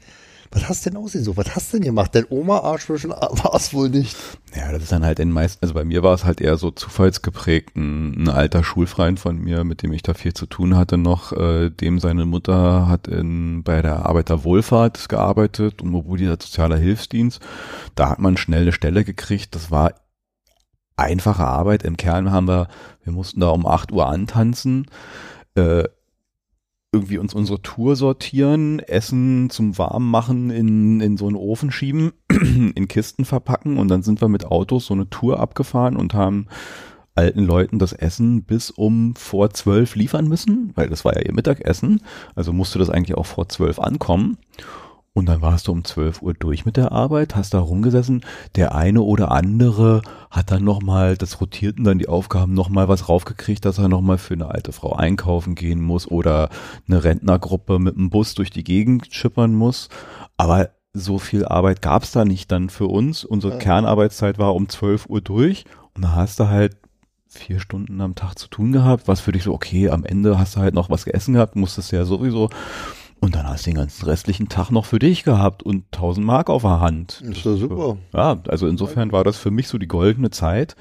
[0.54, 1.36] was hast denn so?
[1.36, 2.14] Was hast denn gemacht?
[2.14, 4.16] Dein Oma Arschwischen war es wohl nicht.
[4.56, 6.70] Ja, das ist dann halt in meisten, also bei mir war es halt eher so
[6.70, 7.76] zufallsgeprägt.
[7.76, 11.32] Ein, ein, alter Schulfreund von mir, mit dem ich da viel zu tun hatte noch,
[11.34, 17.41] äh, dem seine Mutter hat in, bei der Arbeiterwohlfahrt gearbeitet und mobilisierter sozialer Hilfsdienst.
[17.95, 19.56] Da hat man schnell eine Stelle gekriegt.
[19.56, 19.93] Das war
[20.95, 21.84] einfache Arbeit.
[21.84, 22.68] Im Kern haben wir,
[23.04, 24.88] wir mussten da um 8 Uhr antanzen,
[25.56, 25.86] äh,
[26.94, 32.88] irgendwie uns unsere Tour sortieren, Essen zum Warmmachen in, in so einen Ofen schieben, in
[32.88, 36.48] Kisten verpacken und dann sind wir mit Autos so eine Tour abgefahren und haben
[37.16, 41.34] alten Leuten das Essen bis um vor zwölf liefern müssen, weil das war ja ihr
[41.34, 42.02] Mittagessen,
[42.36, 44.38] also musste das eigentlich auch vor zwölf ankommen.
[45.16, 48.26] Und dann warst du um 12 Uhr durch mit der Arbeit, hast da rumgesessen.
[48.55, 50.01] Der eine oder andere
[50.32, 54.34] hat dann nochmal, das rotierten dann die Aufgaben, nochmal was raufgekriegt, dass er nochmal für
[54.34, 56.49] eine alte Frau einkaufen gehen muss oder
[56.88, 59.89] eine Rentnergruppe mit dem Bus durch die Gegend schippern muss.
[60.36, 63.24] Aber so viel Arbeit gab's da nicht dann für uns.
[63.24, 63.59] Unsere ja.
[63.59, 66.76] Kernarbeitszeit war um 12 Uhr durch und da hast du halt
[67.28, 70.55] vier Stunden am Tag zu tun gehabt, was für dich so, okay, am Ende hast
[70.55, 72.49] du halt noch was gegessen gehabt, musstest ja sowieso
[73.24, 76.49] und dann hast du den ganzen restlichen Tag noch für dich gehabt und 1000 Mark
[76.49, 77.21] auf der Hand.
[77.21, 77.95] ist ja super.
[78.13, 80.76] Ja, also insofern war das für mich so die goldene Zeit,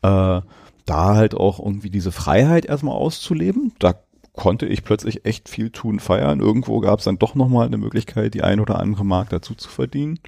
[0.00, 0.40] äh,
[0.86, 3.74] da halt auch irgendwie diese Freiheit erstmal auszuleben.
[3.78, 3.94] Da
[4.32, 6.40] konnte ich plötzlich echt viel tun, feiern.
[6.40, 9.68] Irgendwo gab es dann doch nochmal eine Möglichkeit, die ein oder andere Mark dazu zu
[9.68, 10.18] verdienen.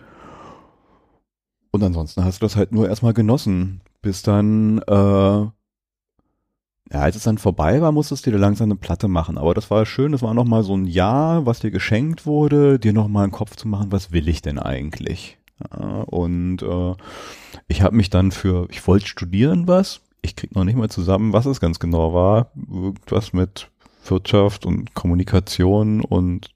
[1.71, 5.47] Und ansonsten hast du das halt nur erstmal genossen, bis dann äh,
[6.93, 9.39] ja, als es dann vorbei war, musstest du dir langsam eine Platte machen.
[9.39, 12.93] Aber das war schön, das war nochmal so ein Jahr, was dir geschenkt wurde, dir
[12.93, 15.39] nochmal einen Kopf zu machen, was will ich denn eigentlich?
[16.07, 16.95] Und äh,
[17.69, 21.33] ich habe mich dann für, ich wollte studieren was, ich krieg noch nicht mal zusammen,
[21.33, 22.51] was es ganz genau war.
[22.55, 23.71] Irgendwas mit
[24.07, 26.51] Wirtschaft und Kommunikation und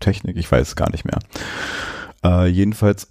[0.00, 1.18] Technik, ich weiß es gar nicht mehr.
[2.24, 3.10] Äh, jedenfalls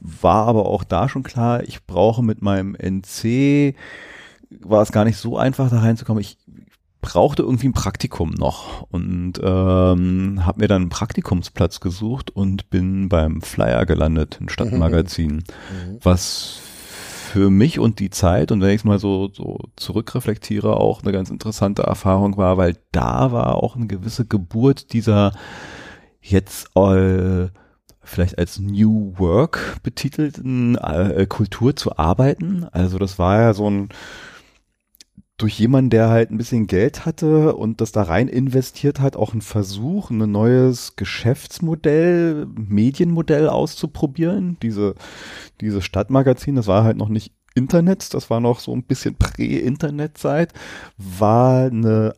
[0.00, 3.74] war aber auch da schon klar, ich brauche mit meinem NC
[4.58, 6.20] war es gar nicht so einfach, da reinzukommen.
[6.20, 6.38] Ich
[7.00, 13.08] brauchte irgendwie ein Praktikum noch und ähm, habe mir dann einen Praktikumsplatz gesucht und bin
[13.08, 15.98] beim Flyer gelandet, ein Stadtmagazin, mhm.
[16.02, 16.60] was
[17.30, 21.12] für mich und die Zeit und wenn ich es mal so, so zurückreflektiere, auch eine
[21.12, 25.32] ganz interessante Erfahrung war, weil da war auch eine gewisse Geburt dieser
[26.20, 27.48] jetzt äh,
[28.02, 32.66] vielleicht als New Work betitelten äh, Kultur zu arbeiten.
[32.72, 33.88] Also das war ja so ein
[35.40, 39.32] durch jemanden, der halt ein bisschen Geld hatte und das da rein investiert hat, auch
[39.32, 44.58] ein Versuch, ein neues Geschäftsmodell, Medienmodell auszuprobieren.
[44.62, 44.94] Diese,
[45.60, 50.52] diese Stadtmagazin, das war halt noch nicht Internet, das war noch so ein bisschen Prä-Internet-Zeit,
[50.98, 52.12] war eine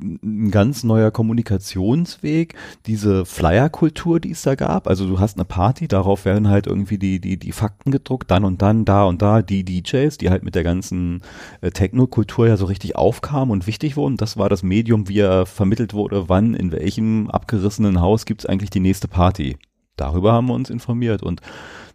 [0.00, 2.54] ein ganz neuer Kommunikationsweg,
[2.86, 4.88] diese Flyer-Kultur, die es da gab.
[4.88, 8.44] Also du hast eine Party, darauf werden halt irgendwie die, die, die Fakten gedruckt, dann
[8.44, 11.22] und dann, da und da, die DJs, die halt mit der ganzen
[11.60, 14.16] äh, Techno-Kultur ja so richtig aufkamen und wichtig wurden.
[14.16, 18.70] Das war das Medium, wie er vermittelt wurde, wann, in welchem abgerissenen Haus gibt's eigentlich
[18.70, 19.56] die nächste Party.
[19.96, 21.40] Darüber haben wir uns informiert und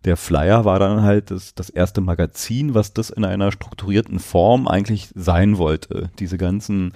[0.05, 4.67] der Flyer war dann halt das, das erste Magazin, was das in einer strukturierten Form
[4.67, 6.09] eigentlich sein wollte.
[6.19, 6.93] Diese ganzen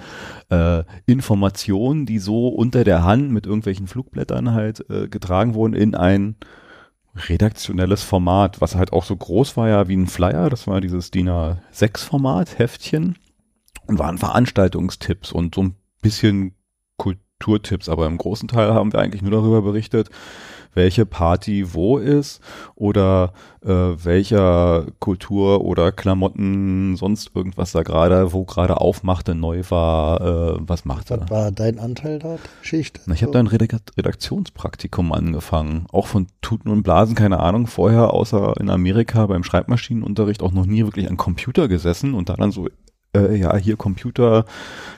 [0.50, 5.96] äh, Informationen, die so unter der Hand mit irgendwelchen Flugblättern halt äh, getragen wurden in
[5.96, 6.36] ein
[7.16, 10.50] redaktionelles Format, was halt auch so groß war ja wie ein Flyer.
[10.50, 13.18] Das war dieses DIN A6 Format, Heftchen
[13.88, 16.56] und waren Veranstaltungstipps und so ein bisschen
[16.98, 20.10] Kulturtipps, aber im großen Teil haben wir eigentlich nur darüber berichtet,
[20.74, 22.42] welche Party wo ist
[22.76, 30.22] oder äh, welcher Kultur oder Klamotten sonst irgendwas da gerade, wo gerade aufmachte, neu war,
[30.22, 31.20] äh, was machte.
[31.22, 32.42] Was war dein Anteil dort?
[32.62, 33.02] Schicht?
[33.06, 38.14] Na, ich habe da ein Redaktionspraktikum angefangen, auch von Tuten und Blasen, keine Ahnung, vorher
[38.14, 42.52] außer in Amerika beim Schreibmaschinenunterricht auch noch nie wirklich an Computer gesessen und da dann
[42.52, 42.68] so,
[43.16, 44.46] äh, ja, hier Computer,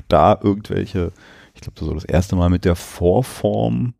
[0.07, 1.11] da irgendwelche
[1.53, 3.93] ich glaube, so das erste Mal mit der Vorform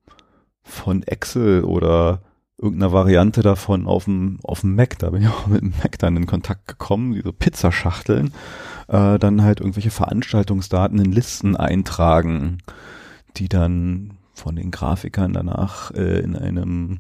[0.64, 2.22] von Excel oder
[2.58, 5.98] irgendeiner Variante davon auf dem, auf dem Mac, da bin ich auch mit dem Mac
[6.00, 8.34] dann in Kontakt gekommen, diese Pizzaschachteln,
[8.88, 12.60] äh, dann halt irgendwelche Veranstaltungsdaten in Listen eintragen,
[13.38, 16.98] die dann von den Grafikern danach äh, in einem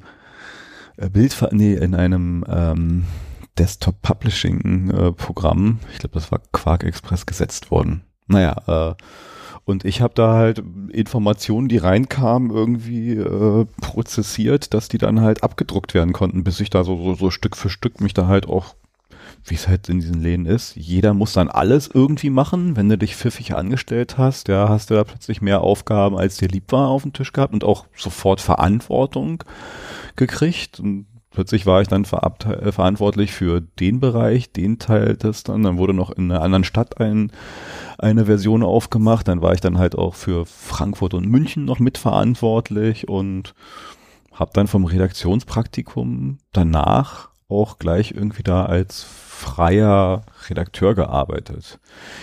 [0.98, 3.06] äh, Bild, nee, in einem ähm,
[3.58, 8.04] Desktop Publishing äh, Programm, ich glaube, das war Quark Express gesetzt worden.
[8.28, 8.96] Naja, äh,
[9.66, 15.44] und ich habe da halt Informationen, die reinkamen, irgendwie äh, prozessiert, dass die dann halt
[15.44, 18.48] abgedruckt werden konnten, bis ich da so, so, so Stück für Stück mich da halt
[18.48, 18.76] auch
[19.46, 20.76] wie es halt in diesen Läden ist.
[20.76, 22.76] Jeder muss dann alles irgendwie machen.
[22.76, 26.48] Wenn du dich pfiffig angestellt hast, ja, hast du da plötzlich mehr Aufgaben, als dir
[26.48, 29.44] lieb war, auf dem Tisch gehabt und auch sofort Verantwortung
[30.16, 30.80] gekriegt.
[30.80, 35.64] Und plötzlich war ich dann äh, verantwortlich für den Bereich, den Teil das dann.
[35.64, 37.32] Dann wurde noch in einer anderen Stadt ein,
[37.98, 39.28] eine Version aufgemacht.
[39.28, 43.54] Dann war ich dann halt auch für Frankfurt und München noch mitverantwortlich und
[44.32, 49.06] habe dann vom Redaktionspraktikum danach auch gleich irgendwie da als
[49.44, 51.80] freier Redakteur gearbeitet.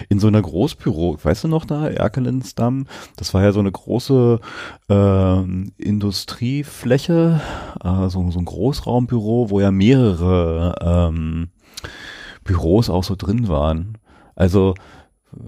[0.09, 2.87] In so einer Großbüro, weißt du noch da, Erkelensdamm?
[3.17, 4.41] Das war ja so eine große
[4.89, 5.41] äh,
[5.77, 7.41] Industriefläche,
[7.85, 11.51] äh, so, so ein Großraumbüro, wo ja mehrere ähm,
[12.43, 13.99] Büros auch so drin waren.
[14.35, 14.75] Also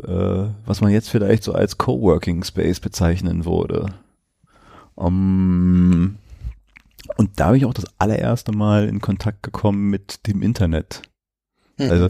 [0.05, 3.86] äh, was man jetzt vielleicht so als Coworking Space bezeichnen würde.
[4.94, 6.19] Um,
[7.16, 11.03] und da bin ich auch das allererste Mal in Kontakt gekommen mit dem Internet.
[11.84, 11.90] Mhm.
[11.90, 12.09] Also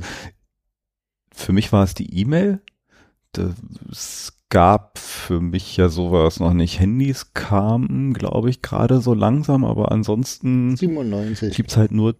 [1.34, 2.60] für mich war es die E-Mail.
[3.90, 6.78] Es gab für mich ja sowas noch nicht.
[6.78, 11.56] Handys kamen, glaube ich, gerade so langsam, aber ansonsten 97.
[11.56, 12.16] gibt's halt nur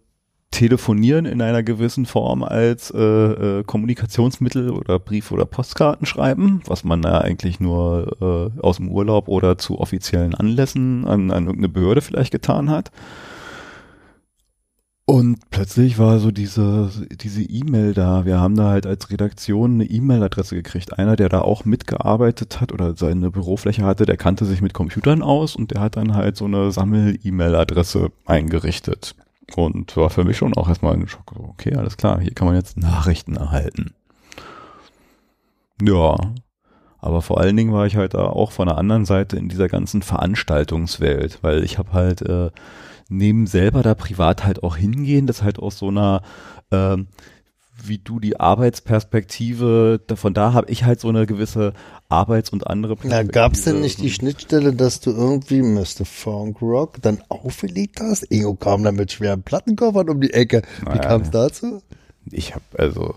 [0.53, 6.83] Telefonieren in einer gewissen Form als äh, äh, Kommunikationsmittel oder Brief- oder Postkarten schreiben, was
[6.83, 11.69] man ja eigentlich nur äh, aus dem Urlaub oder zu offiziellen Anlässen an, an irgendeine
[11.69, 12.91] Behörde vielleicht getan hat.
[15.05, 18.23] Und plötzlich war so diese diese E-Mail da.
[18.23, 20.97] Wir haben da halt als Redaktion eine E-Mail-Adresse gekriegt.
[20.97, 25.21] Einer, der da auch mitgearbeitet hat oder seine Bürofläche hatte, der kannte sich mit Computern
[25.21, 29.15] aus und der hat dann halt so eine Sammel-E-Mail-Adresse eingerichtet.
[29.57, 31.33] Und war für mich schon auch erstmal ein Schock.
[31.37, 33.93] Okay, alles klar, hier kann man jetzt Nachrichten erhalten.
[35.81, 36.15] Ja,
[36.99, 39.67] aber vor allen Dingen war ich halt da auch von der anderen Seite in dieser
[39.67, 42.51] ganzen Veranstaltungswelt, weil ich habe halt äh,
[43.17, 46.21] neben selber da privat halt auch hingehen, das halt aus so einer
[46.71, 46.97] äh,
[47.85, 51.73] wie du die Arbeitsperspektive, von da habe ich halt so eine gewisse
[52.07, 56.05] Arbeits- und andere Na, gab es denn nicht die Schnittstelle, dass du irgendwie Mr.
[56.05, 58.31] Funk Rock dann aufgelegt hast?
[58.31, 60.61] Ingo kam dann mit schweren Plattenkoffern um die Ecke.
[60.81, 61.81] Wie naja, kam es dazu?
[62.31, 63.15] Ich habe also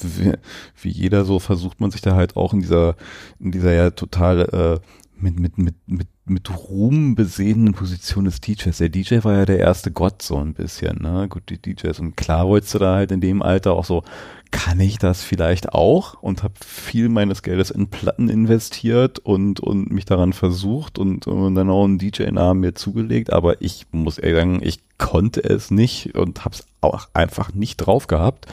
[0.00, 0.34] wie,
[0.80, 2.94] wie, jeder so versucht man sich da halt auch in dieser
[3.40, 4.80] in dieser ja total äh,
[5.20, 8.76] mit mit mit mit mit Ruhm besehenen Position des DJs.
[8.78, 11.26] Der DJ war ja der erste Gott so ein bisschen, ne?
[11.28, 11.98] Gut, die DJs.
[12.00, 14.04] Und klar wolltest du da halt in dem Alter auch so,
[14.50, 16.14] kann ich das vielleicht auch?
[16.22, 21.54] Und habe viel meines Geldes in Platten investiert und, und mich daran versucht und, und
[21.54, 23.32] dann auch einen DJ-Namen mir zugelegt.
[23.32, 27.76] Aber ich muss ehrlich sagen, ich konnte es nicht und habe es auch einfach nicht
[27.76, 28.46] drauf gehabt.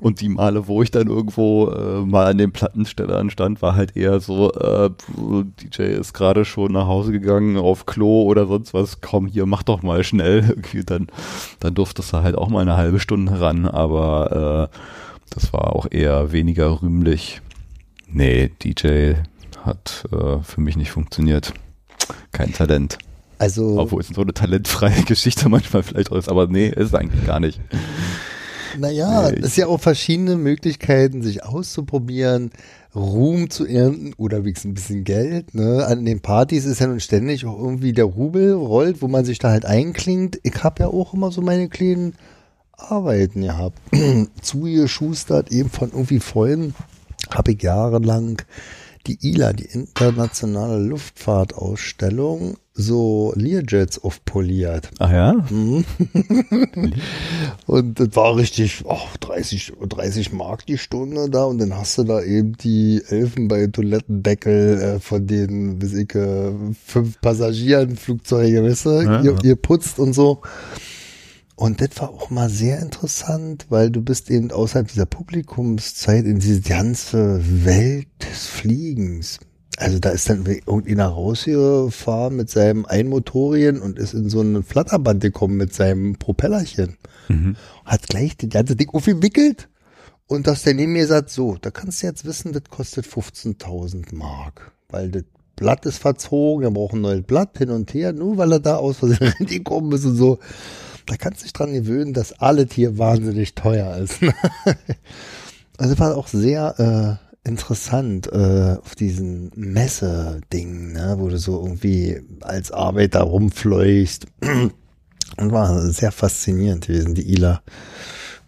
[0.00, 3.96] Und die Male, wo ich dann irgendwo äh, mal an den Plattenstellern stand, war halt
[3.96, 4.90] eher so, äh,
[5.60, 9.00] DJ ist gerade schon nach Hause gegangen auf Klo oder sonst was.
[9.00, 10.56] Komm, hier, mach doch mal schnell.
[10.86, 11.08] Dann,
[11.60, 14.76] dann durftest du halt auch mal eine halbe Stunde ran, aber äh,
[15.30, 17.40] das war auch eher weniger rühmlich.
[18.08, 19.14] Nee, DJ
[19.64, 21.52] hat äh, für mich nicht funktioniert.
[22.32, 22.98] Kein Talent.
[23.38, 23.78] Also.
[23.78, 27.60] Obwohl es so eine talentfreie Geschichte manchmal vielleicht ist, aber nee, ist eigentlich gar nicht.
[28.78, 32.50] Naja, nee, es ist ja auch verschiedene Möglichkeiten, sich auszuprobieren,
[32.94, 35.54] Ruhm zu ernten oder wenigstens ein bisschen Geld.
[35.54, 35.86] Ne?
[35.86, 39.38] An den Partys ist ja nun ständig auch irgendwie der Rubel rollt, wo man sich
[39.38, 40.38] da halt einklingt.
[40.42, 42.14] Ich habe ja auch immer so meine kleinen
[42.72, 43.78] Arbeiten gehabt.
[44.40, 46.74] Zugeschustert eben von irgendwie Freunden
[47.30, 48.42] habe ich jahrelang
[49.06, 54.90] die ILA, die internationale Luftfahrtausstellung, so Learjets aufpoliert.
[54.98, 55.32] Ach ja?
[55.50, 55.84] Mhm.
[57.66, 62.04] und das war richtig, oh, 30, 30 Mark die Stunde da und dann hast du
[62.04, 66.52] da eben die Elfenbein-Toilettendeckel äh, von den, weiß ich, äh,
[66.84, 70.42] fünf Passagieren, Flugzeuge, weißt du, ja, ihr, ihr putzt und so.
[71.56, 76.38] Und das war auch mal sehr interessant, weil du bist eben außerhalb dieser Publikumszeit in
[76.38, 79.40] diese ganze Welt des Fliegens.
[79.78, 85.20] Also da ist dann irgendeiner rausgefahren mit seinem Einmotorien und ist in so ein Flatterband
[85.20, 86.96] gekommen mit seinem Propellerchen.
[87.28, 87.56] Mhm.
[87.84, 89.68] Hat gleich das ganze Ding aufgewickelt
[90.26, 94.14] und dass der neben mir sagt, so, da kannst du jetzt wissen, das kostet 15.000
[94.14, 95.24] Mark, weil das
[95.56, 98.76] Blatt ist verzogen, er braucht ein neues Blatt hin und her, nur weil er da
[98.76, 100.38] aus Versehen gekommen ist und so
[101.06, 104.18] da kannst du dich dran gewöhnen, dass alles hier wahnsinnig teuer ist.
[105.78, 112.20] also war auch sehr äh, interessant äh, auf diesen Messe-Ding, ne, wo du so irgendwie
[112.40, 114.26] als Arbeiter rumfleuchst.
[115.38, 117.62] Und war sehr faszinierend gewesen, die Ila.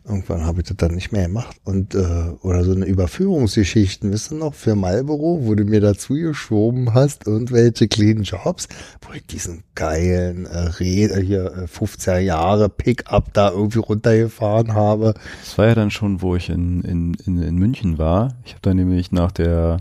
[0.08, 1.56] Irgendwann habe ich das dann nicht mehr gemacht.
[1.64, 6.14] Und, äh, oder so eine Überführungsgeschichten, wisst ihr noch, für Marlboro, wo du mir dazu
[6.14, 8.68] geschoben hast, irgendwelche kleinen Jobs,
[9.02, 14.74] wo ich diesen geilen äh, Red, äh, hier äh, 50er Jahre Pickup da irgendwie runtergefahren
[14.74, 15.14] habe.
[15.40, 18.34] Das war ja dann schon, wo ich in, in, in, in München war.
[18.44, 19.78] Ich habe da nämlich nach der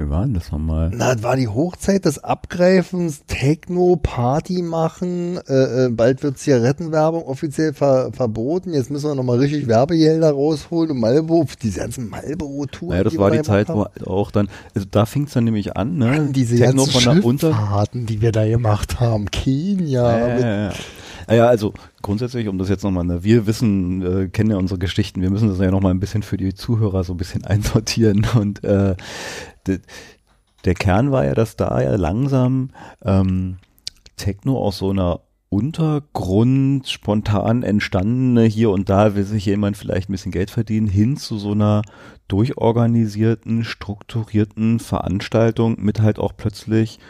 [0.00, 0.90] wie war denn das nochmal?
[0.94, 7.24] Na, das war die Hochzeit des Abgreifens, Techno, Party machen, äh, äh, bald wird Zigarettenwerbung
[7.24, 12.90] offiziell ver verboten, jetzt müssen wir nochmal richtig Werbegelder rausholen und Marlboro, diese ganzen Marlboro-Touren.
[12.90, 15.98] Naja, das war die Zeit, wo auch dann, also da fing es dann nämlich an,
[15.98, 16.30] ne?
[16.32, 20.28] Diese Techno ganzen von der Unter die wir da gemacht haben, Kenia.
[20.38, 20.72] Äh, Ah
[21.34, 25.22] ja, also grundsätzlich, um das jetzt nochmal, ne, wir wissen, äh, kennen ja unsere Geschichten,
[25.22, 28.26] wir müssen das ja nochmal ein bisschen für die Zuhörer so ein bisschen einsortieren.
[28.34, 28.96] Und äh,
[29.66, 29.80] de,
[30.64, 32.70] der Kern war ja, dass da ja langsam
[33.04, 33.58] ähm,
[34.16, 35.20] Techno aus so einer
[35.50, 41.16] Untergrund spontan entstandene hier und da will sich jemand vielleicht ein bisschen Geld verdienen, hin
[41.16, 41.82] zu so einer
[42.28, 47.00] durchorganisierten, strukturierten Veranstaltung mit halt auch plötzlich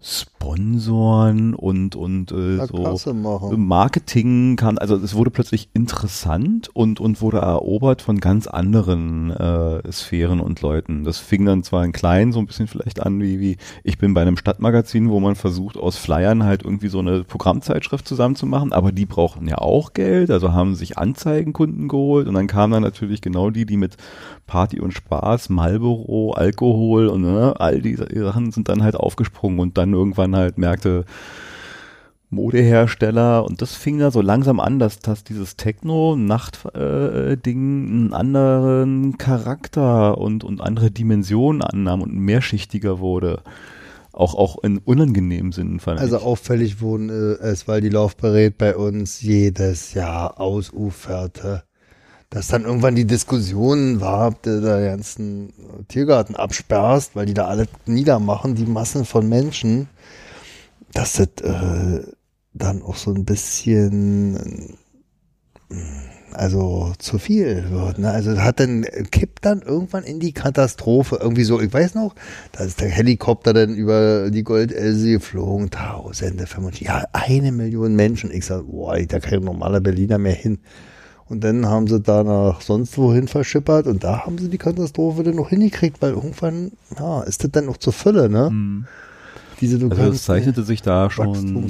[0.00, 3.12] Sponsoren und und äh, so
[3.56, 9.90] Marketing kann also es wurde plötzlich interessant und und wurde erobert von ganz anderen äh,
[9.90, 11.02] Sphären und Leuten.
[11.02, 14.14] Das fing dann zwar in klein so ein bisschen vielleicht an wie wie ich bin
[14.14, 18.92] bei einem Stadtmagazin, wo man versucht aus Flyern halt irgendwie so eine Programmzeitschrift zusammenzumachen, aber
[18.92, 23.20] die brauchen ja auch Geld, also haben sich Anzeigenkunden geholt und dann kamen dann natürlich
[23.20, 23.96] genau die, die mit
[24.48, 29.78] Party und Spaß, Marlboro, Alkohol und ne, all diese Sachen sind dann halt aufgesprungen und
[29.78, 31.04] dann irgendwann halt merkte,
[32.30, 39.16] Modehersteller und das fing da so langsam an, dass, dass dieses Techno-Nacht-Ding äh, einen anderen
[39.16, 43.42] Charakter und, und andere Dimensionen annahm und mehrschichtiger wurde.
[44.12, 46.22] Auch, auch in unangenehmen Sinn fand Also ich.
[46.22, 51.62] auffällig wurden äh, es, weil die Laufberät bei uns jedes Jahr ausuferte
[52.30, 55.52] dass dann irgendwann die Diskussion war, ob du da ganzen
[55.88, 59.88] Tiergarten absperrst, weil die da alle niedermachen, die Massen von Menschen,
[60.92, 62.06] dass das äh,
[62.52, 64.76] dann auch so ein bisschen
[66.32, 67.98] also zu viel wird.
[67.98, 68.10] Ne?
[68.10, 71.60] Also hat dann kippt dann irgendwann in die Katastrophe irgendwie so.
[71.60, 72.14] Ich weiß noch,
[72.52, 78.30] da ist der Helikopter dann über die Goldelse geflogen, Tausende, 25, ja eine Million Menschen.
[78.30, 80.58] Ich sag, boah, da kann ein normaler Berliner mehr hin.
[81.28, 85.22] Und dann haben sie da nach sonst wohin verschippert und da haben sie die Katastrophe
[85.22, 88.50] dann noch hingekriegt, weil irgendwann, ja, ist das dann noch zur Fülle, ne?
[88.50, 88.86] Mhm.
[89.60, 91.68] Diese, du also es zeichnete sich da schon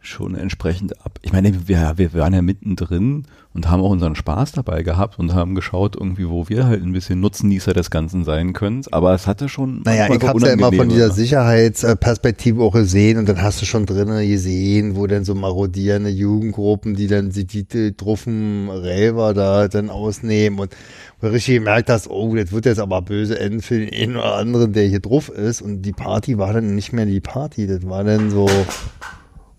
[0.00, 1.18] schon entsprechend ab.
[1.22, 5.32] Ich meine, wir, wir waren ja mittendrin und haben auch unseren Spaß dabei gehabt und
[5.32, 8.82] haben geschaut, irgendwie, wo wir halt ein bisschen Nutznießer des Ganzen sein können.
[8.90, 9.82] Aber es hatte schon.
[9.84, 13.86] Naja, ich habe ja immer von dieser Sicherheitsperspektive auch gesehen und dann hast du schon
[13.86, 19.68] drinnen gesehen, wo dann so marodierende Jugendgruppen, die dann die, die, die Truffen Räver da
[19.68, 20.74] dann ausnehmen und
[21.20, 24.16] wo du richtig gemerkt hast, oh, das wird jetzt aber böse enden für den einen
[24.16, 25.62] oder anderen, der hier drauf ist.
[25.62, 28.50] Und die Party war dann nicht mehr die Party, das war dann so.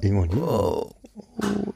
[0.01, 0.91] Irgendwo oh,
[1.41, 1.73] oh,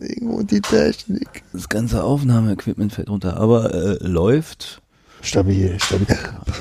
[0.00, 1.42] irgendwo die Technik.
[1.52, 4.82] Das ganze Aufnahmeequipment fällt runter, aber äh, läuft.
[5.22, 6.06] Stabil, stabil.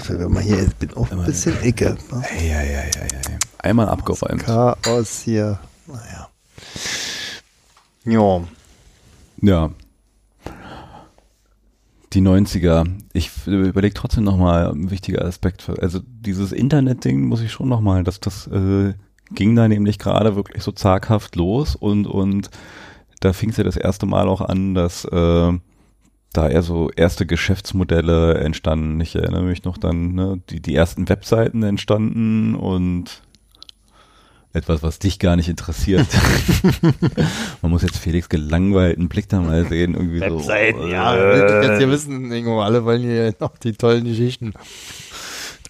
[0.09, 1.97] Wenn man hier, ich bin auch ein bisschen ecke.
[2.11, 3.37] Ja, ja, ja, ja.
[3.59, 4.43] Einmal abgeräumt.
[4.43, 5.59] Chaos hier.
[5.87, 6.29] Naja.
[8.05, 8.41] Ja.
[9.41, 9.71] Ja.
[12.13, 12.85] Die 90er.
[13.13, 15.69] Ich überlege trotzdem nochmal ein wichtiger Aspekt.
[15.81, 18.93] Also dieses Internet-Ding muss ich schon nochmal, dass das äh,
[19.31, 22.49] ging da nämlich gerade wirklich so zaghaft los und, und
[23.19, 25.51] da fing es ja das erste Mal auch an, dass äh,
[26.33, 28.99] da eher so erste Geschäftsmodelle entstanden.
[29.01, 33.21] Ich erinnere mich noch dann, ne, die, die ersten Webseiten entstanden und
[34.51, 36.07] etwas, was dich gar nicht interessiert.
[37.61, 39.93] Man muss jetzt Felix gelangweilten Blick da mal sehen.
[39.93, 41.15] Irgendwie Webseiten, so, ja.
[41.15, 44.53] Äh, jetzt hier wissen, irgendwo alle wollen hier noch die tollen Geschichten.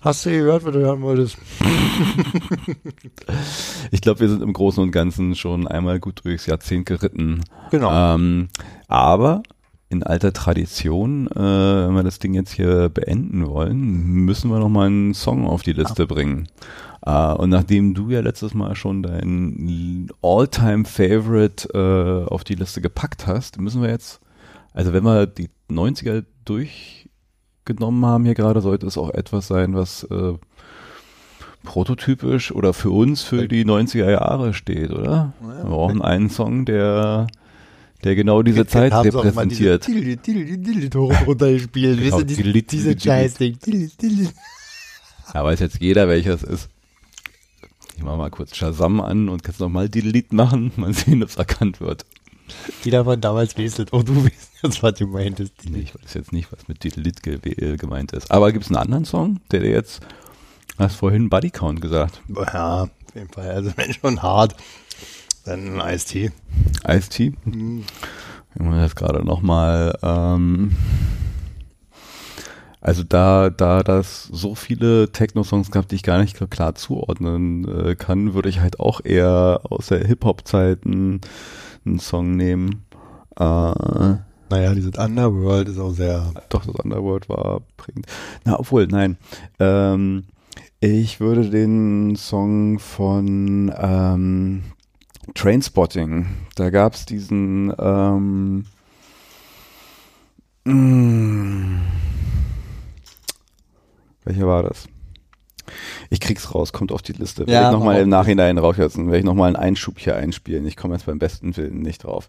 [0.02, 1.38] Hast du gehört, was du hören wolltest?
[3.92, 7.42] ich glaube, wir sind im Großen und Ganzen schon einmal gut durchs Jahrzehnt geritten.
[7.70, 8.16] Genau.
[8.16, 8.48] Ähm,
[8.88, 9.44] aber
[9.90, 14.70] in alter Tradition, äh, wenn wir das Ding jetzt hier beenden wollen, müssen wir noch
[14.70, 16.06] mal einen Song auf die Liste ja.
[16.06, 16.48] bringen.
[17.06, 23.26] Uh, und nachdem du ja letztes Mal schon dein All-Time-Favorite uh, auf die Liste gepackt
[23.26, 24.20] hast, müssen wir jetzt,
[24.74, 26.99] also wenn wir die 90er durch
[27.76, 30.34] genommen haben hier gerade, sollte es auch etwas sein, was äh,
[31.64, 35.34] prototypisch oder für uns für die 90er Jahre steht, oder?
[35.42, 37.28] Wir brauchen einen Song, der
[38.04, 39.86] der genau diese Zeit repräsentiert.
[41.26, 43.58] Runtergespielt, genau, diese Scheißding.
[45.34, 46.70] Ja, weiß jetzt jeder, welches ist.
[47.98, 51.28] Ich mach mal kurz Shazam an und kannst nochmal die Lied machen, mal sehen, ob
[51.30, 52.06] es erkannt wird.
[52.84, 53.90] Jeder von damals wesselt.
[53.92, 55.54] Oh, du weißt jetzt, was du meintest.
[55.70, 58.32] Nee, ich weiß jetzt nicht, was mit Lit gemeint ist.
[58.32, 60.02] Aber gibt es einen anderen Song, der dir jetzt,
[60.78, 62.22] hast vorhin Buddy Count gesagt.
[62.28, 63.50] Ja, auf jeden Fall.
[63.50, 64.56] Also wenn schon hart,
[65.46, 66.32] dann Ice-T.
[66.88, 67.34] Ice-T?
[67.46, 67.84] Mhm.
[68.56, 70.76] Ich muss jetzt gerade nochmal, ähm,
[72.82, 77.96] also da, da das so viele Techno-Songs gab, die ich gar nicht klar zuordnen äh,
[77.96, 81.22] kann, würde ich halt auch eher aus der Hip-Hop-Zeiten
[81.86, 82.86] einen Song nehmen.
[83.38, 83.44] Äh,
[84.52, 86.34] naja, dieses Underworld ist auch sehr.
[86.50, 88.08] Doch, das Underworld war prägend.
[88.46, 89.18] Na, obwohl, nein.
[89.60, 90.26] Ähm,
[90.80, 94.64] ich würde den Song von ähm,
[95.36, 96.26] Trainspotting.
[96.56, 98.66] Da gab es diesen ähm,
[100.66, 101.82] mh,
[104.24, 104.88] welcher war das?
[106.10, 107.42] Ich krieg's raus, kommt auf die Liste.
[107.42, 108.10] Werde Ja, ich nochmal im.
[108.10, 110.66] Nachhinein raussetzen, werde ich nochmal einen Einschub hier einspielen.
[110.68, 112.28] Ich komme jetzt beim besten Willen nicht drauf.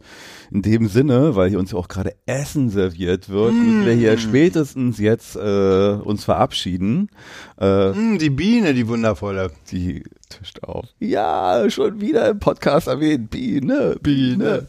[0.51, 3.99] In dem Sinne, weil hier uns ja auch gerade Essen serviert wird, müssen wir Mm.
[3.99, 7.09] hier spätestens jetzt äh, uns verabschieden.
[7.59, 9.51] Äh, Hm, die Biene, die wundervolle.
[9.73, 10.87] die tischt auf.
[10.99, 13.31] Ja, schon wieder im Podcast erwähnt.
[13.31, 14.67] Biene, Biene.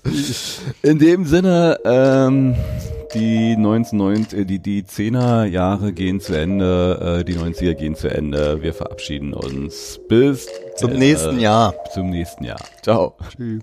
[0.82, 2.56] In dem Sinne, ähm,
[3.14, 8.10] die 1990, äh, die, die 10er Jahre gehen zu Ende, äh, die 90er gehen zu
[8.10, 8.62] Ende.
[8.62, 10.00] Wir verabschieden uns.
[10.08, 11.74] Bis Zum äh, nächsten Jahr.
[11.94, 12.62] Zum nächsten Jahr.
[12.82, 13.16] Ciao.
[13.30, 13.62] Tschüss.